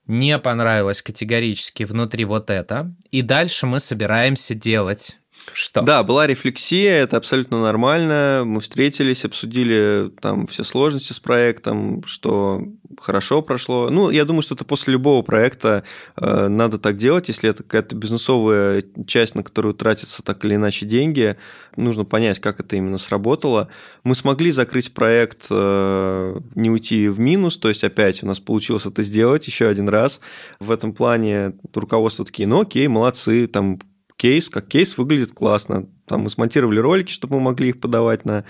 не 0.06 0.38
понравилось 0.38 1.02
категорически 1.02 1.84
внутри 1.84 2.24
вот 2.24 2.50
это, 2.50 2.90
и 3.10 3.22
дальше 3.22 3.66
мы 3.66 3.80
собираемся 3.80 4.54
делать 4.54 5.16
что? 5.52 5.82
Да, 5.82 6.02
была 6.02 6.26
рефлексия, 6.26 7.02
это 7.02 7.16
абсолютно 7.16 7.60
нормально. 7.60 8.42
Мы 8.44 8.60
встретились, 8.60 9.24
обсудили 9.24 10.10
там 10.20 10.46
все 10.46 10.64
сложности 10.64 11.12
с 11.12 11.20
проектом, 11.20 12.02
что 12.06 12.62
хорошо 13.00 13.42
прошло. 13.42 13.90
Ну, 13.90 14.10
я 14.10 14.24
думаю, 14.24 14.42
что 14.42 14.54
это 14.54 14.64
после 14.64 14.92
любого 14.92 15.22
проекта 15.22 15.84
э, 16.16 16.48
надо 16.48 16.78
так 16.78 16.96
делать, 16.96 17.28
если 17.28 17.50
это 17.50 17.62
какая-то 17.62 17.96
бизнесовая 17.96 18.84
часть, 19.06 19.34
на 19.34 19.42
которую 19.42 19.74
тратятся 19.74 20.22
так 20.22 20.44
или 20.44 20.54
иначе 20.54 20.86
деньги, 20.86 21.36
нужно 21.76 22.04
понять, 22.04 22.40
как 22.40 22.60
это 22.60 22.76
именно 22.76 22.98
сработало. 22.98 23.68
Мы 24.04 24.14
смогли 24.14 24.52
закрыть 24.52 24.92
проект, 24.94 25.46
э, 25.50 26.40
не 26.54 26.70
уйти 26.70 27.08
в 27.08 27.18
минус, 27.18 27.58
то 27.58 27.68
есть 27.68 27.84
опять 27.84 28.22
у 28.22 28.26
нас 28.26 28.40
получилось 28.40 28.86
это 28.86 29.02
сделать 29.02 29.46
еще 29.46 29.66
один 29.66 29.88
раз. 29.88 30.20
В 30.60 30.70
этом 30.70 30.92
плане 30.92 31.54
руководство 31.74 32.24
такие, 32.24 32.48
ну 32.48 32.60
окей, 32.60 32.86
молодцы, 32.88 33.46
там 33.46 33.78
кейс, 34.22 34.48
как 34.48 34.68
кейс 34.68 34.96
выглядит 34.96 35.32
классно. 35.32 35.88
Там 36.06 36.20
мы 36.20 36.30
смонтировали 36.30 36.78
ролики, 36.78 37.10
чтобы 37.10 37.34
мы 37.36 37.40
могли 37.40 37.70
их 37.70 37.80
подавать 37.80 38.24
на 38.24 38.44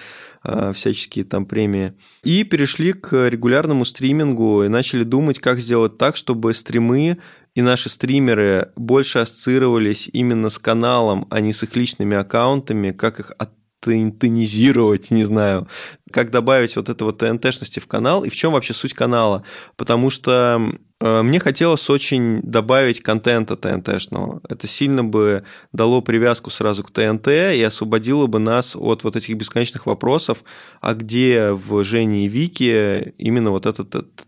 э, 0.45 0.75
всяческие 0.75 1.25
там 1.25 1.47
премии. 1.47 1.95
И 2.23 2.45
перешли 2.45 2.93
к 2.93 3.31
регулярному 3.31 3.87
стримингу 3.87 4.65
и 4.65 4.69
начали 4.69 5.03
думать, 5.03 5.39
как 5.39 5.61
сделать 5.61 5.97
так, 5.97 6.19
чтобы 6.19 6.53
стримы 6.53 7.17
и 7.55 7.63
наши 7.63 7.89
стримеры 7.89 8.73
больше 8.77 9.21
ассоциировались 9.21 10.11
именно 10.13 10.51
с 10.51 10.59
каналом, 10.59 11.27
а 11.31 11.41
не 11.41 11.55
с 11.55 11.63
их 11.63 11.75
личными 11.75 12.19
аккаунтами, 12.19 12.91
как 12.91 13.21
их 13.21 13.33
от 13.39 13.51
тонизировать, 13.83 15.11
не 15.11 15.25
знаю, 15.25 15.69
как 16.11 16.31
добавить 16.31 16.77
вот 16.77 16.89
это 16.89 17.05
вот 17.05 17.19
ТНТшности 17.19 17.81
в 17.81 17.87
канал 17.87 18.25
и 18.25 18.31
в 18.31 18.35
чем 18.35 18.53
вообще 18.53 18.75
суть 18.75 18.95
канала. 18.95 19.43
Потому 19.77 20.11
что 20.11 20.61
э, 21.01 21.23
мне 21.23 21.41
хотелось 21.41 21.89
очень 21.91 22.41
добавить 22.43 23.03
контента 23.03 23.57
ТНТшного. 23.57 24.41
Это 24.49 24.69
сильно 24.69 25.03
бы 25.03 25.45
дало 25.73 26.01
привязку 26.01 26.51
сразу 26.51 26.85
к 26.85 26.93
ТНТ 26.93 27.29
и 27.29 27.63
освободило 27.63 28.27
бы 28.27 28.39
нас 28.39 28.77
от 28.77 29.05
вот 29.05 29.17
этих 29.17 29.37
бесконечных 29.37 29.87
вопросов, 29.87 30.45
а 30.81 30.95
где 30.95 31.51
в 31.53 31.83
Жене 31.83 32.27
и 32.27 32.29
Вике 32.29 33.15
именно 33.19 33.51
вот 33.51 33.67
эта 33.67 33.85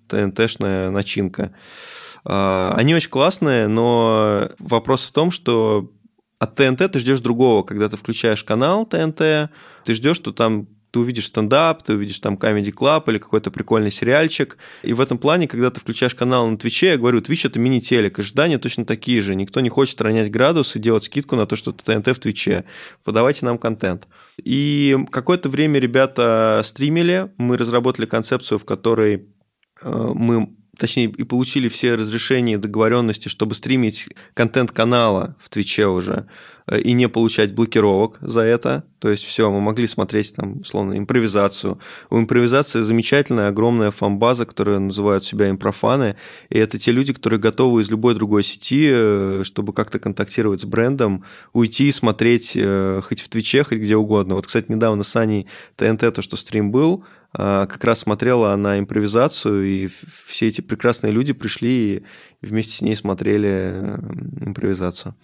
ТНТшная 0.08 0.90
начинка. 0.90 1.54
Э, 2.24 2.72
они 2.74 2.94
очень 2.94 3.10
классные, 3.10 3.68
но 3.68 4.48
вопрос 4.58 5.04
в 5.04 5.12
том, 5.12 5.30
что 5.30 5.90
от 6.44 6.54
ТНТ 6.54 6.92
ты 6.92 7.00
ждешь 7.00 7.20
другого, 7.20 7.62
когда 7.62 7.88
ты 7.88 7.96
включаешь 7.96 8.44
канал 8.44 8.86
ТНТ, 8.86 9.50
ты 9.84 9.94
ждешь, 9.94 10.16
что 10.16 10.32
там 10.32 10.68
ты 10.94 11.00
увидишь 11.00 11.26
стендап, 11.26 11.82
ты 11.82 11.94
увидишь 11.94 12.20
там 12.20 12.36
Comedy 12.36 12.72
Club 12.72 13.10
или 13.10 13.18
какой-то 13.18 13.50
прикольный 13.50 13.90
сериальчик. 13.90 14.56
И 14.84 14.92
в 14.92 15.00
этом 15.00 15.18
плане, 15.18 15.48
когда 15.48 15.70
ты 15.70 15.80
включаешь 15.80 16.14
канал 16.14 16.46
на 16.46 16.56
Твиче, 16.56 16.90
я 16.90 16.96
говорю, 16.96 17.20
Твич 17.20 17.44
это 17.44 17.58
мини-телек, 17.58 18.16
ожидания 18.20 18.58
точно 18.58 18.84
такие 18.84 19.20
же. 19.20 19.34
Никто 19.34 19.58
не 19.58 19.68
хочет 19.68 20.00
ронять 20.00 20.30
градус 20.30 20.76
и 20.76 20.78
делать 20.78 21.02
скидку 21.02 21.34
на 21.34 21.46
то, 21.46 21.56
что 21.56 21.72
это 21.72 21.84
ТНТ 21.84 22.16
в 22.16 22.20
Твиче. 22.20 22.64
Подавайте 23.02 23.44
нам 23.44 23.58
контент. 23.58 24.06
И 24.38 24.96
какое-то 25.10 25.48
время 25.48 25.80
ребята 25.80 26.62
стримили, 26.64 27.32
мы 27.38 27.56
разработали 27.56 28.06
концепцию, 28.06 28.60
в 28.60 28.64
которой 28.64 29.26
э, 29.82 30.10
мы 30.14 30.54
точнее, 30.78 31.06
и 31.06 31.24
получили 31.24 31.68
все 31.68 31.94
разрешения 31.94 32.54
и 32.54 32.58
договоренности, 32.58 33.28
чтобы 33.28 33.54
стримить 33.54 34.08
контент 34.34 34.72
канала 34.72 35.36
в 35.40 35.48
Твиче 35.48 35.86
уже 35.86 36.26
э, 36.66 36.80
и 36.80 36.92
не 36.92 37.08
получать 37.08 37.54
блокировок 37.54 38.18
за 38.20 38.40
это. 38.40 38.84
То 38.98 39.10
есть 39.10 39.24
все, 39.24 39.50
мы 39.50 39.60
могли 39.60 39.86
смотреть 39.86 40.34
там, 40.34 40.60
условно, 40.60 40.96
импровизацию. 40.96 41.78
У 42.10 42.18
импровизации 42.18 42.80
замечательная, 42.82 43.48
огромная 43.48 43.90
фан-база, 43.90 44.46
которая 44.46 44.78
называют 44.78 45.24
себя 45.24 45.50
импрофаны, 45.50 46.16
и 46.48 46.58
это 46.58 46.78
те 46.78 46.92
люди, 46.92 47.12
которые 47.12 47.40
готовы 47.40 47.82
из 47.82 47.90
любой 47.90 48.14
другой 48.14 48.42
сети, 48.42 48.90
э, 48.92 49.42
чтобы 49.44 49.72
как-то 49.72 49.98
контактировать 49.98 50.60
с 50.60 50.64
брендом, 50.64 51.24
уйти 51.52 51.88
и 51.88 51.92
смотреть 51.92 52.52
э, 52.54 53.00
хоть 53.04 53.20
в 53.20 53.28
Твиче, 53.28 53.62
хоть 53.64 53.78
где 53.78 53.96
угодно. 53.96 54.34
Вот, 54.34 54.46
кстати, 54.46 54.66
недавно 54.68 55.04
с 55.04 55.14
Аней 55.16 55.46
ТНТ, 55.76 56.14
то, 56.14 56.22
что 56.22 56.36
стрим 56.36 56.70
был, 56.70 57.04
как 57.36 57.82
раз 57.82 58.00
смотрела 58.00 58.54
на 58.54 58.78
импровизацию, 58.78 59.64
и 59.64 59.88
все 60.24 60.46
эти 60.46 60.60
прекрасные 60.60 61.12
люди 61.12 61.32
пришли 61.32 61.96
и 61.96 62.46
вместе 62.46 62.76
с 62.76 62.80
ней 62.80 62.94
смотрели 62.94 63.50
э, 63.50 63.98
импровизацию. 64.46 65.16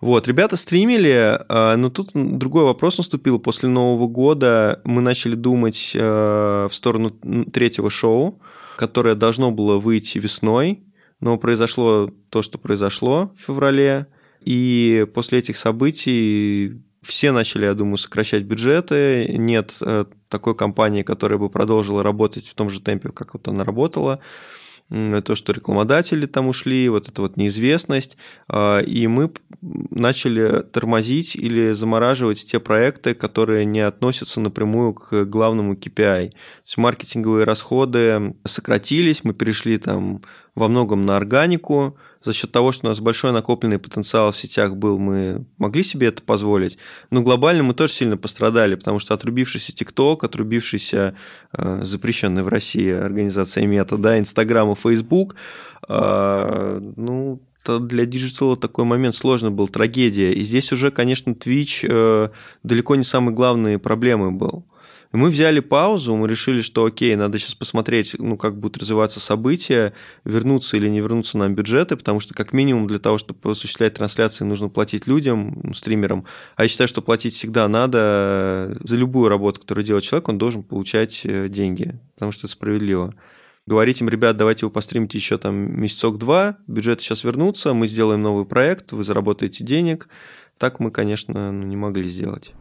Вот, 0.00 0.28
ребята 0.28 0.56
стримили, 0.56 1.40
а, 1.48 1.76
но 1.76 1.90
тут 1.90 2.10
другой 2.14 2.64
вопрос 2.64 2.98
наступил. 2.98 3.38
После 3.38 3.68
Нового 3.68 4.06
года 4.06 4.80
мы 4.84 5.02
начали 5.02 5.34
думать 5.34 5.92
э, 5.94 6.68
в 6.70 6.74
сторону 6.74 7.10
третьего 7.52 7.90
шоу, 7.90 8.40
которое 8.76 9.14
должно 9.14 9.50
было 9.50 9.78
выйти 9.78 10.18
весной, 10.18 10.84
но 11.20 11.36
произошло 11.36 12.10
то, 12.30 12.42
что 12.42 12.58
произошло 12.58 13.34
в 13.38 13.46
феврале, 13.46 14.06
и 14.40 15.06
после 15.12 15.40
этих 15.40 15.56
событий 15.56 16.80
все 17.02 17.32
начали, 17.32 17.64
я 17.64 17.74
думаю, 17.74 17.98
сокращать 17.98 18.44
бюджеты. 18.44 19.34
Нет 19.36 19.76
э, 19.80 20.04
такой 20.30 20.54
компании, 20.54 21.02
которая 21.02 21.38
бы 21.38 21.50
продолжила 21.50 22.02
работать 22.02 22.46
в 22.46 22.54
том 22.54 22.70
же 22.70 22.80
темпе, 22.80 23.10
как 23.10 23.34
вот 23.34 23.46
она 23.48 23.64
работала. 23.64 24.20
То, 24.88 25.36
что 25.36 25.52
рекламодатели 25.52 26.26
там 26.26 26.48
ушли, 26.48 26.88
вот 26.88 27.08
эта 27.08 27.22
вот 27.22 27.36
неизвестность. 27.36 28.16
А, 28.48 28.80
и 28.80 29.06
мы 29.06 29.30
начали 29.60 30.62
тормозить 30.62 31.36
или 31.36 31.70
замораживать 31.70 32.44
те 32.44 32.58
проекты, 32.58 33.14
которые 33.14 33.64
не 33.66 33.80
относятся 33.80 34.40
напрямую 34.40 34.94
к 34.94 35.26
главному 35.26 35.74
KPI. 35.74 36.30
То 36.30 36.36
есть 36.64 36.76
маркетинговые 36.76 37.44
расходы 37.44 38.34
сократились, 38.44 39.22
мы 39.22 39.32
перешли 39.32 39.78
там 39.78 40.22
во 40.56 40.66
многом 40.66 41.06
на 41.06 41.16
органику, 41.16 41.96
за 42.22 42.32
счет 42.32 42.52
того, 42.52 42.72
что 42.72 42.86
у 42.86 42.90
нас 42.90 43.00
большой 43.00 43.32
накопленный 43.32 43.78
потенциал 43.78 44.32
в 44.32 44.36
сетях 44.36 44.76
был, 44.76 44.98
мы 44.98 45.44
могли 45.58 45.82
себе 45.82 46.08
это 46.08 46.22
позволить. 46.22 46.78
Но 47.10 47.22
глобально 47.22 47.62
мы 47.62 47.74
тоже 47.74 47.94
сильно 47.94 48.16
пострадали, 48.16 48.74
потому 48.74 48.98
что 48.98 49.14
отрубившийся 49.14 49.72
ТикТок, 49.72 50.24
отрубившийся 50.24 51.14
э, 51.52 51.80
запрещенный 51.84 52.42
в 52.42 52.48
России 52.48 52.90
организация 52.90 53.66
Мета, 53.66 53.96
да, 53.96 54.18
Инстаграм 54.18 54.70
и 54.72 54.74
Фейсбук, 54.74 55.34
э, 55.88 56.80
ну, 56.96 57.40
для 57.66 58.06
диджитала 58.06 58.56
такой 58.56 58.84
момент 58.84 59.14
сложный 59.14 59.50
был, 59.50 59.68
трагедия. 59.68 60.32
И 60.32 60.42
здесь 60.42 60.72
уже, 60.72 60.90
конечно, 60.90 61.30
Twitch 61.30 61.86
э, 61.88 62.30
далеко 62.62 62.96
не 62.96 63.04
самой 63.04 63.34
главной 63.34 63.78
проблемой 63.78 64.30
был. 64.30 64.64
Мы 65.12 65.30
взяли 65.30 65.58
паузу, 65.58 66.14
мы 66.14 66.28
решили, 66.28 66.60
что 66.62 66.84
окей, 66.84 67.16
надо 67.16 67.38
сейчас 67.38 67.56
посмотреть, 67.56 68.14
ну, 68.18 68.36
как 68.36 68.56
будут 68.56 68.80
развиваться 68.80 69.18
события, 69.18 69.92
вернуться 70.24 70.76
или 70.76 70.88
не 70.88 71.00
вернуться 71.00 71.36
нам 71.36 71.54
бюджеты, 71.56 71.96
потому 71.96 72.20
что 72.20 72.32
как 72.32 72.52
минимум 72.52 72.86
для 72.86 73.00
того, 73.00 73.18
чтобы 73.18 73.50
осуществлять 73.50 73.94
трансляции, 73.94 74.44
нужно 74.44 74.68
платить 74.68 75.08
людям, 75.08 75.60
ну, 75.64 75.74
стримерам. 75.74 76.26
А 76.54 76.62
я 76.62 76.68
считаю, 76.68 76.86
что 76.86 77.02
платить 77.02 77.34
всегда 77.34 77.66
надо. 77.66 78.78
За 78.84 78.96
любую 78.96 79.28
работу, 79.28 79.60
которую 79.60 79.84
делает 79.84 80.04
человек, 80.04 80.28
он 80.28 80.38
должен 80.38 80.62
получать 80.62 81.22
э, 81.24 81.48
деньги, 81.48 81.98
потому 82.14 82.30
что 82.30 82.46
это 82.46 82.52
справедливо 82.52 83.14
говорить 83.66 84.00
им, 84.00 84.08
ребят, 84.08 84.36
давайте 84.36 84.66
вы 84.66 84.72
постримите 84.72 85.16
еще 85.16 85.38
там 85.38 85.80
месяцок-два, 85.80 86.56
бюджеты 86.66 87.02
сейчас 87.02 87.22
вернутся, 87.22 87.72
мы 87.72 87.86
сделаем 87.86 88.20
новый 88.20 88.44
проект, 88.44 88.90
вы 88.90 89.04
заработаете 89.04 89.62
денег. 89.62 90.08
Так 90.58 90.80
мы, 90.80 90.90
конечно, 90.90 91.52
ну, 91.52 91.66
не 91.66 91.76
могли 91.76 92.08
сделать. 92.08 92.52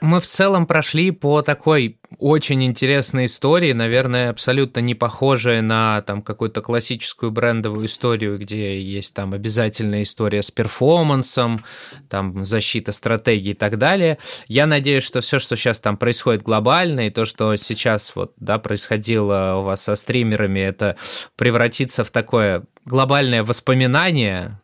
Мы 0.00 0.20
в 0.20 0.26
целом 0.26 0.66
прошли 0.66 1.10
по 1.10 1.42
такой 1.42 1.98
очень 2.18 2.64
интересной 2.64 3.26
истории, 3.26 3.72
наверное, 3.72 4.30
абсолютно 4.30 4.80
не 4.80 4.94
похожая 4.94 5.60
на 5.60 6.00
там 6.02 6.22
какую-то 6.22 6.62
классическую 6.62 7.30
брендовую 7.30 7.86
историю, 7.86 8.38
где 8.38 8.80
есть 8.80 9.14
там 9.14 9.34
обязательная 9.34 10.02
история 10.02 10.42
с 10.42 10.50
перформансом, 10.50 11.62
там 12.08 12.44
защита 12.44 12.92
стратегии 12.92 13.50
и 13.50 13.54
так 13.54 13.76
далее. 13.76 14.18
Я 14.48 14.66
надеюсь, 14.66 15.04
что 15.04 15.20
все, 15.20 15.38
что 15.38 15.56
сейчас 15.56 15.80
там 15.80 15.98
происходит 15.98 16.42
глобально, 16.42 17.06
и 17.06 17.10
то, 17.10 17.26
что 17.26 17.54
сейчас 17.56 18.16
вот, 18.16 18.32
да, 18.38 18.58
происходило 18.58 19.56
у 19.58 19.62
вас 19.62 19.82
со 19.82 19.96
стримерами, 19.96 20.60
это 20.60 20.96
превратится 21.36 22.04
в 22.04 22.10
такое 22.10 22.64
глобальное 22.86 23.44
воспоминание, 23.44 24.60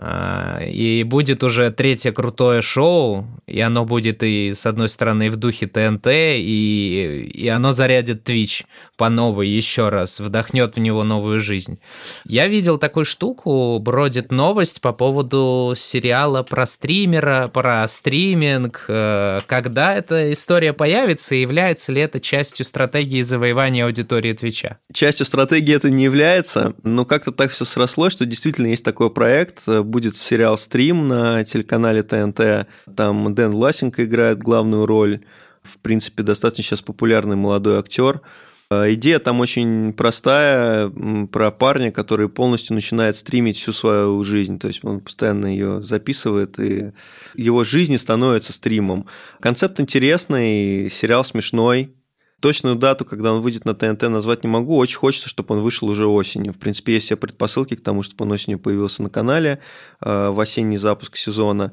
и 0.00 1.04
будет 1.06 1.42
уже 1.42 1.70
третье 1.70 2.12
крутое 2.12 2.62
шоу, 2.62 3.26
и 3.46 3.60
оно 3.60 3.84
будет 3.84 4.22
и, 4.22 4.52
с 4.52 4.66
одной 4.66 4.88
стороны, 4.88 5.30
в 5.30 5.36
духе 5.36 5.66
ТНТ, 5.66 6.06
и, 6.06 7.30
и 7.34 7.48
оно 7.48 7.72
зарядит 7.72 8.28
Twitch 8.28 8.64
по 8.96 9.08
новой 9.08 9.48
еще 9.48 9.88
раз, 9.88 10.20
вдохнет 10.20 10.76
в 10.76 10.80
него 10.80 11.02
новую 11.04 11.40
жизнь. 11.40 11.78
Я 12.24 12.46
видел 12.46 12.78
такую 12.78 13.04
штуку, 13.04 13.78
бродит 13.80 14.30
новость 14.30 14.80
по 14.80 14.92
поводу 14.92 15.74
сериала 15.76 16.42
про 16.42 16.66
стримера, 16.66 17.50
про 17.52 17.86
стриминг. 17.88 18.84
Э, 18.88 19.40
когда 19.46 19.94
эта 19.94 20.32
история 20.32 20.72
появится, 20.72 21.34
и 21.34 21.40
является 21.40 21.92
ли 21.92 22.02
это 22.02 22.20
частью 22.20 22.66
стратегии 22.66 23.22
завоевания 23.22 23.84
аудитории 23.84 24.32
Твича? 24.32 24.78
Частью 24.92 25.26
стратегии 25.26 25.74
это 25.74 25.90
не 25.90 26.04
является, 26.04 26.74
но 26.82 27.04
как-то 27.04 27.32
так 27.32 27.50
все 27.50 27.64
срослось, 27.64 28.12
что 28.12 28.26
действительно 28.26 28.66
есть 28.66 28.84
такой 28.84 29.10
проект, 29.10 29.62
будет 29.88 30.16
сериал 30.16 30.56
«Стрим» 30.56 31.08
на 31.08 31.44
телеканале 31.44 32.02
ТНТ. 32.02 32.68
Там 32.96 33.34
Дэн 33.34 33.52
Ласенко 33.54 34.04
играет 34.04 34.38
главную 34.38 34.86
роль. 34.86 35.20
В 35.62 35.78
принципе, 35.78 36.22
достаточно 36.22 36.62
сейчас 36.62 36.82
популярный 36.82 37.36
молодой 37.36 37.78
актер. 37.78 38.22
А, 38.70 38.92
идея 38.92 39.18
там 39.18 39.40
очень 39.40 39.92
простая, 39.94 40.90
про 41.32 41.50
парня, 41.50 41.90
который 41.90 42.28
полностью 42.28 42.74
начинает 42.74 43.16
стримить 43.16 43.56
всю 43.56 43.72
свою 43.72 44.22
жизнь, 44.24 44.58
то 44.58 44.68
есть 44.68 44.84
он 44.84 45.00
постоянно 45.00 45.46
ее 45.46 45.82
записывает, 45.82 46.60
и 46.60 46.92
его 47.34 47.64
жизнь 47.64 47.96
становится 47.96 48.52
стримом. 48.52 49.06
Концепт 49.40 49.80
интересный, 49.80 50.90
сериал 50.90 51.24
смешной, 51.24 51.94
Точную 52.40 52.76
дату, 52.76 53.04
когда 53.04 53.32
он 53.32 53.42
выйдет 53.42 53.64
на 53.64 53.74
ТНТ, 53.74 54.02
назвать 54.02 54.44
не 54.44 54.50
могу. 54.50 54.76
Очень 54.76 54.98
хочется, 54.98 55.28
чтобы 55.28 55.56
он 55.56 55.62
вышел 55.62 55.88
уже 55.88 56.06
осенью. 56.06 56.52
В 56.52 56.58
принципе, 56.58 56.94
есть 56.94 57.06
все 57.06 57.16
предпосылки 57.16 57.74
к 57.74 57.82
тому, 57.82 58.02
чтобы 58.02 58.24
он 58.24 58.32
осенью 58.32 58.60
появился 58.60 59.02
на 59.02 59.10
канале 59.10 59.60
э, 60.00 60.28
в 60.28 60.38
осенний 60.38 60.76
запуск 60.76 61.16
сезона. 61.16 61.72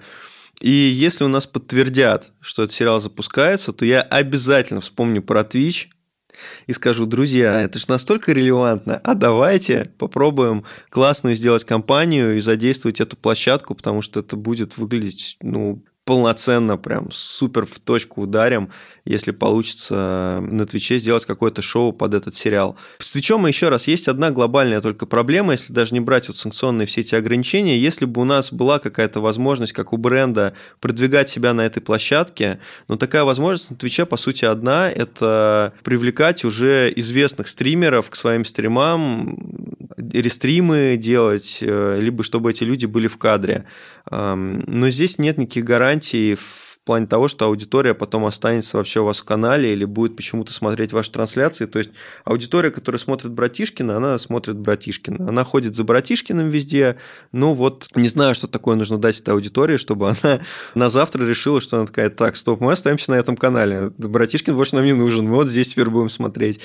И 0.62 0.72
если 0.72 1.24
у 1.24 1.28
нас 1.28 1.46
подтвердят, 1.46 2.32
что 2.40 2.64
этот 2.64 2.74
сериал 2.74 3.00
запускается, 3.00 3.74
то 3.74 3.86
я 3.86 4.02
обязательно 4.02 4.82
вспомню 4.82 5.22
про 5.22 5.42
Twitch 5.42 5.88
и 6.68 6.74
скажу, 6.74 7.06
друзья, 7.06 7.62
это 7.62 7.80
же 7.80 7.86
настолько 7.88 8.32
релевантно, 8.32 9.00
а 9.04 9.14
давайте 9.14 9.92
попробуем 9.98 10.66
классную 10.90 11.36
сделать 11.36 11.64
компанию 11.64 12.38
и 12.38 12.42
задействовать 12.42 13.00
эту 13.00 13.16
площадку, 13.16 13.76
потому 13.76 14.02
что 14.02 14.20
это 14.20 14.36
будет 14.36 14.78
выглядеть, 14.78 15.38
ну, 15.42 15.84
полноценно, 16.06 16.78
прям 16.78 17.10
супер 17.12 17.66
в 17.66 17.80
точку 17.80 18.22
ударим, 18.22 18.70
если 19.06 19.32
получится 19.32 20.40
на 20.42 20.66
Твиче 20.66 21.00
сделать 21.00 21.26
какое-то 21.26 21.64
шоу 21.64 21.94
под 21.94 22.14
этот 22.14 22.36
сериал. 22.36 22.78
С 23.00 23.12
Твичом 23.12 23.46
еще 23.48 23.70
раз, 23.70 23.88
есть 23.88 24.08
одна 24.08 24.30
глобальная 24.30 24.82
только 24.82 25.08
проблема, 25.08 25.54
если 25.54 25.74
даже 25.74 25.94
не 25.94 26.00
брать 26.00 26.28
вот 26.28 26.38
санкционные 26.38 26.86
все 26.86 27.02
эти 27.02 27.16
ограничения, 27.16 27.78
если 27.78 28.06
бы 28.06 28.22
у 28.22 28.24
нас 28.24 28.54
была 28.54 28.78
какая-то 28.78 29.20
возможность, 29.20 29.74
как 29.74 29.94
у 29.94 29.98
бренда, 29.98 30.54
продвигать 30.80 31.30
себя 31.30 31.54
на 31.54 31.62
этой 31.62 31.82
площадке, 31.82 32.60
но 32.88 32.98
такая 32.98 33.24
возможность 33.24 33.72
на 33.72 33.76
Твиче, 33.76 34.06
по 34.06 34.18
сути, 34.18 34.46
одна, 34.46 34.90
это 34.90 35.74
привлекать 35.84 36.46
уже 36.46 36.94
известных 36.96 37.48
стримеров 37.48 38.12
к 38.12 38.16
своим 38.16 38.46
стримам, 38.46 39.76
рестримы 39.98 40.98
делать, 40.98 41.60
э, 41.62 42.00
либо 42.00 42.24
чтобы 42.24 42.52
эти 42.52 42.64
люди 42.64 42.86
были 42.86 43.08
в 43.08 43.18
кадре. 43.18 43.66
Но 44.12 44.90
здесь 44.90 45.18
нет 45.18 45.38
никаких 45.38 45.66
гарантий 45.66 46.38
в 46.86 46.88
плане 46.88 47.08
того, 47.08 47.28
что 47.28 47.46
аудитория 47.46 47.96
потом 47.96 48.26
останется 48.26 48.78
вообще 48.78 49.00
у 49.00 49.06
вас 49.06 49.18
в 49.18 49.24
канале 49.24 49.74
или 49.74 49.86
будет 49.86 50.16
почему-то 50.16 50.54
смотреть 50.54 50.94
ваши 50.94 51.12
трансляции. 51.12 51.66
То 51.66 51.80
есть 51.80 51.90
аудитория, 52.26 52.70
которая 52.70 53.00
смотрит 53.00 53.32
Братишкина, 53.32 53.98
она 53.98 54.20
смотрит 54.20 54.56
Братишкина. 54.60 55.30
Она 55.30 55.44
ходит 55.44 55.76
за 55.76 55.84
Братишкиным 55.84 56.50
везде. 56.50 56.98
Ну 57.32 57.56
вот, 57.56 57.88
не 57.96 58.08
знаю, 58.08 58.36
что 58.36 58.48
такое 58.48 58.76
нужно 58.76 59.00
дать 59.00 59.20
этой 59.20 59.34
аудитории, 59.34 59.78
чтобы 59.78 60.10
она 60.10 60.42
на 60.76 60.90
завтра 60.90 61.26
решила, 61.26 61.60
что 61.60 61.78
она 61.78 61.88
такая, 61.88 62.12
так, 62.12 62.36
стоп, 62.36 62.62
мы 62.62 62.74
остаемся 62.74 63.10
на 63.10 63.16
этом 63.16 63.36
канале. 63.36 63.92
Братишкин 63.98 64.56
больше 64.56 64.76
нам 64.76 64.86
не 64.86 64.94
нужен, 64.94 65.26
мы 65.26 65.38
вот 65.38 65.50
здесь 65.50 65.72
теперь 65.72 65.90
будем 65.90 66.10
смотреть. 66.10 66.60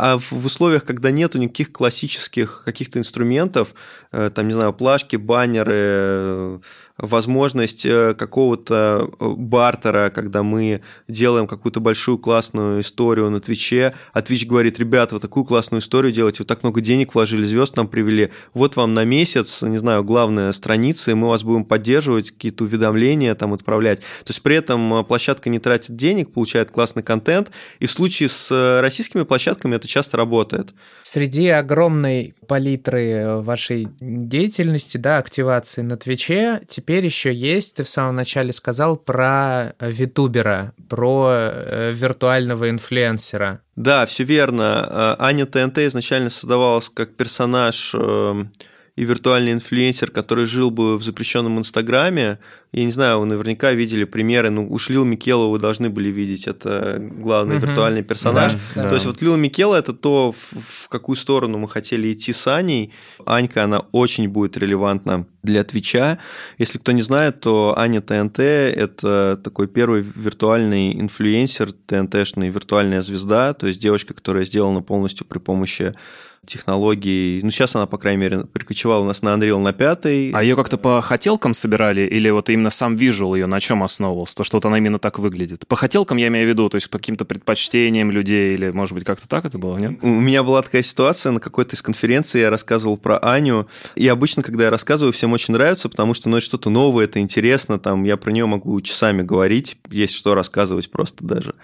А 0.00 0.18
в 0.18 0.46
условиях, 0.46 0.84
когда 0.84 1.10
нету 1.10 1.38
никаких 1.38 1.72
классических 1.72 2.62
каких-то 2.64 2.98
инструментов, 2.98 3.74
э, 4.12 4.30
там, 4.34 4.48
не 4.48 4.54
знаю, 4.54 4.72
плашки, 4.72 5.16
баннеры, 5.16 6.62
возможность 7.00 7.84
э, 7.86 8.14
какого-то 8.14 9.10
э, 9.18 9.28
бартера, 9.36 10.10
когда 10.10 10.42
мы 10.42 10.82
делаем 11.08 11.46
какую-то 11.46 11.80
большую 11.80 12.18
классную 12.18 12.80
историю 12.80 13.30
на 13.30 13.40
Твиче, 13.40 13.94
а 14.12 14.22
Твич 14.22 14.46
говорит, 14.46 14.78
ребята, 14.78 15.14
вы 15.14 15.20
такую 15.20 15.44
классную 15.44 15.80
историю 15.80 16.12
делаете, 16.12 16.38
вы 16.40 16.44
так 16.44 16.62
много 16.62 16.80
денег 16.80 17.14
вложили, 17.14 17.44
звезд 17.44 17.76
нам 17.76 17.88
привели, 17.88 18.30
вот 18.54 18.76
вам 18.76 18.94
на 18.94 19.04
месяц, 19.04 19.62
не 19.62 19.78
знаю, 19.78 20.04
главная 20.04 20.52
страница, 20.52 21.10
и 21.10 21.14
мы 21.14 21.28
вас 21.28 21.42
будем 21.42 21.64
поддерживать, 21.64 22.30
какие-то 22.30 22.64
уведомления 22.64 23.34
там 23.34 23.54
отправлять. 23.54 24.00
То 24.00 24.28
есть 24.28 24.42
при 24.42 24.56
этом 24.56 24.94
э, 24.94 25.04
площадка 25.04 25.48
не 25.48 25.58
тратит 25.58 25.96
денег, 25.96 26.32
получает 26.32 26.70
классный 26.70 27.02
контент, 27.02 27.50
и 27.78 27.86
в 27.86 27.92
случае 27.92 28.28
с 28.28 28.80
российскими 28.80 29.22
площадками 29.22 29.76
это 29.76 29.88
часто 29.88 30.16
работает. 30.16 30.74
Среди 31.02 31.48
огромной 31.48 32.34
палитры 32.46 33.36
вашей 33.40 33.88
деятельности, 34.00 34.96
да, 34.96 35.18
активации 35.18 35.82
на 35.82 35.96
Твиче, 35.96 36.60
теперь 36.68 36.89
теперь 36.90 37.04
еще 37.04 37.32
есть, 37.32 37.76
ты 37.76 37.84
в 37.84 37.88
самом 37.88 38.16
начале 38.16 38.52
сказал 38.52 38.96
про 38.96 39.76
э, 39.78 39.92
витубера, 39.92 40.74
про 40.88 41.28
э, 41.30 41.92
виртуального 41.92 42.68
инфлюенсера. 42.68 43.60
Да, 43.76 44.06
все 44.06 44.24
верно. 44.24 45.16
Э, 45.20 45.22
Аня 45.22 45.46
ТНТ 45.46 45.78
изначально 45.78 46.30
создавалась 46.30 46.88
как 46.88 47.14
персонаж 47.14 47.94
эм, 47.94 48.50
и 48.96 49.04
виртуальный 49.04 49.52
инфлюенсер, 49.52 50.10
который 50.10 50.46
жил 50.46 50.72
бы 50.72 50.98
в 50.98 51.04
запрещенном 51.04 51.60
Инстаграме. 51.60 52.40
Я 52.72 52.84
не 52.84 52.92
знаю, 52.92 53.18
вы 53.18 53.26
наверняка 53.26 53.72
видели 53.72 54.04
примеры. 54.04 54.50
Ну, 54.50 54.70
уж 54.70 54.90
Lil 54.90 55.04
Miquela 55.04 55.46
вы 55.46 55.58
должны 55.58 55.90
были 55.90 56.08
видеть. 56.08 56.46
Это 56.46 57.00
главный 57.02 57.56
угу. 57.56 57.66
виртуальный 57.66 58.02
персонаж. 58.02 58.52
Да, 58.74 58.82
то 58.82 58.88
да. 58.90 58.94
есть 58.94 59.06
вот 59.06 59.20
Lil 59.22 59.36
Miquela 59.36 59.74
это 59.76 59.92
то, 59.92 60.32
в, 60.32 60.84
в 60.84 60.88
какую 60.88 61.16
сторону 61.16 61.58
мы 61.58 61.68
хотели 61.68 62.12
идти 62.12 62.32
с 62.32 62.46
Аней. 62.46 62.92
Анька, 63.26 63.64
она 63.64 63.80
очень 63.90 64.28
будет 64.28 64.56
релевантна 64.56 65.26
для 65.42 65.64
Твича. 65.64 66.18
Если 66.58 66.78
кто 66.78 66.92
не 66.92 67.02
знает, 67.02 67.40
то 67.40 67.74
Аня 67.76 68.00
ТНТ– 68.00 68.38
это 68.38 69.40
такой 69.42 69.66
первый 69.66 70.02
виртуальный 70.02 70.92
инфлюенсер, 70.92 71.72
ТНТшный 71.72 72.50
виртуальная 72.50 73.02
звезда, 73.02 73.54
то 73.54 73.66
есть 73.66 73.80
девочка, 73.80 74.14
которая 74.14 74.44
сделана 74.44 74.82
полностью 74.82 75.26
при 75.26 75.38
помощи 75.38 75.94
технологий. 76.46 77.40
Ну, 77.42 77.50
сейчас 77.50 77.74
она, 77.76 77.86
по 77.86 77.98
крайней 77.98 78.20
мере, 78.20 78.44
перекочевала 78.44 79.02
у 79.02 79.06
нас 79.06 79.22
на 79.22 79.30
Unreal 79.30 79.58
на 79.58 79.72
пятый. 79.72 80.32
А 80.32 80.42
ее 80.42 80.56
как-то 80.56 80.78
по 80.78 81.00
хотелкам 81.00 81.54
собирали? 81.54 82.02
Или 82.02 82.30
вот 82.30 82.48
именно 82.48 82.70
сам 82.70 82.96
вижу 82.96 83.34
ее 83.34 83.46
на 83.46 83.60
чем 83.60 83.82
основывался? 83.82 84.36
То, 84.36 84.44
что 84.44 84.56
вот 84.56 84.64
она 84.64 84.78
именно 84.78 84.98
так 84.98 85.18
выглядит? 85.18 85.66
По 85.66 85.76
хотелкам 85.76 86.16
я 86.16 86.28
имею 86.28 86.46
в 86.46 86.48
виду, 86.48 86.68
то 86.68 86.76
есть 86.76 86.88
по 86.88 86.98
каким-то 86.98 87.24
предпочтениям 87.24 88.10
людей, 88.10 88.52
или, 88.52 88.70
может 88.70 88.94
быть, 88.94 89.04
как-то 89.04 89.28
так 89.28 89.44
это 89.44 89.58
было, 89.58 89.76
нет? 89.76 89.98
У 90.02 90.08
меня 90.08 90.42
была 90.42 90.62
такая 90.62 90.82
ситуация 90.82 91.32
на 91.32 91.40
какой-то 91.40 91.76
из 91.76 91.82
конференций, 91.82 92.40
я 92.40 92.50
рассказывал 92.50 92.96
про 92.96 93.18
Аню, 93.18 93.68
и 93.94 94.08
обычно, 94.08 94.42
когда 94.42 94.64
я 94.64 94.70
рассказываю, 94.70 95.12
всем 95.12 95.32
очень 95.32 95.52
нравится, 95.52 95.88
потому 95.88 96.14
что, 96.14 96.28
ну, 96.28 96.38
это 96.38 96.46
что-то 96.46 96.70
новое, 96.70 97.04
это 97.04 97.20
интересно, 97.20 97.78
там, 97.78 98.04
я 98.04 98.16
про 98.16 98.30
нее 98.32 98.46
могу 98.46 98.80
часами 98.80 99.22
говорить, 99.22 99.76
есть 99.90 100.14
что 100.14 100.34
рассказывать 100.34 100.90
просто 100.90 101.24
даже. 101.24 101.54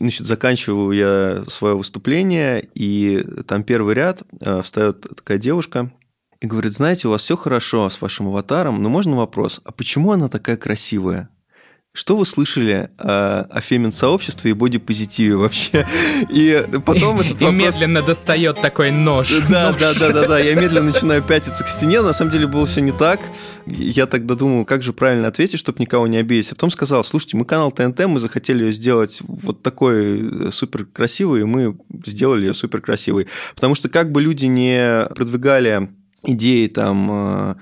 Значит, 0.00 0.26
заканчиваю 0.26 0.92
я 0.92 1.44
свое 1.48 1.76
выступление, 1.76 2.66
и 2.74 3.24
там 3.46 3.62
первый 3.62 3.94
ряд 3.94 4.22
э, 4.40 4.62
встает 4.62 5.06
такая 5.16 5.38
девушка 5.38 5.92
и 6.40 6.46
говорит, 6.46 6.74
знаете, 6.74 7.08
у 7.08 7.10
вас 7.12 7.22
все 7.22 7.36
хорошо 7.36 7.88
с 7.88 8.00
вашим 8.00 8.28
аватаром, 8.28 8.82
но 8.82 8.88
можно 8.88 9.16
вопрос, 9.16 9.60
а 9.64 9.72
почему 9.72 10.12
она 10.12 10.28
такая 10.28 10.56
красивая? 10.56 11.30
что 11.94 12.16
вы 12.16 12.26
слышали 12.26 12.90
э, 12.98 13.06
о 13.08 13.60
фемин-сообществе 13.60 14.50
и 14.50 14.54
бодипозитиве 14.54 15.36
вообще? 15.36 15.86
И 16.28 16.66
потом 16.84 17.20
этот 17.20 17.40
И 17.40 17.46
медленно 17.46 18.02
достает 18.02 18.60
такой 18.60 18.90
нож. 18.90 19.32
Да, 19.48 19.70
Нож. 19.70 19.80
да, 19.80 19.94
да, 19.94 20.12
да, 20.12 20.26
да. 20.26 20.38
Я 20.40 20.56
медленно 20.56 20.90
начинаю 20.90 21.22
пятиться 21.22 21.62
к 21.62 21.68
стене. 21.68 22.02
На 22.02 22.12
самом 22.12 22.32
деле 22.32 22.48
было 22.48 22.66
все 22.66 22.80
не 22.80 22.90
так. 22.90 23.20
Я 23.66 24.06
тогда 24.06 24.34
думал, 24.34 24.64
как 24.64 24.82
же 24.82 24.92
правильно 24.92 25.28
ответить, 25.28 25.58
чтобы 25.58 25.80
никого 25.80 26.06
не 26.06 26.18
обидеть. 26.18 26.52
А 26.52 26.54
потом 26.54 26.70
сказал, 26.70 27.02
слушайте, 27.02 27.36
мы 27.36 27.44
канал 27.44 27.72
ТНТ, 27.72 28.06
мы 28.06 28.20
захотели 28.20 28.64
ее 28.64 28.72
сделать 28.72 29.20
вот 29.26 29.62
такой 29.62 30.48
э, 30.48 30.50
супер 30.52 30.84
красивой, 30.84 31.40
и 31.40 31.44
мы 31.44 31.76
сделали 32.04 32.46
ее 32.46 32.54
супер 32.54 32.80
красивой. 32.80 33.26
Потому 33.54 33.74
что 33.74 33.88
как 33.88 34.12
бы 34.12 34.20
люди 34.20 34.46
не 34.46 35.06
продвигали 35.14 35.88
идеи 36.24 36.66
там 36.66 37.08
э, 37.10 37.54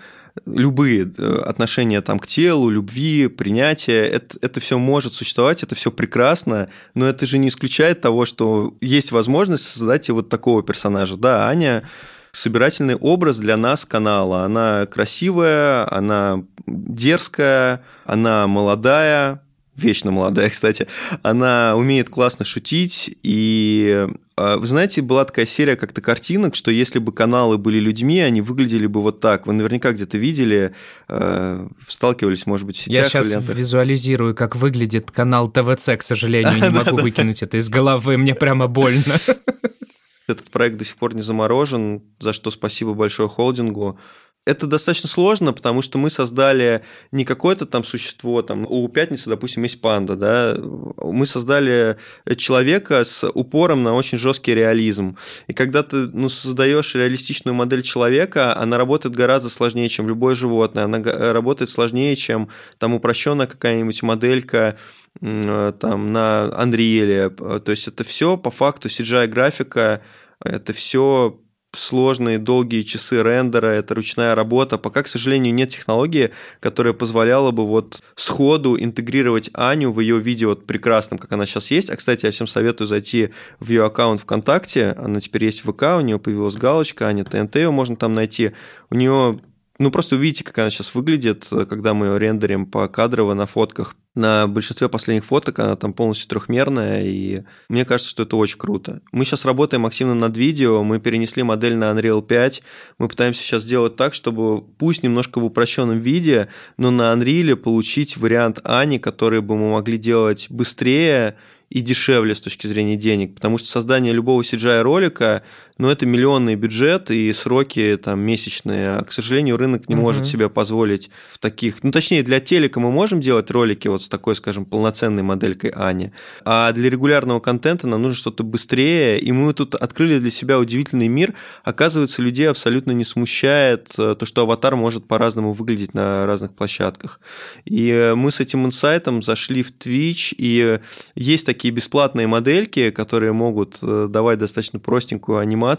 любые 0.46 1.12
э, 1.16 1.42
отношения 1.44 2.00
там 2.00 2.18
к 2.18 2.26
телу, 2.26 2.70
любви, 2.70 3.28
принятия, 3.28 4.04
это, 4.04 4.38
это 4.40 4.60
все 4.60 4.78
может 4.78 5.12
существовать, 5.12 5.62
это 5.62 5.74
все 5.74 5.90
прекрасно, 5.90 6.68
но 6.94 7.06
это 7.06 7.26
же 7.26 7.38
не 7.38 7.48
исключает 7.48 8.00
того, 8.00 8.26
что 8.26 8.76
есть 8.80 9.12
возможность 9.12 9.64
создать 9.64 10.08
и 10.08 10.12
вот 10.12 10.28
такого 10.28 10.62
персонажа. 10.62 11.16
Да, 11.16 11.48
Аня 11.48 11.84
собирательный 12.32 12.96
образ 12.96 13.38
для 13.38 13.56
нас 13.56 13.84
канала. 13.84 14.44
Она 14.44 14.86
красивая, 14.86 15.86
она 15.92 16.44
дерзкая, 16.66 17.82
она 18.04 18.46
молодая, 18.46 19.42
вечно 19.76 20.10
молодая, 20.10 20.50
кстати. 20.50 20.86
Она 21.22 21.76
умеет 21.76 22.08
классно 22.08 22.44
шутить, 22.44 23.16
и 23.22 24.08
а, 24.36 24.56
вы 24.56 24.66
знаете, 24.66 25.02
была 25.02 25.26
такая 25.26 25.44
серия 25.44 25.76
как-то 25.76 26.00
картинок, 26.00 26.54
что 26.54 26.70
если 26.70 26.98
бы 26.98 27.12
каналы 27.12 27.58
были 27.58 27.78
людьми, 27.78 28.20
они 28.20 28.40
выглядели 28.40 28.86
бы 28.86 29.02
вот 29.02 29.20
так. 29.20 29.46
Вы 29.46 29.52
наверняка 29.52 29.92
где-то 29.92 30.16
видели, 30.16 30.72
э, 31.08 31.68
сталкивались, 31.86 32.46
может 32.46 32.66
быть, 32.66 32.76
в 32.76 32.80
сетях. 32.80 33.04
Я 33.04 33.08
сейчас 33.08 33.30
лентах. 33.30 33.54
визуализирую, 33.54 34.34
как 34.34 34.56
выглядит 34.56 35.10
канал 35.10 35.48
ТВЦ, 35.50 35.90
к 35.98 36.02
сожалению, 36.02 36.62
не 36.62 36.68
могу 36.76 36.96
выкинуть 36.96 37.42
это 37.42 37.58
из 37.58 37.68
головы, 37.68 38.16
мне 38.16 38.34
прямо 38.34 38.68
больно. 38.68 39.14
Этот 40.28 40.50
проект 40.50 40.76
до 40.76 40.84
сих 40.84 40.96
пор 40.96 41.14
не 41.14 41.22
заморожен, 41.22 42.02
за 42.20 42.32
что 42.32 42.50
спасибо 42.50 42.94
большое 42.94 43.28
холдингу. 43.28 43.98
Это 44.44 44.66
достаточно 44.66 45.08
сложно, 45.08 45.52
потому 45.52 45.82
что 45.82 45.98
мы 45.98 46.10
создали 46.10 46.82
не 47.12 47.24
какое-то 47.24 47.64
там 47.64 47.84
существо, 47.84 48.42
там 48.42 48.66
у 48.68 48.88
пятницы, 48.88 49.30
допустим, 49.30 49.62
есть 49.62 49.80
панда, 49.80 50.16
да, 50.16 50.56
мы 50.58 51.26
создали 51.26 51.96
человека 52.36 53.04
с 53.04 53.28
упором 53.30 53.84
на 53.84 53.94
очень 53.94 54.18
жесткий 54.18 54.52
реализм. 54.52 55.16
И 55.46 55.52
когда 55.52 55.84
ты 55.84 56.08
ну, 56.12 56.28
создаешь 56.28 56.96
реалистичную 56.96 57.54
модель 57.54 57.82
человека, 57.82 58.56
она 58.56 58.78
работает 58.78 59.14
гораздо 59.14 59.48
сложнее, 59.48 59.88
чем 59.88 60.08
любое 60.08 60.34
животное, 60.34 60.84
она 60.84 61.00
работает 61.32 61.70
сложнее, 61.70 62.16
чем 62.16 62.48
там 62.78 62.94
упрощенная 62.94 63.46
какая-нибудь 63.46 64.02
моделька 64.02 64.76
там 65.20 66.12
на 66.12 66.50
Unreal. 66.58 67.60
То 67.60 67.70
есть 67.70 67.88
это 67.88 68.04
все 68.04 68.36
по 68.36 68.50
факту 68.50 68.88
CGI-графика, 68.88 70.02
это 70.44 70.72
все 70.72 71.38
сложные 71.74 72.38
долгие 72.38 72.82
часы 72.82 73.22
рендера, 73.22 73.68
это 73.68 73.94
ручная 73.94 74.34
работа. 74.34 74.76
Пока, 74.76 75.02
к 75.02 75.08
сожалению, 75.08 75.54
нет 75.54 75.70
технологии, 75.70 76.30
которая 76.60 76.92
позволяла 76.92 77.50
бы 77.50 77.66
вот 77.66 78.02
сходу 78.14 78.78
интегрировать 78.78 79.48
Аню 79.54 79.90
в 79.90 80.00
ее 80.00 80.18
видео 80.18 80.50
вот 80.50 80.66
прекрасном, 80.66 81.18
как 81.18 81.32
она 81.32 81.46
сейчас 81.46 81.70
есть. 81.70 81.88
А, 81.88 81.96
кстати, 81.96 82.26
я 82.26 82.32
всем 82.32 82.46
советую 82.46 82.88
зайти 82.88 83.30
в 83.58 83.70
ее 83.70 83.84
аккаунт 83.86 84.20
ВКонтакте. 84.20 84.94
Она 84.98 85.20
теперь 85.20 85.46
есть 85.46 85.64
в 85.64 85.72
ВК, 85.72 85.96
у 85.96 86.00
нее 86.00 86.18
появилась 86.18 86.56
галочка, 86.56 87.06
Аня 87.06 87.24
ТНТ, 87.24 87.56
ее 87.56 87.70
можно 87.70 87.96
там 87.96 88.12
найти. 88.14 88.52
У 88.90 88.94
нее 88.94 89.40
ну, 89.78 89.90
просто 89.90 90.16
увидите, 90.16 90.44
как 90.44 90.58
она 90.58 90.70
сейчас 90.70 90.94
выглядит, 90.94 91.48
когда 91.68 91.94
мы 91.94 92.06
ее 92.06 92.18
рендерим 92.18 92.66
по 92.66 92.86
кадрово 92.88 93.34
на 93.34 93.46
фотках. 93.46 93.96
На 94.14 94.46
большинстве 94.46 94.90
последних 94.90 95.24
фоток 95.24 95.58
она 95.58 95.74
там 95.74 95.94
полностью 95.94 96.28
трехмерная, 96.28 97.02
и 97.02 97.44
мне 97.70 97.86
кажется, 97.86 98.10
что 98.10 98.24
это 98.24 98.36
очень 98.36 98.58
круто. 98.58 99.00
Мы 99.10 99.24
сейчас 99.24 99.46
работаем 99.46 99.86
активно 99.86 100.14
над 100.14 100.36
видео, 100.36 100.82
мы 100.82 101.00
перенесли 101.00 101.42
модель 101.42 101.76
на 101.76 101.90
Unreal 101.92 102.20
5, 102.20 102.62
мы 102.98 103.08
пытаемся 103.08 103.42
сейчас 103.42 103.62
сделать 103.62 103.96
так, 103.96 104.12
чтобы 104.12 104.60
пусть 104.60 105.02
немножко 105.02 105.40
в 105.40 105.44
упрощенном 105.46 106.00
виде, 106.00 106.48
но 106.76 106.90
на 106.90 107.14
Unreal 107.14 107.56
получить 107.56 108.18
вариант 108.18 108.60
Ани, 108.64 108.98
который 108.98 109.40
бы 109.40 109.56
мы 109.56 109.70
могли 109.70 109.96
делать 109.96 110.46
быстрее, 110.50 111.36
и 111.72 111.80
дешевле 111.80 112.34
с 112.34 112.40
точки 112.42 112.66
зрения 112.66 112.96
денег, 112.96 113.34
потому 113.34 113.56
что 113.56 113.66
создание 113.66 114.12
любого 114.12 114.42
CGI-ролика, 114.42 115.42
ну, 115.82 115.90
это 115.90 116.06
миллионный 116.06 116.54
бюджет 116.54 117.10
и 117.10 117.32
сроки 117.32 117.98
там 118.00 118.20
месячные, 118.20 118.88
а, 118.88 119.04
к 119.04 119.10
сожалению, 119.10 119.56
рынок 119.56 119.88
не 119.88 119.96
uh-huh. 119.96 119.98
может 119.98 120.26
себе 120.26 120.48
позволить 120.48 121.10
в 121.32 121.38
таких... 121.38 121.82
Ну, 121.82 121.90
точнее, 121.90 122.22
для 122.22 122.38
телека 122.38 122.78
мы 122.78 122.92
можем 122.92 123.20
делать 123.20 123.50
ролики 123.50 123.88
вот 123.88 124.04
с 124.04 124.08
такой, 124.08 124.36
скажем, 124.36 124.64
полноценной 124.64 125.24
моделькой 125.24 125.70
Ани, 125.70 126.12
а 126.44 126.70
для 126.70 126.88
регулярного 126.88 127.40
контента 127.40 127.88
нам 127.88 128.00
нужно 128.00 128.16
что-то 128.16 128.44
быстрее, 128.44 129.18
и 129.18 129.32
мы 129.32 129.52
тут 129.54 129.74
открыли 129.74 130.20
для 130.20 130.30
себя 130.30 130.60
удивительный 130.60 131.08
мир. 131.08 131.34
Оказывается, 131.64 132.22
людей 132.22 132.48
абсолютно 132.48 132.92
не 132.92 133.04
смущает 133.04 133.88
э, 133.98 134.14
то, 134.16 134.24
что 134.24 134.42
аватар 134.42 134.76
может 134.76 135.08
по-разному 135.08 135.52
выглядеть 135.52 135.94
на 135.94 136.26
разных 136.26 136.54
площадках. 136.54 137.18
И 137.64 137.90
э, 137.90 138.14
мы 138.14 138.30
с 138.30 138.38
этим 138.38 138.66
инсайтом 138.66 139.20
зашли 139.20 139.64
в 139.64 139.72
Twitch, 139.76 140.32
и 140.38 140.78
есть 141.16 141.44
такие 141.44 141.74
бесплатные 141.74 142.28
модельки, 142.28 142.90
которые 142.90 143.32
могут 143.32 143.78
э, 143.82 144.06
давать 144.08 144.38
достаточно 144.38 144.78
простенькую 144.78 145.38
анимацию. 145.38 145.71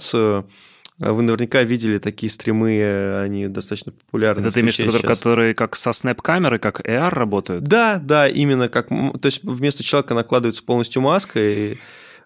Вы 1.00 1.22
наверняка 1.24 1.64
видели 1.64 1.98
такие 1.98 2.30
стримы, 2.32 3.20
они 3.20 3.48
достаточно 3.48 3.92
популярны. 3.92 4.42
Это 4.42 4.52
ты 4.52 4.60
имеешь 4.60 4.76
в 4.76 4.80
виду, 4.80 5.00
которые 5.00 5.56
как 5.56 5.76
со 5.76 5.92
снэп-камеры, 5.92 6.60
как 6.60 6.82
AR 6.88 7.10
работают? 7.10 7.64
Да, 7.64 8.00
да, 8.02 8.28
именно 8.28 8.70
как... 8.70 8.90
То 8.90 9.26
есть 9.26 9.44
вместо 9.44 9.84
человека 9.84 10.14
накладывается 10.14 10.64
полностью 10.64 11.02
маска, 11.02 11.40
и 11.40 11.78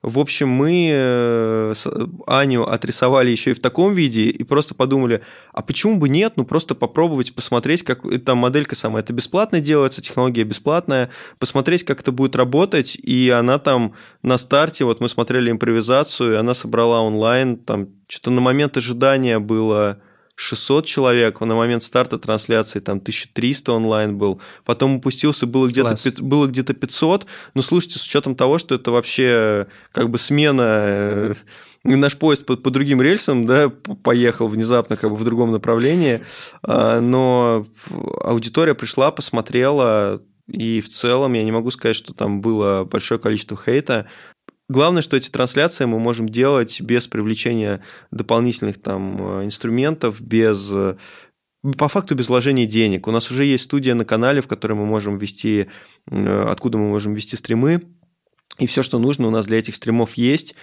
в 0.01 0.19
общем, 0.19 0.49
мы 0.49 0.89
э, 0.91 1.73
Аню 2.27 2.63
отрисовали 2.63 3.31
еще 3.31 3.51
и 3.51 3.53
в 3.53 3.59
таком 3.59 3.93
виде, 3.93 4.23
и 4.23 4.43
просто 4.43 4.75
подумали, 4.75 5.21
а 5.53 5.61
почему 5.61 5.97
бы 5.97 6.09
нет, 6.09 6.33
ну 6.35 6.45
просто 6.45 6.75
попробовать 6.75 7.33
посмотреть, 7.33 7.83
как 7.83 8.01
там 8.23 8.39
моделька 8.39 8.75
сама, 8.75 8.99
это 8.99 9.13
бесплатно 9.13 9.59
делается, 9.59 10.01
технология 10.01 10.43
бесплатная, 10.43 11.09
посмотреть, 11.39 11.83
как 11.83 12.01
это 12.01 12.11
будет 12.11 12.35
работать, 12.35 12.95
и 12.95 13.29
она 13.29 13.59
там 13.59 13.93
на 14.21 14.37
старте, 14.37 14.85
вот 14.85 15.01
мы 15.01 15.09
смотрели 15.09 15.51
импровизацию, 15.51 16.33
и 16.33 16.35
она 16.35 16.53
собрала 16.53 17.01
онлайн, 17.01 17.57
там 17.57 17.89
что-то 18.07 18.31
на 18.31 18.41
момент 18.41 18.77
ожидания 18.77 19.39
было 19.39 20.01
600 20.37 20.85
человек, 20.85 21.41
на 21.41 21.55
момент 21.55 21.83
старта 21.83 22.19
трансляции 22.19 22.79
там 22.79 22.97
1300 22.97 23.71
онлайн 23.73 24.17
был, 24.17 24.39
потом 24.65 24.97
упустился, 24.97 25.47
было 25.47 25.67
где-то, 25.67 25.95
было 26.21 26.45
где-то 26.45 26.73
500, 26.75 27.25
но 27.55 27.61
слушайте, 27.63 27.97
с 27.97 28.05
учетом 28.05 28.35
того, 28.35 28.59
что 28.59 28.75
это 28.75 28.91
вообще 28.91 29.65
как 29.91 30.11
бы 30.11 30.19
смена 30.19 30.61
э, 30.61 31.33
наш 31.83 32.17
поезд 32.17 32.45
по, 32.45 32.55
по 32.55 32.69
другим 32.69 33.01
рельсам, 33.01 33.47
да, 33.47 33.69
поехал 34.03 34.47
внезапно 34.47 34.95
как 34.95 35.09
бы 35.09 35.15
в 35.15 35.23
другом 35.23 35.51
направлении, 35.51 36.21
а, 36.61 37.01
но 37.01 37.65
аудитория 38.21 38.75
пришла, 38.75 39.09
посмотрела, 39.09 40.21
и 40.47 40.81
в 40.81 40.87
целом 40.87 41.33
я 41.33 41.43
не 41.43 41.51
могу 41.51 41.71
сказать, 41.71 41.95
что 41.95 42.13
там 42.13 42.41
было 42.41 42.83
большое 42.83 43.19
количество 43.19 43.57
хейта. 43.57 44.07
Главное, 44.69 45.01
что 45.01 45.15
эти 45.15 45.29
трансляции 45.29 45.85
мы 45.85 45.97
можем 45.97 46.27
делать 46.27 46.81
без 46.81 47.07
привлечения 47.07 47.81
дополнительных 48.11 48.81
там 48.81 49.41
э, 49.41 49.45
инструментов, 49.45 50.19
без 50.19 50.69
э, 50.71 50.97
по 51.77 51.87
факту 51.87 52.15
без 52.15 52.27
вложения 52.27 52.65
денег. 52.65 53.07
У 53.07 53.11
нас 53.11 53.31
уже 53.31 53.45
есть 53.45 53.63
студия 53.63 53.95
на 53.95 54.03
канале, 54.03 54.41
в 54.41 54.47
которой 54.47 54.73
мы 54.73 54.85
можем 54.85 55.19
вести, 55.19 55.67
э, 56.11 56.45
откуда 56.49 56.77
мы 56.77 56.89
можем 56.89 57.13
вести 57.13 57.37
стримы, 57.37 57.83
и 58.57 58.67
все, 58.67 58.83
что 58.83 58.99
нужно 58.99 59.27
у 59.27 59.31
нас 59.31 59.45
для 59.45 59.59
этих 59.59 59.75
стримов 59.75 60.15
есть. 60.15 60.55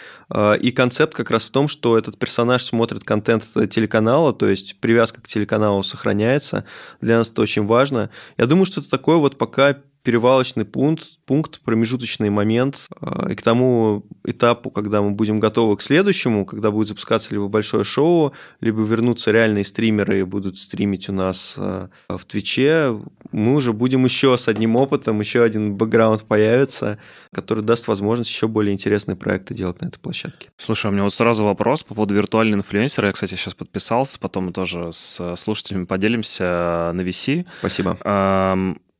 И 0.61 0.72
концепт 0.72 1.14
как 1.14 1.30
раз 1.30 1.44
в 1.44 1.50
том, 1.50 1.68
что 1.68 1.96
этот 1.96 2.18
персонаж 2.18 2.64
смотрит 2.64 3.05
контент 3.05 3.44
телеканала, 3.70 4.32
то 4.32 4.48
есть 4.48 4.80
привязка 4.80 5.20
к 5.20 5.28
телеканалу 5.28 5.84
сохраняется. 5.84 6.64
Для 7.00 7.18
нас 7.18 7.30
это 7.30 7.42
очень 7.42 7.66
важно. 7.66 8.11
Я 8.36 8.46
думаю, 8.46 8.66
что 8.66 8.80
это 8.80 8.90
такое 8.90 9.16
вот 9.18 9.38
пока 9.38 9.76
перевалочный 10.05 10.66
пункт, 10.66 11.18
пункт, 11.24 11.61
промежуточный 11.62 12.28
момент, 12.28 12.88
а, 13.00 13.30
и 13.30 13.34
к 13.34 13.42
тому 13.42 14.05
этапу, 14.24 14.70
когда 14.70 15.00
мы 15.00 15.11
будем 15.12 15.40
готовы 15.40 15.76
к 15.78 15.82
следующему, 15.82 16.44
когда 16.44 16.70
будет 16.70 16.88
запускаться 16.88 17.32
либо 17.32 17.48
большое 17.48 17.84
шоу, 17.84 18.34
либо 18.61 18.82
вернутся 18.82 19.32
реальные 19.32 19.64
стримеры 19.64 20.20
и 20.20 20.22
будут 20.22 20.59
стримить 20.59 21.09
у 21.09 21.12
нас 21.12 21.55
а, 21.57 21.88
в 22.09 22.22
Твиче, 22.26 23.00
мы 23.32 23.55
уже 23.55 23.72
будем 23.72 24.05
еще 24.05 24.36
с 24.36 24.46
одним 24.46 24.76
опытом, 24.76 25.18
еще 25.20 25.42
один 25.42 25.74
бэкграунд 25.74 26.24
появится, 26.24 26.98
который 27.32 27.64
даст 27.64 27.88
возможность 27.88 28.30
еще 28.30 28.46
более 28.46 28.74
интересные 28.74 29.16
проекты 29.16 29.55
делать 29.55 29.80
на 29.80 29.86
этой 29.86 29.98
площадке. 29.98 30.50
Слушай, 30.59 30.88
у 30.88 30.90
меня 30.90 31.05
вот 31.05 31.14
сразу 31.14 31.44
вопрос 31.44 31.82
по 31.82 31.94
поводу 31.94 32.14
виртуального 32.14 32.61
инфлюенсера. 32.61 33.09
Я, 33.09 33.12
кстати, 33.14 33.36
сейчас 33.36 33.55
подписался, 33.55 34.20
потом 34.20 34.46
мы 34.46 34.52
тоже 34.52 34.92
с 34.92 35.34
слушателями 35.36 35.86
поделимся 35.86 36.92
на 36.94 37.00
VC. 37.00 37.46
Спасибо. 37.61 37.96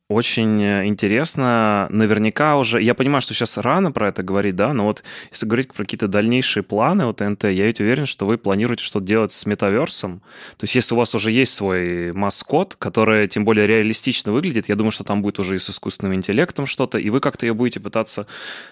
Очень 0.07 0.61
интересно. 0.87 1.87
Наверняка 1.89 2.57
уже... 2.57 2.79
Я 2.81 2.93
понимаю, 2.93 3.21
что 3.21 3.33
сейчас 3.33 3.57
рано 3.57 3.91
про 3.91 4.09
это 4.09 4.21
говорить, 4.21 4.55
да, 4.55 4.71
но 4.71 4.85
вот 4.85 5.03
если 5.31 5.47
говорить 5.47 5.73
про 5.73 5.83
какие-то 5.83 6.07
дальнейшие 6.07 6.61
планы 6.61 7.05
от 7.05 7.21
НТ, 7.21 7.45
я 7.45 7.65
ведь 7.65 7.79
уверен, 7.79 8.05
что 8.05 8.27
вы 8.27 8.37
планируете 8.37 8.83
что-то 8.83 9.05
делать 9.05 9.31
с 9.31 9.47
метаверсом. 9.47 10.19
То 10.57 10.65
есть 10.65 10.75
если 10.75 10.93
у 10.93 10.97
вас 10.97 11.15
уже 11.15 11.31
есть 11.31 11.55
свой 11.55 12.11
маскот, 12.13 12.75
который 12.75 13.27
тем 13.27 13.45
более 13.45 13.65
реалистично 13.65 14.31
выглядит, 14.31 14.69
я 14.69 14.75
думаю, 14.75 14.91
что 14.91 15.03
там 15.03 15.23
будет 15.23 15.39
уже 15.39 15.55
и 15.55 15.59
с 15.59 15.71
искусственным 15.71 16.13
интеллектом 16.13 16.67
что-то, 16.67 16.99
и 16.99 17.09
вы 17.09 17.19
как-то 17.19 17.47
ее 17.47 17.55
будете 17.55 17.79
пытаться, 17.79 18.27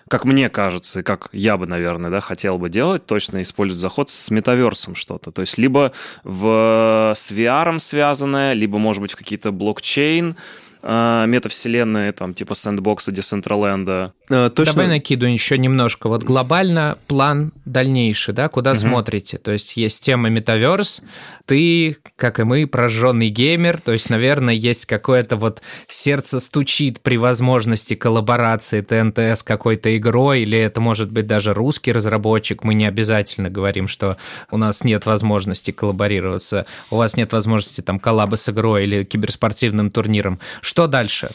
как 0.09 0.25
мне 0.25 0.49
кажется, 0.49 0.99
и 0.99 1.03
как 1.03 1.29
я 1.31 1.57
бы, 1.57 1.65
наверное, 1.65 2.11
да, 2.11 2.21
хотел 2.21 2.59
бы 2.59 2.69
делать, 2.69 3.07
точно 3.07 3.41
использовать 3.41 3.81
заход 3.81 4.11
с 4.11 4.29
метаверсом 4.29 4.93
что-то. 4.93 5.31
То 5.31 5.41
есть 5.41 5.57
либо 5.57 5.93
в, 6.23 7.13
с 7.15 7.31
VR 7.31 7.79
связанное, 7.79 8.53
либо, 8.53 8.77
может 8.77 9.01
быть, 9.01 9.13
в 9.13 9.15
какие-то 9.15 9.51
блокчейн, 9.51 10.31
э, 10.31 10.35
метавселенные, 10.83 12.11
там, 12.11 12.33
типа 12.33 12.55
сэндбокса, 12.55 13.11
Десентраленда. 13.11 14.13
А, 14.29 14.49
точно. 14.49 14.73
Давай 14.73 14.87
накидываю 14.87 15.33
еще 15.33 15.57
немножко. 15.57 16.09
Вот 16.09 16.23
глобально 16.23 16.97
план 17.07 17.53
дальнейший, 17.65 18.33
да, 18.33 18.49
куда 18.49 18.71
угу. 18.71 18.79
смотрите? 18.79 19.37
То 19.37 19.51
есть 19.51 19.77
есть 19.77 20.03
тема 20.03 20.29
метаверс, 20.29 21.01
ты, 21.45 21.97
как 22.17 22.39
и 22.39 22.43
мы, 22.43 22.67
прожженный 22.67 23.29
геймер, 23.29 23.79
то 23.79 23.93
есть, 23.93 24.09
наверное, 24.09 24.53
есть 24.53 24.85
какое-то 24.85 25.37
вот 25.37 25.61
сердце 25.87 26.39
стучит 26.39 27.01
при 27.01 27.17
возможности 27.17 27.95
коллаборации 27.95 28.81
ТНТ 28.81 29.19
с 29.19 29.43
какой-то 29.43 29.95
игрой, 29.97 30.41
или 30.41 30.57
это 30.57 30.81
может 30.81 31.11
быть 31.11 31.27
даже 31.27 31.53
русский 31.53 31.91
разработчик, 31.91 32.63
мы 32.63 32.73
не 32.73 32.85
обязательно 32.85 33.49
говорим, 33.49 33.87
что 33.87 34.17
у 34.51 34.57
нас 34.57 34.83
нет 34.83 35.05
возможности 35.05 35.71
коллаборироваться, 35.71 36.65
у 36.89 36.97
вас 36.97 37.15
нет 37.15 37.31
возможности 37.31 37.81
там 37.81 37.99
коллаба 37.99 38.35
с 38.35 38.49
игрой 38.49 38.83
или 38.83 39.03
киберспортивным 39.03 39.89
турниром. 39.91 40.39
Что 40.73 40.87
дальше? 40.87 41.29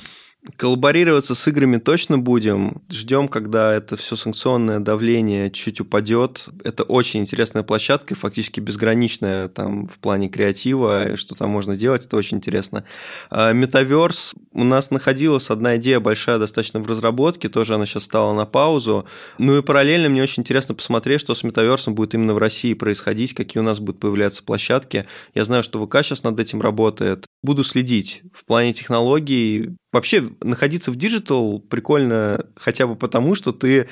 Коллаборироваться 0.56 1.34
с 1.34 1.48
играми 1.48 1.78
точно 1.78 2.16
будем. 2.16 2.82
Ждем, 2.90 3.28
когда 3.28 3.74
это 3.74 3.96
все 3.96 4.16
санкционное 4.16 4.78
давление 4.78 5.50
чуть 5.50 5.80
упадет. 5.80 6.48
Это 6.64 6.84
очень 6.84 7.20
интересная 7.20 7.62
площадка, 7.64 8.14
фактически 8.14 8.60
безграничная 8.60 9.48
там 9.48 9.88
в 9.88 9.98
плане 9.98 10.28
креатива, 10.28 11.16
что 11.16 11.34
там 11.34 11.50
можно 11.50 11.76
делать, 11.76 12.06
это 12.06 12.16
очень 12.16 12.38
интересно. 12.38 12.84
Метаверс 13.30 14.34
у 14.52 14.64
нас 14.64 14.90
находилась 14.90 15.50
одна 15.50 15.76
идея 15.76 16.00
большая 16.00 16.38
достаточно 16.38 16.80
в 16.80 16.86
разработке, 16.86 17.48
тоже 17.48 17.74
она 17.74 17.84
сейчас 17.84 18.04
стала 18.04 18.32
на 18.32 18.46
паузу. 18.46 19.06
Ну 19.38 19.58
и 19.58 19.62
параллельно 19.62 20.08
мне 20.08 20.22
очень 20.22 20.42
интересно 20.42 20.74
посмотреть, 20.74 21.20
что 21.20 21.34
с 21.34 21.42
метаверсом 21.42 21.94
будет 21.94 22.14
именно 22.14 22.34
в 22.34 22.38
России 22.38 22.74
происходить, 22.74 23.34
какие 23.34 23.60
у 23.60 23.64
нас 23.66 23.80
будут 23.80 24.00
появляться 24.00 24.42
площадки. 24.42 25.06
Я 25.34 25.44
знаю, 25.44 25.62
что 25.62 25.84
ВК 25.84 25.96
сейчас 26.02 26.22
над 26.22 26.40
этим 26.40 26.62
работает. 26.62 27.26
Буду 27.42 27.64
следить 27.64 28.22
в 28.32 28.44
плане 28.44 28.72
технологий, 28.72 29.76
Вообще, 29.92 30.30
находиться 30.42 30.90
в 30.90 30.96
диджитал 30.96 31.60
прикольно 31.60 32.44
хотя 32.56 32.86
бы 32.86 32.94
потому, 32.94 33.34
что 33.34 33.52
ты 33.52 33.88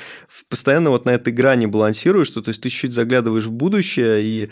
постоянно 0.50 0.90
вот 0.90 1.06
на 1.06 1.10
этой 1.10 1.32
грани 1.32 1.64
балансируешь, 1.64 2.26
что 2.26 2.42
то 2.42 2.50
есть 2.50 2.60
ты 2.60 2.68
чуть-чуть 2.68 2.92
заглядываешь 2.92 3.46
в 3.46 3.52
будущее, 3.52 4.22
и 4.22 4.50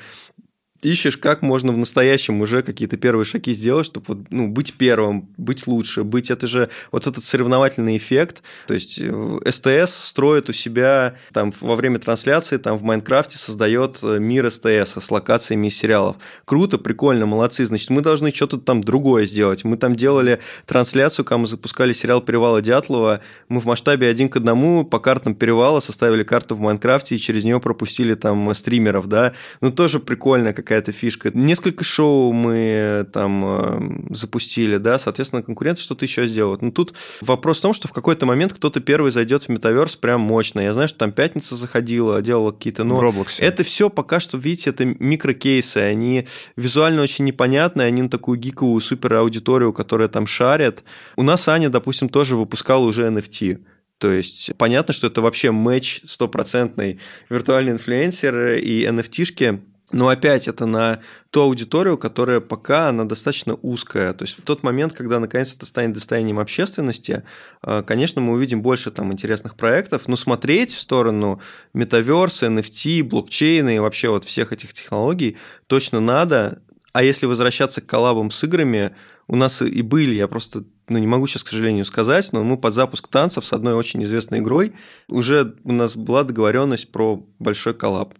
ищешь, 0.84 1.16
как 1.16 1.42
можно 1.42 1.72
в 1.72 1.76
настоящем 1.76 2.40
уже 2.40 2.62
какие-то 2.62 2.96
первые 2.96 3.24
шаги 3.24 3.52
сделать, 3.52 3.86
чтобы 3.86 4.06
вот, 4.08 4.18
ну, 4.30 4.48
быть 4.48 4.74
первым, 4.74 5.28
быть 5.36 5.66
лучше, 5.66 6.04
быть 6.04 6.30
это 6.30 6.46
же 6.46 6.68
вот 6.92 7.06
этот 7.06 7.24
соревновательный 7.24 7.96
эффект. 7.96 8.42
То 8.66 8.74
есть 8.74 8.98
э, 9.00 9.38
СТС 9.48 9.94
строит 9.94 10.48
у 10.48 10.52
себя 10.52 11.14
там 11.32 11.52
во 11.60 11.76
время 11.76 11.98
трансляции 11.98 12.56
там 12.56 12.78
в 12.78 12.82
Майнкрафте 12.82 13.38
создает 13.38 13.98
э, 14.02 14.18
мир 14.18 14.50
СТС 14.50 14.96
с 14.98 15.10
локациями 15.10 15.68
из 15.68 15.76
сериалов. 15.76 16.16
Круто, 16.44 16.78
прикольно, 16.78 17.26
молодцы. 17.26 17.64
Значит, 17.66 17.90
мы 17.90 18.02
должны 18.02 18.32
что-то 18.32 18.58
там 18.58 18.82
другое 18.82 19.26
сделать. 19.26 19.64
Мы 19.64 19.76
там 19.76 19.96
делали 19.96 20.40
трансляцию, 20.66 21.24
когда 21.24 21.38
мы 21.38 21.46
запускали 21.46 21.92
сериал 21.92 22.20
«Перевала 22.20 22.60
Дятлова», 22.60 23.20
мы 23.48 23.60
в 23.60 23.64
масштабе 23.64 24.08
один 24.08 24.28
к 24.28 24.36
одному 24.36 24.84
по 24.84 24.98
картам 24.98 25.34
перевала 25.34 25.80
составили 25.80 26.22
карту 26.22 26.54
в 26.54 26.60
Майнкрафте 26.60 27.14
и 27.14 27.18
через 27.18 27.44
нее 27.44 27.60
пропустили 27.60 28.14
там 28.14 28.54
стримеров, 28.54 29.08
да. 29.08 29.32
Ну, 29.60 29.70
тоже 29.70 30.00
прикольно, 30.00 30.52
какая 30.52 30.73
какая-то 30.74 30.92
фишка. 30.92 31.30
Несколько 31.32 31.84
шоу 31.84 32.32
мы 32.32 33.06
там 33.12 33.44
э, 33.44 34.14
запустили, 34.14 34.78
да, 34.78 34.98
соответственно, 34.98 35.42
конкуренты 35.42 35.80
что-то 35.80 36.04
еще 36.04 36.26
сделают. 36.26 36.62
Но 36.62 36.72
тут 36.72 36.94
вопрос 37.20 37.58
в 37.58 37.62
том, 37.62 37.74
что 37.74 37.86
в 37.86 37.92
какой-то 37.92 38.26
момент 38.26 38.52
кто-то 38.54 38.80
первый 38.80 39.12
зайдет 39.12 39.44
в 39.44 39.48
метаверс 39.50 39.94
прям 39.94 40.20
мощно. 40.20 40.58
Я 40.60 40.72
знаю, 40.72 40.88
что 40.88 40.98
там 40.98 41.12
Пятница 41.12 41.54
заходила, 41.54 42.20
делала 42.22 42.50
какие-то... 42.50 42.82
Но 42.82 42.96
в 42.96 43.00
Roblox. 43.00 43.36
Это 43.38 43.62
все 43.62 43.88
пока 43.88 44.18
что, 44.18 44.36
видите, 44.36 44.70
это 44.70 44.84
микрокейсы. 44.84 45.78
Они 45.78 46.26
визуально 46.56 47.02
очень 47.02 47.24
непонятные, 47.24 47.86
они 47.86 48.02
на 48.02 48.10
такую 48.10 48.38
гиковую 48.38 48.80
супер 48.80 49.14
аудиторию, 49.14 49.72
которая 49.72 50.08
там 50.08 50.26
шарит. 50.26 50.82
У 51.14 51.22
нас 51.22 51.46
Аня, 51.46 51.68
допустим, 51.68 52.08
тоже 52.08 52.34
выпускала 52.36 52.84
уже 52.84 53.06
NFT. 53.06 53.60
То 53.98 54.10
есть 54.10 54.50
понятно, 54.56 54.92
что 54.92 55.06
это 55.06 55.20
вообще 55.20 55.52
матч 55.52 56.00
стопроцентный 56.04 56.98
виртуальный 57.30 57.72
инфлюенсер 57.72 58.56
и 58.56 58.84
NFT-шки 58.86 59.60
но 59.92 60.08
опять 60.08 60.48
это 60.48 60.66
на 60.66 61.00
ту 61.30 61.42
аудиторию, 61.42 61.98
которая 61.98 62.40
пока 62.40 62.88
она 62.88 63.04
достаточно 63.04 63.54
узкая. 63.54 64.12
То 64.12 64.24
есть 64.24 64.38
в 64.38 64.42
тот 64.42 64.62
момент, 64.62 64.92
когда 64.92 65.20
наконец 65.20 65.54
это 65.54 65.66
станет 65.66 65.92
достоянием 65.92 66.38
общественности, 66.38 67.22
э, 67.62 67.82
конечно, 67.86 68.20
мы 68.20 68.32
увидим 68.32 68.62
больше 68.62 68.90
там 68.90 69.12
интересных 69.12 69.54
проектов, 69.56 70.08
но 70.08 70.16
смотреть 70.16 70.74
в 70.74 70.80
сторону 70.80 71.40
метаверса, 71.74 72.46
NFT, 72.46 73.02
блокчейна 73.04 73.76
и 73.76 73.78
вообще 73.78 74.08
вот 74.08 74.24
всех 74.24 74.52
этих 74.52 74.72
технологий 74.72 75.36
точно 75.66 76.00
надо. 76.00 76.62
А 76.92 77.02
если 77.02 77.26
возвращаться 77.26 77.80
к 77.80 77.86
коллабам 77.86 78.30
с 78.30 78.42
играми, 78.44 78.94
у 79.26 79.36
нас 79.36 79.62
и 79.62 79.82
были, 79.82 80.14
я 80.14 80.28
просто 80.28 80.64
ну, 80.88 80.98
не 80.98 81.06
могу 81.06 81.26
сейчас, 81.26 81.44
к 81.44 81.48
сожалению, 81.48 81.84
сказать, 81.84 82.32
но 82.32 82.44
мы 82.44 82.58
под 82.58 82.74
запуск 82.74 83.08
танцев 83.08 83.44
с 83.44 83.52
одной 83.52 83.74
очень 83.74 84.02
известной 84.04 84.38
игрой 84.38 84.74
уже 85.08 85.56
у 85.64 85.72
нас 85.72 85.96
была 85.96 86.24
договоренность 86.24 86.92
про 86.92 87.24
большой 87.38 87.74
коллаб. 87.74 88.14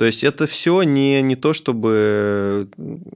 То 0.00 0.06
есть 0.06 0.24
это 0.24 0.46
все 0.46 0.82
не, 0.82 1.20
не 1.20 1.36
то, 1.36 1.52
чтобы 1.52 2.70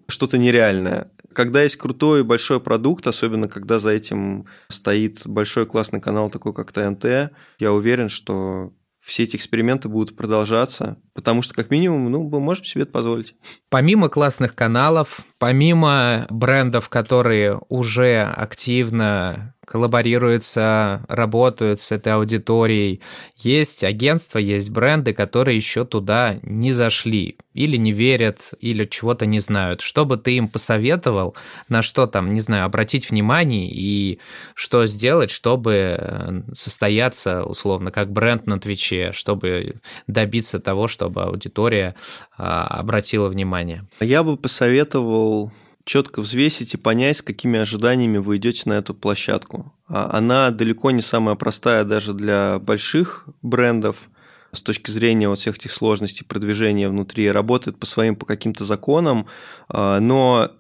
что-то 0.07 0.37
нереальное. 0.37 1.11
Когда 1.33 1.63
есть 1.63 1.77
крутой 1.77 2.25
большой 2.25 2.61
продукт, 2.61 3.07
особенно 3.07 3.49
когда 3.49 3.79
за 3.79 3.89
этим 3.89 4.45
стоит 4.69 5.23
большой 5.27 5.65
классный 5.65 6.03
канал, 6.03 6.29
такой 6.29 6.53
как 6.53 6.73
ТНТ, 6.73 7.33
я 7.59 7.73
уверен, 7.73 8.11
что 8.11 8.75
все 9.01 9.23
эти 9.23 9.37
эксперименты 9.37 9.89
будут 9.89 10.15
продолжаться, 10.15 10.99
потому 11.15 11.41
что, 11.41 11.55
как 11.55 11.71
минимум, 11.71 12.11
ну, 12.11 12.29
мы 12.29 12.39
можем 12.39 12.67
себе 12.67 12.83
это 12.83 12.93
позволить. 12.93 13.35
Помимо 13.71 14.11
классных 14.11 14.55
каналов, 14.55 15.21
помимо 15.39 16.27
брендов, 16.29 16.91
которые 16.91 17.61
уже 17.71 18.25
активно 18.25 19.54
коллаборируются, 19.67 21.05
работают 21.09 21.81
с 21.81 21.93
этой 21.93 22.15
аудиторией. 22.15 23.01
Есть 23.37 23.85
агентства, 23.85 24.39
есть 24.39 24.71
бренды, 24.71 25.13
которые 25.13 25.57
еще 25.57 25.85
туда 25.85 26.39
не 26.43 26.73
зашли, 26.73 27.37
или 27.55 27.77
не 27.77 27.93
верят, 27.93 28.53
или 28.61 28.85
чего-то 28.85 29.27
не 29.27 29.41
знают. 29.41 29.81
Что 29.81 30.05
бы 30.05 30.17
ты 30.17 30.37
им 30.37 30.49
посоветовал, 30.49 31.37
на 31.69 31.83
что 31.83 32.07
там, 32.07 32.29
не 32.31 32.41
знаю, 32.41 32.65
обратить 32.65 33.11
внимание 33.11 33.71
и 33.71 34.19
что 34.55 34.87
сделать, 34.87 35.31
чтобы 35.31 35.97
э, 35.99 36.43
состояться, 36.53 37.45
условно, 37.45 37.91
как 37.91 38.11
бренд 38.11 38.47
на 38.47 38.59
Твиче, 38.59 39.13
чтобы 39.13 39.77
добиться 40.07 40.61
того, 40.61 40.89
чтобы 40.89 41.23
аудитория 41.23 41.95
а, 42.37 42.67
обратила 42.67 43.29
внимание? 43.29 43.87
Я 44.01 44.23
бы 44.23 44.37
посоветовал 44.37 45.53
четко 45.85 46.21
взвесить 46.21 46.75
и 46.75 46.79
понять, 46.79 47.19
с 47.19 47.23
какими 47.23 47.59
ожиданиями 47.59 48.19
вы 48.19 48.39
идете 48.39 48.63
на 48.67 48.75
эту 48.75 48.95
площадку. 48.95 49.73
А 49.87 50.17
она 50.17 50.51
далеко 50.51 50.91
не 50.91 51.03
самая 51.03 51.35
простая 51.37 51.85
даже 51.85 52.15
для 52.15 52.59
больших 52.59 53.27
брендов. 53.43 54.09
С 54.53 54.63
точки 54.63 54.91
зрения 54.91 55.29
вот 55.29 55.41
всех 55.41 55.57
этих 55.57 55.73
сложностей 55.73 56.25
продвижения 56.25 56.89
внутри, 56.89 57.31
работает 57.31 57.79
по 57.79 57.87
своим 57.87 58.17
по 58.17 58.25
каким-то 58.25 58.65
законам, 58.65 59.27
а, 59.69 59.99
но 59.99 60.53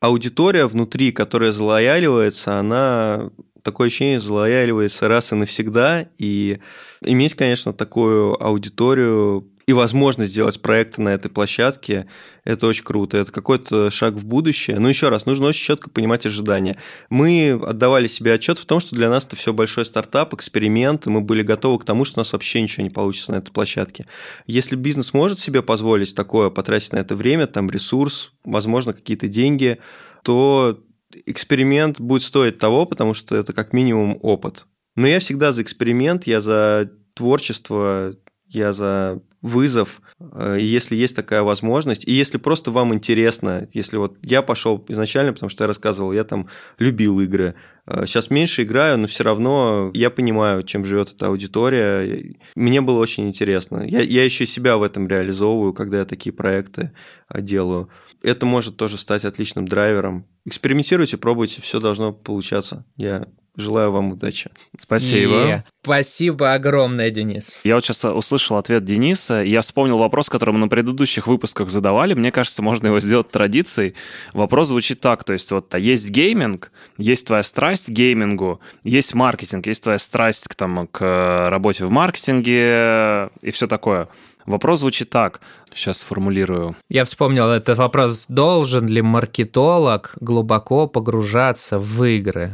аудитория 0.00 0.66
внутри, 0.66 1.12
которая 1.12 1.52
залояливается, 1.52 2.58
она 2.58 3.30
такое 3.62 3.86
ощущение 3.86 4.20
залояливается 4.20 5.06
раз 5.06 5.32
и 5.32 5.36
навсегда, 5.36 6.08
и 6.18 6.58
иметь, 7.02 7.34
конечно, 7.34 7.72
такую 7.72 8.42
аудиторию 8.42 9.51
и 9.66 9.72
возможность 9.72 10.32
сделать 10.32 10.60
проекты 10.60 11.02
на 11.02 11.10
этой 11.10 11.30
площадке, 11.30 12.06
это 12.44 12.66
очень 12.66 12.84
круто. 12.84 13.16
Это 13.18 13.30
какой-то 13.30 13.90
шаг 13.90 14.14
в 14.14 14.24
будущее. 14.24 14.78
Но 14.78 14.88
еще 14.88 15.08
раз, 15.08 15.26
нужно 15.26 15.46
очень 15.46 15.64
четко 15.64 15.90
понимать 15.90 16.26
ожидания. 16.26 16.76
Мы 17.10 17.60
отдавали 17.62 18.06
себе 18.06 18.34
отчет 18.34 18.58
в 18.58 18.66
том, 18.66 18.80
что 18.80 18.96
для 18.96 19.08
нас 19.08 19.24
это 19.24 19.36
все 19.36 19.52
большой 19.52 19.86
стартап, 19.86 20.34
эксперимент, 20.34 21.06
и 21.06 21.10
мы 21.10 21.20
были 21.20 21.42
готовы 21.42 21.78
к 21.78 21.84
тому, 21.84 22.04
что 22.04 22.18
у 22.18 22.20
нас 22.20 22.32
вообще 22.32 22.60
ничего 22.60 22.82
не 22.84 22.90
получится 22.90 23.32
на 23.32 23.36
этой 23.36 23.52
площадке. 23.52 24.06
Если 24.46 24.76
бизнес 24.76 25.14
может 25.14 25.38
себе 25.38 25.62
позволить 25.62 26.14
такое, 26.14 26.50
потратить 26.50 26.92
на 26.92 26.98
это 26.98 27.14
время, 27.14 27.46
там 27.46 27.70
ресурс, 27.70 28.32
возможно, 28.44 28.92
какие-то 28.92 29.28
деньги, 29.28 29.78
то 30.24 30.80
эксперимент 31.26 32.00
будет 32.00 32.22
стоить 32.22 32.58
того, 32.58 32.86
потому 32.86 33.14
что 33.14 33.36
это 33.36 33.52
как 33.52 33.72
минимум 33.72 34.18
опыт. 34.22 34.66
Но 34.96 35.06
я 35.06 35.20
всегда 35.20 35.52
за 35.52 35.62
эксперимент, 35.62 36.26
я 36.26 36.40
за 36.40 36.90
творчество, 37.14 38.14
я 38.48 38.72
за 38.72 39.22
вызов, 39.42 40.00
э, 40.20 40.58
если 40.60 40.96
есть 40.96 41.14
такая 41.14 41.42
возможность, 41.42 42.06
и 42.06 42.12
если 42.12 42.38
просто 42.38 42.70
вам 42.70 42.94
интересно, 42.94 43.68
если 43.72 43.96
вот 43.96 44.16
я 44.22 44.40
пошел 44.40 44.84
изначально, 44.88 45.32
потому 45.32 45.50
что 45.50 45.64
я 45.64 45.68
рассказывал, 45.68 46.12
я 46.12 46.24
там 46.24 46.48
любил 46.78 47.20
игры, 47.20 47.54
сейчас 47.86 48.30
меньше 48.30 48.62
играю, 48.62 48.96
но 48.98 49.08
все 49.08 49.24
равно 49.24 49.90
я 49.92 50.10
понимаю, 50.10 50.62
чем 50.62 50.84
живет 50.84 51.12
эта 51.12 51.26
аудитория. 51.26 52.36
Мне 52.54 52.80
было 52.80 53.00
очень 53.00 53.26
интересно. 53.26 53.82
Я, 53.84 54.00
я 54.00 54.24
еще 54.24 54.46
себя 54.46 54.76
в 54.76 54.84
этом 54.84 55.08
реализовываю, 55.08 55.72
когда 55.72 55.98
я 55.98 56.04
такие 56.04 56.32
проекты 56.32 56.92
делаю. 57.34 57.88
Это 58.22 58.46
может 58.46 58.76
тоже 58.76 58.98
стать 58.98 59.24
отличным 59.24 59.66
драйвером. 59.66 60.26
Экспериментируйте, 60.44 61.16
пробуйте, 61.16 61.60
все 61.60 61.80
должно 61.80 62.12
получаться. 62.12 62.86
Я 62.96 63.26
Желаю 63.56 63.92
вам 63.92 64.12
удачи. 64.12 64.50
Спасибо. 64.78 65.34
Yeah. 65.34 65.62
Спасибо 65.82 66.54
огромное, 66.54 67.10
Денис. 67.10 67.54
Я 67.64 67.74
вот 67.74 67.84
сейчас 67.84 68.04
услышал 68.04 68.56
ответ 68.56 68.84
Дениса. 68.84 69.42
Я 69.42 69.60
вспомнил 69.60 69.98
вопрос, 69.98 70.30
который 70.30 70.52
мы 70.52 70.60
на 70.60 70.68
предыдущих 70.68 71.26
выпусках 71.26 71.68
задавали. 71.68 72.14
Мне 72.14 72.32
кажется, 72.32 72.62
можно 72.62 72.86
его 72.86 73.00
сделать 73.00 73.28
традицией. 73.28 73.94
Вопрос 74.32 74.68
звучит 74.68 75.00
так. 75.00 75.24
То 75.24 75.34
есть 75.34 75.50
вот 75.50 75.74
а 75.74 75.78
есть 75.78 76.08
гейминг, 76.08 76.72
есть 76.96 77.26
твоя 77.26 77.42
страсть 77.42 77.86
к 77.86 77.90
геймингу, 77.90 78.60
есть 78.84 79.14
маркетинг, 79.14 79.66
есть 79.66 79.82
твоя 79.82 79.98
страсть 79.98 80.48
к, 80.48 80.54
там, 80.54 80.86
к 80.86 81.48
работе 81.50 81.84
в 81.84 81.90
маркетинге 81.90 83.28
и 83.42 83.50
все 83.50 83.66
такое. 83.66 84.08
Вопрос 84.46 84.80
звучит 84.80 85.10
так. 85.10 85.40
Сейчас 85.74 85.98
сформулирую. 85.98 86.76
Я 86.88 87.04
вспомнил 87.04 87.48
этот 87.48 87.78
вопрос. 87.78 88.26
Должен 88.28 88.86
ли 88.88 89.02
маркетолог 89.02 90.14
глубоко 90.20 90.86
погружаться 90.86 91.78
в 91.78 92.04
игры? 92.04 92.52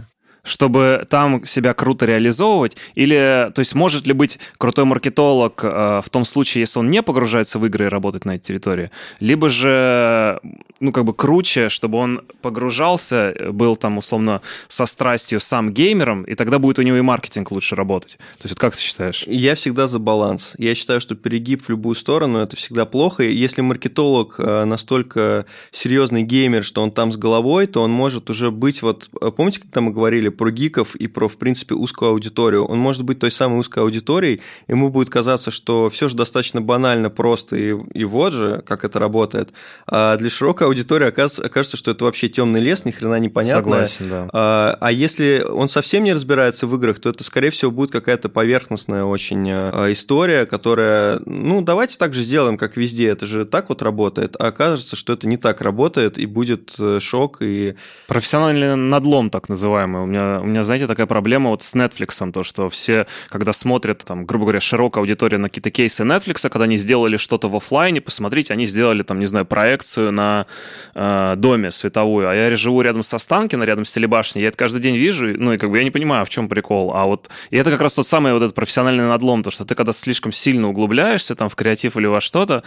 Чтобы 0.48 1.06
там 1.08 1.44
себя 1.44 1.74
круто 1.74 2.06
реализовывать? 2.06 2.76
Или, 2.94 3.50
то 3.54 3.60
есть, 3.60 3.74
может 3.74 4.06
ли 4.06 4.12
быть 4.12 4.38
крутой 4.58 4.84
маркетолог 4.84 5.60
э, 5.62 6.02
в 6.04 6.10
том 6.10 6.24
случае, 6.24 6.62
если 6.62 6.78
он 6.78 6.90
не 6.90 7.02
погружается 7.02 7.58
в 7.58 7.66
игры 7.66 7.86
и 7.86 7.88
работает 7.88 8.24
на 8.24 8.36
этой 8.36 8.46
территории? 8.46 8.90
Либо 9.20 9.50
же, 9.50 10.40
ну, 10.80 10.92
как 10.92 11.04
бы 11.04 11.14
круче, 11.14 11.68
чтобы 11.68 11.98
он 11.98 12.22
погружался, 12.42 13.34
был 13.52 13.76
там, 13.76 13.98
условно, 13.98 14.42
со 14.68 14.86
страстью 14.86 15.40
сам 15.40 15.72
геймером, 15.72 16.22
и 16.24 16.34
тогда 16.34 16.58
будет 16.58 16.78
у 16.78 16.82
него 16.82 16.96
и 16.96 17.02
маркетинг 17.02 17.50
лучше 17.50 17.76
работать. 17.76 18.16
То 18.38 18.44
есть, 18.44 18.50
вот 18.50 18.58
как 18.58 18.76
ты 18.76 18.82
считаешь? 18.82 19.24
Я 19.26 19.54
всегда 19.54 19.86
за 19.88 19.98
баланс. 19.98 20.54
Я 20.58 20.74
считаю, 20.74 21.00
что 21.00 21.14
перегиб 21.14 21.64
в 21.64 21.68
любую 21.68 21.94
сторону– 21.94 22.38
это 22.40 22.56
всегда 22.56 22.86
плохо. 22.86 23.24
И 23.24 23.34
если 23.34 23.60
маркетолог 23.60 24.36
э, 24.38 24.64
настолько 24.64 25.46
серьезный 25.70 26.22
геймер, 26.22 26.64
что 26.64 26.82
он 26.82 26.90
там 26.90 27.12
с 27.12 27.16
головой, 27.16 27.66
то 27.66 27.82
он 27.82 27.90
может 27.90 28.30
уже 28.30 28.50
быть, 28.50 28.82
вот, 28.82 29.10
э, 29.20 29.30
помните, 29.30 29.60
когда 29.60 29.80
мы 29.80 29.92
говорили 29.92 30.28
про 30.38 30.50
гиков 30.50 30.94
и 30.94 31.06
про, 31.06 31.28
в 31.28 31.36
принципе, 31.36 31.74
узкую 31.74 32.12
аудиторию. 32.12 32.64
Он 32.64 32.78
может 32.78 33.02
быть 33.02 33.18
той 33.18 33.30
самой 33.30 33.58
узкой 33.58 33.80
аудиторией, 33.82 34.40
ему 34.68 34.88
будет 34.88 35.10
казаться, 35.10 35.50
что 35.50 35.90
все 35.90 36.08
же 36.08 36.16
достаточно 36.16 36.62
банально, 36.62 37.10
просто 37.10 37.56
и, 37.56 37.74
и 37.92 38.04
вот 38.04 38.32
же, 38.32 38.62
как 38.66 38.84
это 38.84 38.98
работает. 38.98 39.52
А 39.86 40.16
для 40.16 40.30
широкой 40.30 40.66
аудитории 40.66 41.08
окажется, 41.08 41.44
окажется 41.44 41.76
что 41.76 41.90
это 41.90 42.04
вообще 42.04 42.28
темный 42.28 42.60
лес, 42.60 42.84
ни 42.84 42.90
хрена 42.90 43.18
непонятно. 43.18 43.62
Согласен, 43.62 44.08
да. 44.08 44.28
А, 44.32 44.78
а 44.80 44.92
если 44.92 45.44
он 45.46 45.68
совсем 45.68 46.04
не 46.04 46.14
разбирается 46.14 46.66
в 46.66 46.74
играх, 46.76 47.00
то 47.00 47.10
это, 47.10 47.24
скорее 47.24 47.50
всего, 47.50 47.70
будет 47.70 47.90
какая-то 47.90 48.28
поверхностная 48.28 49.04
очень 49.04 49.50
а, 49.50 49.90
история, 49.92 50.46
которая, 50.46 51.20
ну, 51.26 51.60
давайте 51.62 51.98
так 51.98 52.14
же 52.14 52.22
сделаем, 52.22 52.56
как 52.56 52.76
везде, 52.76 53.08
это 53.08 53.26
же 53.26 53.44
так 53.44 53.68
вот 53.68 53.82
работает, 53.82 54.36
а 54.38 54.48
окажется, 54.48 54.96
что 54.96 55.12
это 55.12 55.26
не 55.26 55.36
так 55.36 55.60
работает, 55.60 56.18
и 56.18 56.26
будет 56.26 56.74
э, 56.78 56.98
шок 57.00 57.38
и... 57.40 57.74
Профессиональный 58.06 58.76
надлом, 58.76 59.30
так 59.30 59.48
называемый. 59.48 60.02
У 60.02 60.06
меня 60.06 60.27
у 60.42 60.46
меня, 60.46 60.64
знаете, 60.64 60.86
такая 60.86 61.06
проблема 61.06 61.50
вот 61.50 61.62
с 61.62 61.74
Netflix, 61.74 62.32
то, 62.32 62.42
что 62.42 62.68
все, 62.68 63.06
когда 63.28 63.52
смотрят, 63.52 64.04
там, 64.04 64.26
грубо 64.26 64.44
говоря, 64.46 64.60
широкая 64.60 65.02
аудитория 65.02 65.38
на 65.38 65.48
какие-то 65.48 65.70
кейсы 65.70 66.02
Netflix, 66.02 66.48
когда 66.48 66.64
они 66.64 66.76
сделали 66.76 67.16
что-то 67.16 67.48
в 67.48 67.56
офлайне, 67.56 68.00
посмотрите, 68.00 68.52
они 68.52 68.66
сделали, 68.66 69.02
там, 69.02 69.18
не 69.18 69.26
знаю, 69.26 69.46
проекцию 69.46 70.12
на 70.12 70.46
э, 70.94 71.34
доме 71.36 71.70
световую, 71.70 72.28
а 72.28 72.34
я 72.34 72.54
живу 72.56 72.82
рядом 72.82 73.02
со 73.02 73.16
Останкино, 73.16 73.64
рядом 73.64 73.84
с 73.84 73.92
телебашней, 73.92 74.42
я 74.42 74.48
это 74.48 74.56
каждый 74.56 74.80
день 74.80 74.96
вижу, 74.96 75.34
ну, 75.38 75.52
и 75.52 75.58
как 75.58 75.70
бы 75.70 75.78
я 75.78 75.84
не 75.84 75.90
понимаю, 75.90 76.24
в 76.24 76.28
чем 76.28 76.48
прикол, 76.48 76.92
а 76.94 77.04
вот, 77.04 77.28
и 77.50 77.56
это 77.56 77.70
как 77.70 77.80
раз 77.80 77.94
тот 77.94 78.06
самый 78.06 78.32
вот 78.32 78.42
этот 78.42 78.54
профессиональный 78.54 79.04
надлом, 79.04 79.42
то, 79.42 79.50
что 79.50 79.64
ты 79.64 79.74
когда 79.74 79.92
слишком 79.92 80.32
сильно 80.32 80.68
углубляешься 80.68 81.34
там 81.34 81.48
в 81.48 81.54
креатив 81.54 81.96
или 81.96 82.06
во 82.06 82.20
что-то, 82.20 82.62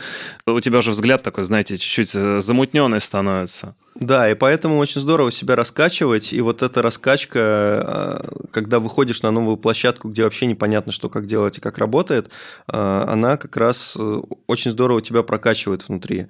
у 0.45 0.59
тебя 0.59 0.79
уже 0.79 0.91
взгляд 0.91 1.23
такой, 1.23 1.43
знаете, 1.43 1.77
чуть-чуть 1.77 2.11
э, 2.15 2.39
замутненный 2.39 3.01
становится. 3.01 3.75
Да, 3.95 4.31
и 4.31 4.35
поэтому 4.35 4.77
очень 4.77 5.01
здорово 5.01 5.31
себя 5.31 5.55
раскачивать, 5.55 6.31
и 6.31 6.39
вот 6.39 6.63
эта 6.63 6.81
раскачка, 6.81 7.39
а, 7.39 8.25
когда 8.51 8.79
выходишь 8.79 9.21
на 9.21 9.31
новую 9.31 9.57
площадку, 9.57 10.07
где 10.09 10.23
вообще 10.23 10.45
непонятно, 10.45 10.93
что 10.93 11.09
как 11.09 11.27
делать 11.27 11.57
и 11.57 11.61
как 11.61 11.77
работает, 11.77 12.31
а, 12.67 13.05
она 13.07 13.35
как 13.35 13.57
раз 13.57 13.95
э, 13.99 14.21
очень 14.47 14.71
здорово 14.71 15.01
тебя 15.01 15.23
прокачивает 15.23 15.87
внутри. 15.87 16.27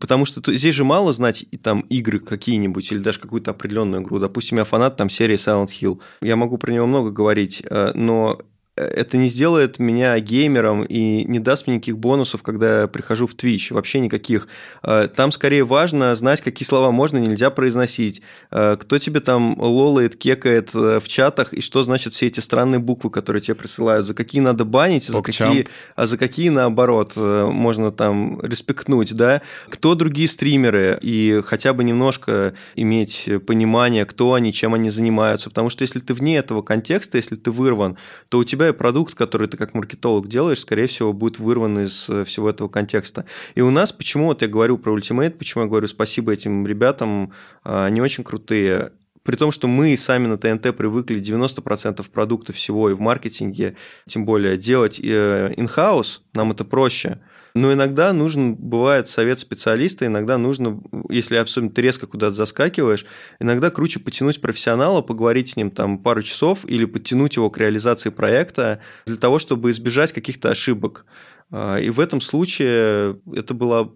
Потому 0.00 0.26
что 0.26 0.42
здесь 0.54 0.74
же 0.74 0.84
мало 0.84 1.12
знать 1.12 1.44
и 1.50 1.56
там 1.56 1.80
игры 1.80 2.18
какие-нибудь, 2.18 2.92
или 2.92 2.98
даже 2.98 3.20
какую-то 3.20 3.52
определенную 3.52 4.02
игру. 4.02 4.18
Допустим, 4.18 4.58
я 4.58 4.64
фанат 4.64 4.96
там 4.96 5.08
серии 5.08 5.36
Silent 5.36 5.70
Hill. 5.80 6.00
Я 6.20 6.36
могу 6.36 6.58
про 6.58 6.72
него 6.72 6.86
много 6.86 7.10
говорить, 7.10 7.62
но 7.94 8.38
это 8.76 9.16
не 9.16 9.28
сделает 9.28 9.78
меня 9.78 10.18
геймером 10.20 10.84
и 10.84 11.24
не 11.24 11.38
даст 11.38 11.66
мне 11.66 11.76
никаких 11.76 11.98
бонусов, 11.98 12.42
когда 12.42 12.82
я 12.82 12.86
прихожу 12.88 13.26
в 13.26 13.34
Twitch, 13.34 13.72
вообще 13.72 14.00
никаких. 14.00 14.48
Э, 14.82 15.08
там 15.08 15.32
скорее 15.32 15.64
важно 15.64 16.14
знать, 16.14 16.42
какие 16.42 16.66
слова 16.66 16.90
можно 16.90 17.16
и 17.16 17.22
нельзя 17.22 17.50
произносить, 17.50 18.20
э, 18.50 18.76
кто 18.78 18.98
тебе 18.98 19.20
там 19.20 19.58
лолает, 19.58 20.16
кекает 20.16 20.74
э, 20.74 21.00
в 21.02 21.08
чатах, 21.08 21.54
и 21.54 21.62
что 21.62 21.82
значит 21.82 22.12
все 22.12 22.26
эти 22.26 22.40
странные 22.40 22.78
буквы, 22.78 23.10
которые 23.10 23.40
тебе 23.40 23.54
присылают, 23.54 24.04
за 24.04 24.12
какие 24.12 24.42
надо 24.42 24.66
банить, 24.66 25.06
за 25.06 25.22
какие, 25.22 25.68
а 25.94 26.06
за 26.06 26.18
какие, 26.18 26.50
наоборот, 26.50 27.14
можно 27.16 27.90
там 27.92 28.40
респектнуть, 28.42 29.14
да, 29.14 29.40
кто 29.70 29.94
другие 29.94 30.28
стримеры, 30.28 30.98
и 31.00 31.40
хотя 31.44 31.72
бы 31.72 31.82
немножко 31.82 32.54
иметь 32.74 33.28
понимание, 33.46 34.04
кто 34.04 34.34
они, 34.34 34.52
чем 34.52 34.74
они 34.74 34.90
занимаются, 34.90 35.48
потому 35.48 35.70
что 35.70 35.82
если 35.82 36.00
ты 36.00 36.12
вне 36.12 36.36
этого 36.36 36.60
контекста, 36.60 37.16
если 37.16 37.36
ты 37.36 37.50
вырван, 37.50 37.96
то 38.28 38.38
у 38.38 38.44
тебя 38.44 38.65
тебя 38.66 38.74
продукт, 38.74 39.14
который 39.14 39.48
ты 39.48 39.56
как 39.56 39.74
маркетолог 39.74 40.28
делаешь, 40.28 40.60
скорее 40.60 40.86
всего, 40.86 41.12
будет 41.12 41.38
вырван 41.38 41.80
из 41.80 42.08
э, 42.08 42.24
всего 42.24 42.50
этого 42.50 42.68
контекста. 42.68 43.24
И 43.54 43.60
у 43.60 43.70
нас, 43.70 43.92
почему 43.92 44.26
вот 44.26 44.42
я 44.42 44.48
говорю 44.48 44.78
про 44.78 44.96
Ultimate, 44.96 45.30
почему 45.30 45.64
я 45.64 45.68
говорю 45.68 45.86
спасибо 45.88 46.32
этим 46.32 46.66
ребятам, 46.66 47.32
а, 47.64 47.86
они 47.86 48.00
очень 48.00 48.24
крутые. 48.24 48.92
При 49.22 49.36
том, 49.36 49.50
что 49.52 49.66
мы 49.66 49.96
сами 49.96 50.26
на 50.26 50.38
ТНТ 50.38 50.76
привыкли 50.76 51.20
90% 51.20 52.08
продукта 52.10 52.52
всего 52.52 52.90
и 52.90 52.94
в 52.94 53.00
маркетинге, 53.00 53.76
тем 54.06 54.24
более 54.24 54.56
делать 54.56 55.00
in-house, 55.00 56.18
э, 56.18 56.20
нам 56.34 56.52
это 56.52 56.64
проще– 56.64 57.20
но 57.56 57.72
иногда 57.72 58.12
нужен, 58.12 58.54
бывает, 58.54 59.08
совет 59.08 59.40
специалиста, 59.40 60.04
иногда 60.04 60.36
нужно, 60.36 60.78
если 61.08 61.36
особенно 61.36 61.70
ты 61.70 61.80
резко 61.80 62.06
куда-то 62.06 62.34
заскакиваешь, 62.34 63.06
иногда 63.40 63.70
круче 63.70 63.98
потянуть 63.98 64.42
профессионала, 64.42 65.00
поговорить 65.00 65.48
с 65.48 65.56
ним 65.56 65.70
там 65.70 65.98
пару 65.98 66.22
часов 66.22 66.66
или 66.66 66.84
подтянуть 66.84 67.36
его 67.36 67.48
к 67.48 67.56
реализации 67.56 68.10
проекта 68.10 68.80
для 69.06 69.16
того, 69.16 69.38
чтобы 69.38 69.70
избежать 69.70 70.12
каких-то 70.12 70.50
ошибок. 70.50 71.06
А, 71.50 71.76
и 71.76 71.88
в 71.88 71.98
этом 71.98 72.20
случае 72.20 73.20
это 73.32 73.54
была 73.54 73.90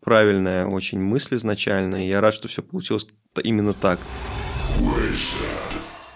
правильная 0.00 0.66
очень 0.66 1.00
мысль 1.00 1.36
изначально, 1.36 2.04
и 2.04 2.08
я 2.08 2.20
рад, 2.20 2.34
что 2.34 2.48
все 2.48 2.62
получилось 2.62 3.06
именно 3.42 3.72
так. 3.72 3.98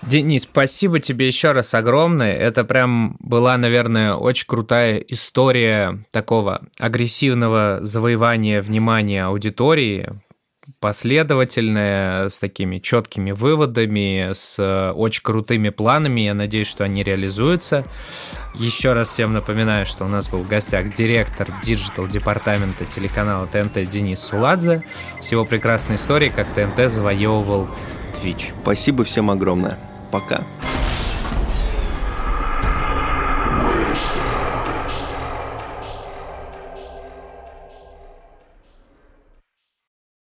Денис, 0.03 0.43
спасибо 0.43 0.99
тебе 0.99 1.29
еще 1.29 1.53
раз 1.53 1.75
огромное. 1.75 2.35
Это 2.35 2.65
прям 2.65 3.17
была, 3.21 3.57
наверное, 3.57 4.15
очень 4.15 4.47
крутая 4.47 4.99
история 4.99 6.05
такого 6.11 6.63
агрессивного 6.79 7.79
завоевания 7.83 8.63
внимания 8.63 9.25
аудитории, 9.25 10.09
последовательная, 10.81 12.29
с 12.29 12.39
такими 12.41 12.79
четкими 12.79 13.31
выводами, 13.31 14.33
с 14.33 14.59
э, 14.59 14.91
очень 14.91 15.23
крутыми 15.23 15.69
планами. 15.71 16.23
Я 16.23 16.35
надеюсь, 16.35 16.67
что 16.67 16.83
они 16.83 17.05
реализуются. 17.05 17.85
Еще 18.55 18.93
раз 18.93 19.09
всем 19.09 19.33
напоминаю, 19.33 19.87
что 19.87 20.05
у 20.05 20.09
нас 20.09 20.29
был 20.29 20.41
в 20.41 20.49
гостях 20.49 20.93
директор 20.95 21.49
диджитал 21.63 22.09
департамента 22.09 22.85
телеканала 22.85 23.47
ТНТ 23.47 23.89
Денис 23.89 24.21
Суладзе. 24.21 24.83
С 25.21 25.31
его 25.31 25.45
прекрасной 25.45 25.95
историей, 25.95 26.31
как 26.31 26.53
ТНТ 26.53 26.91
завоевывал 26.91 27.69
Twitch. 28.21 28.53
Спасибо 28.63 29.05
всем 29.05 29.31
огромное. 29.31 29.79
Пока. 30.13 30.45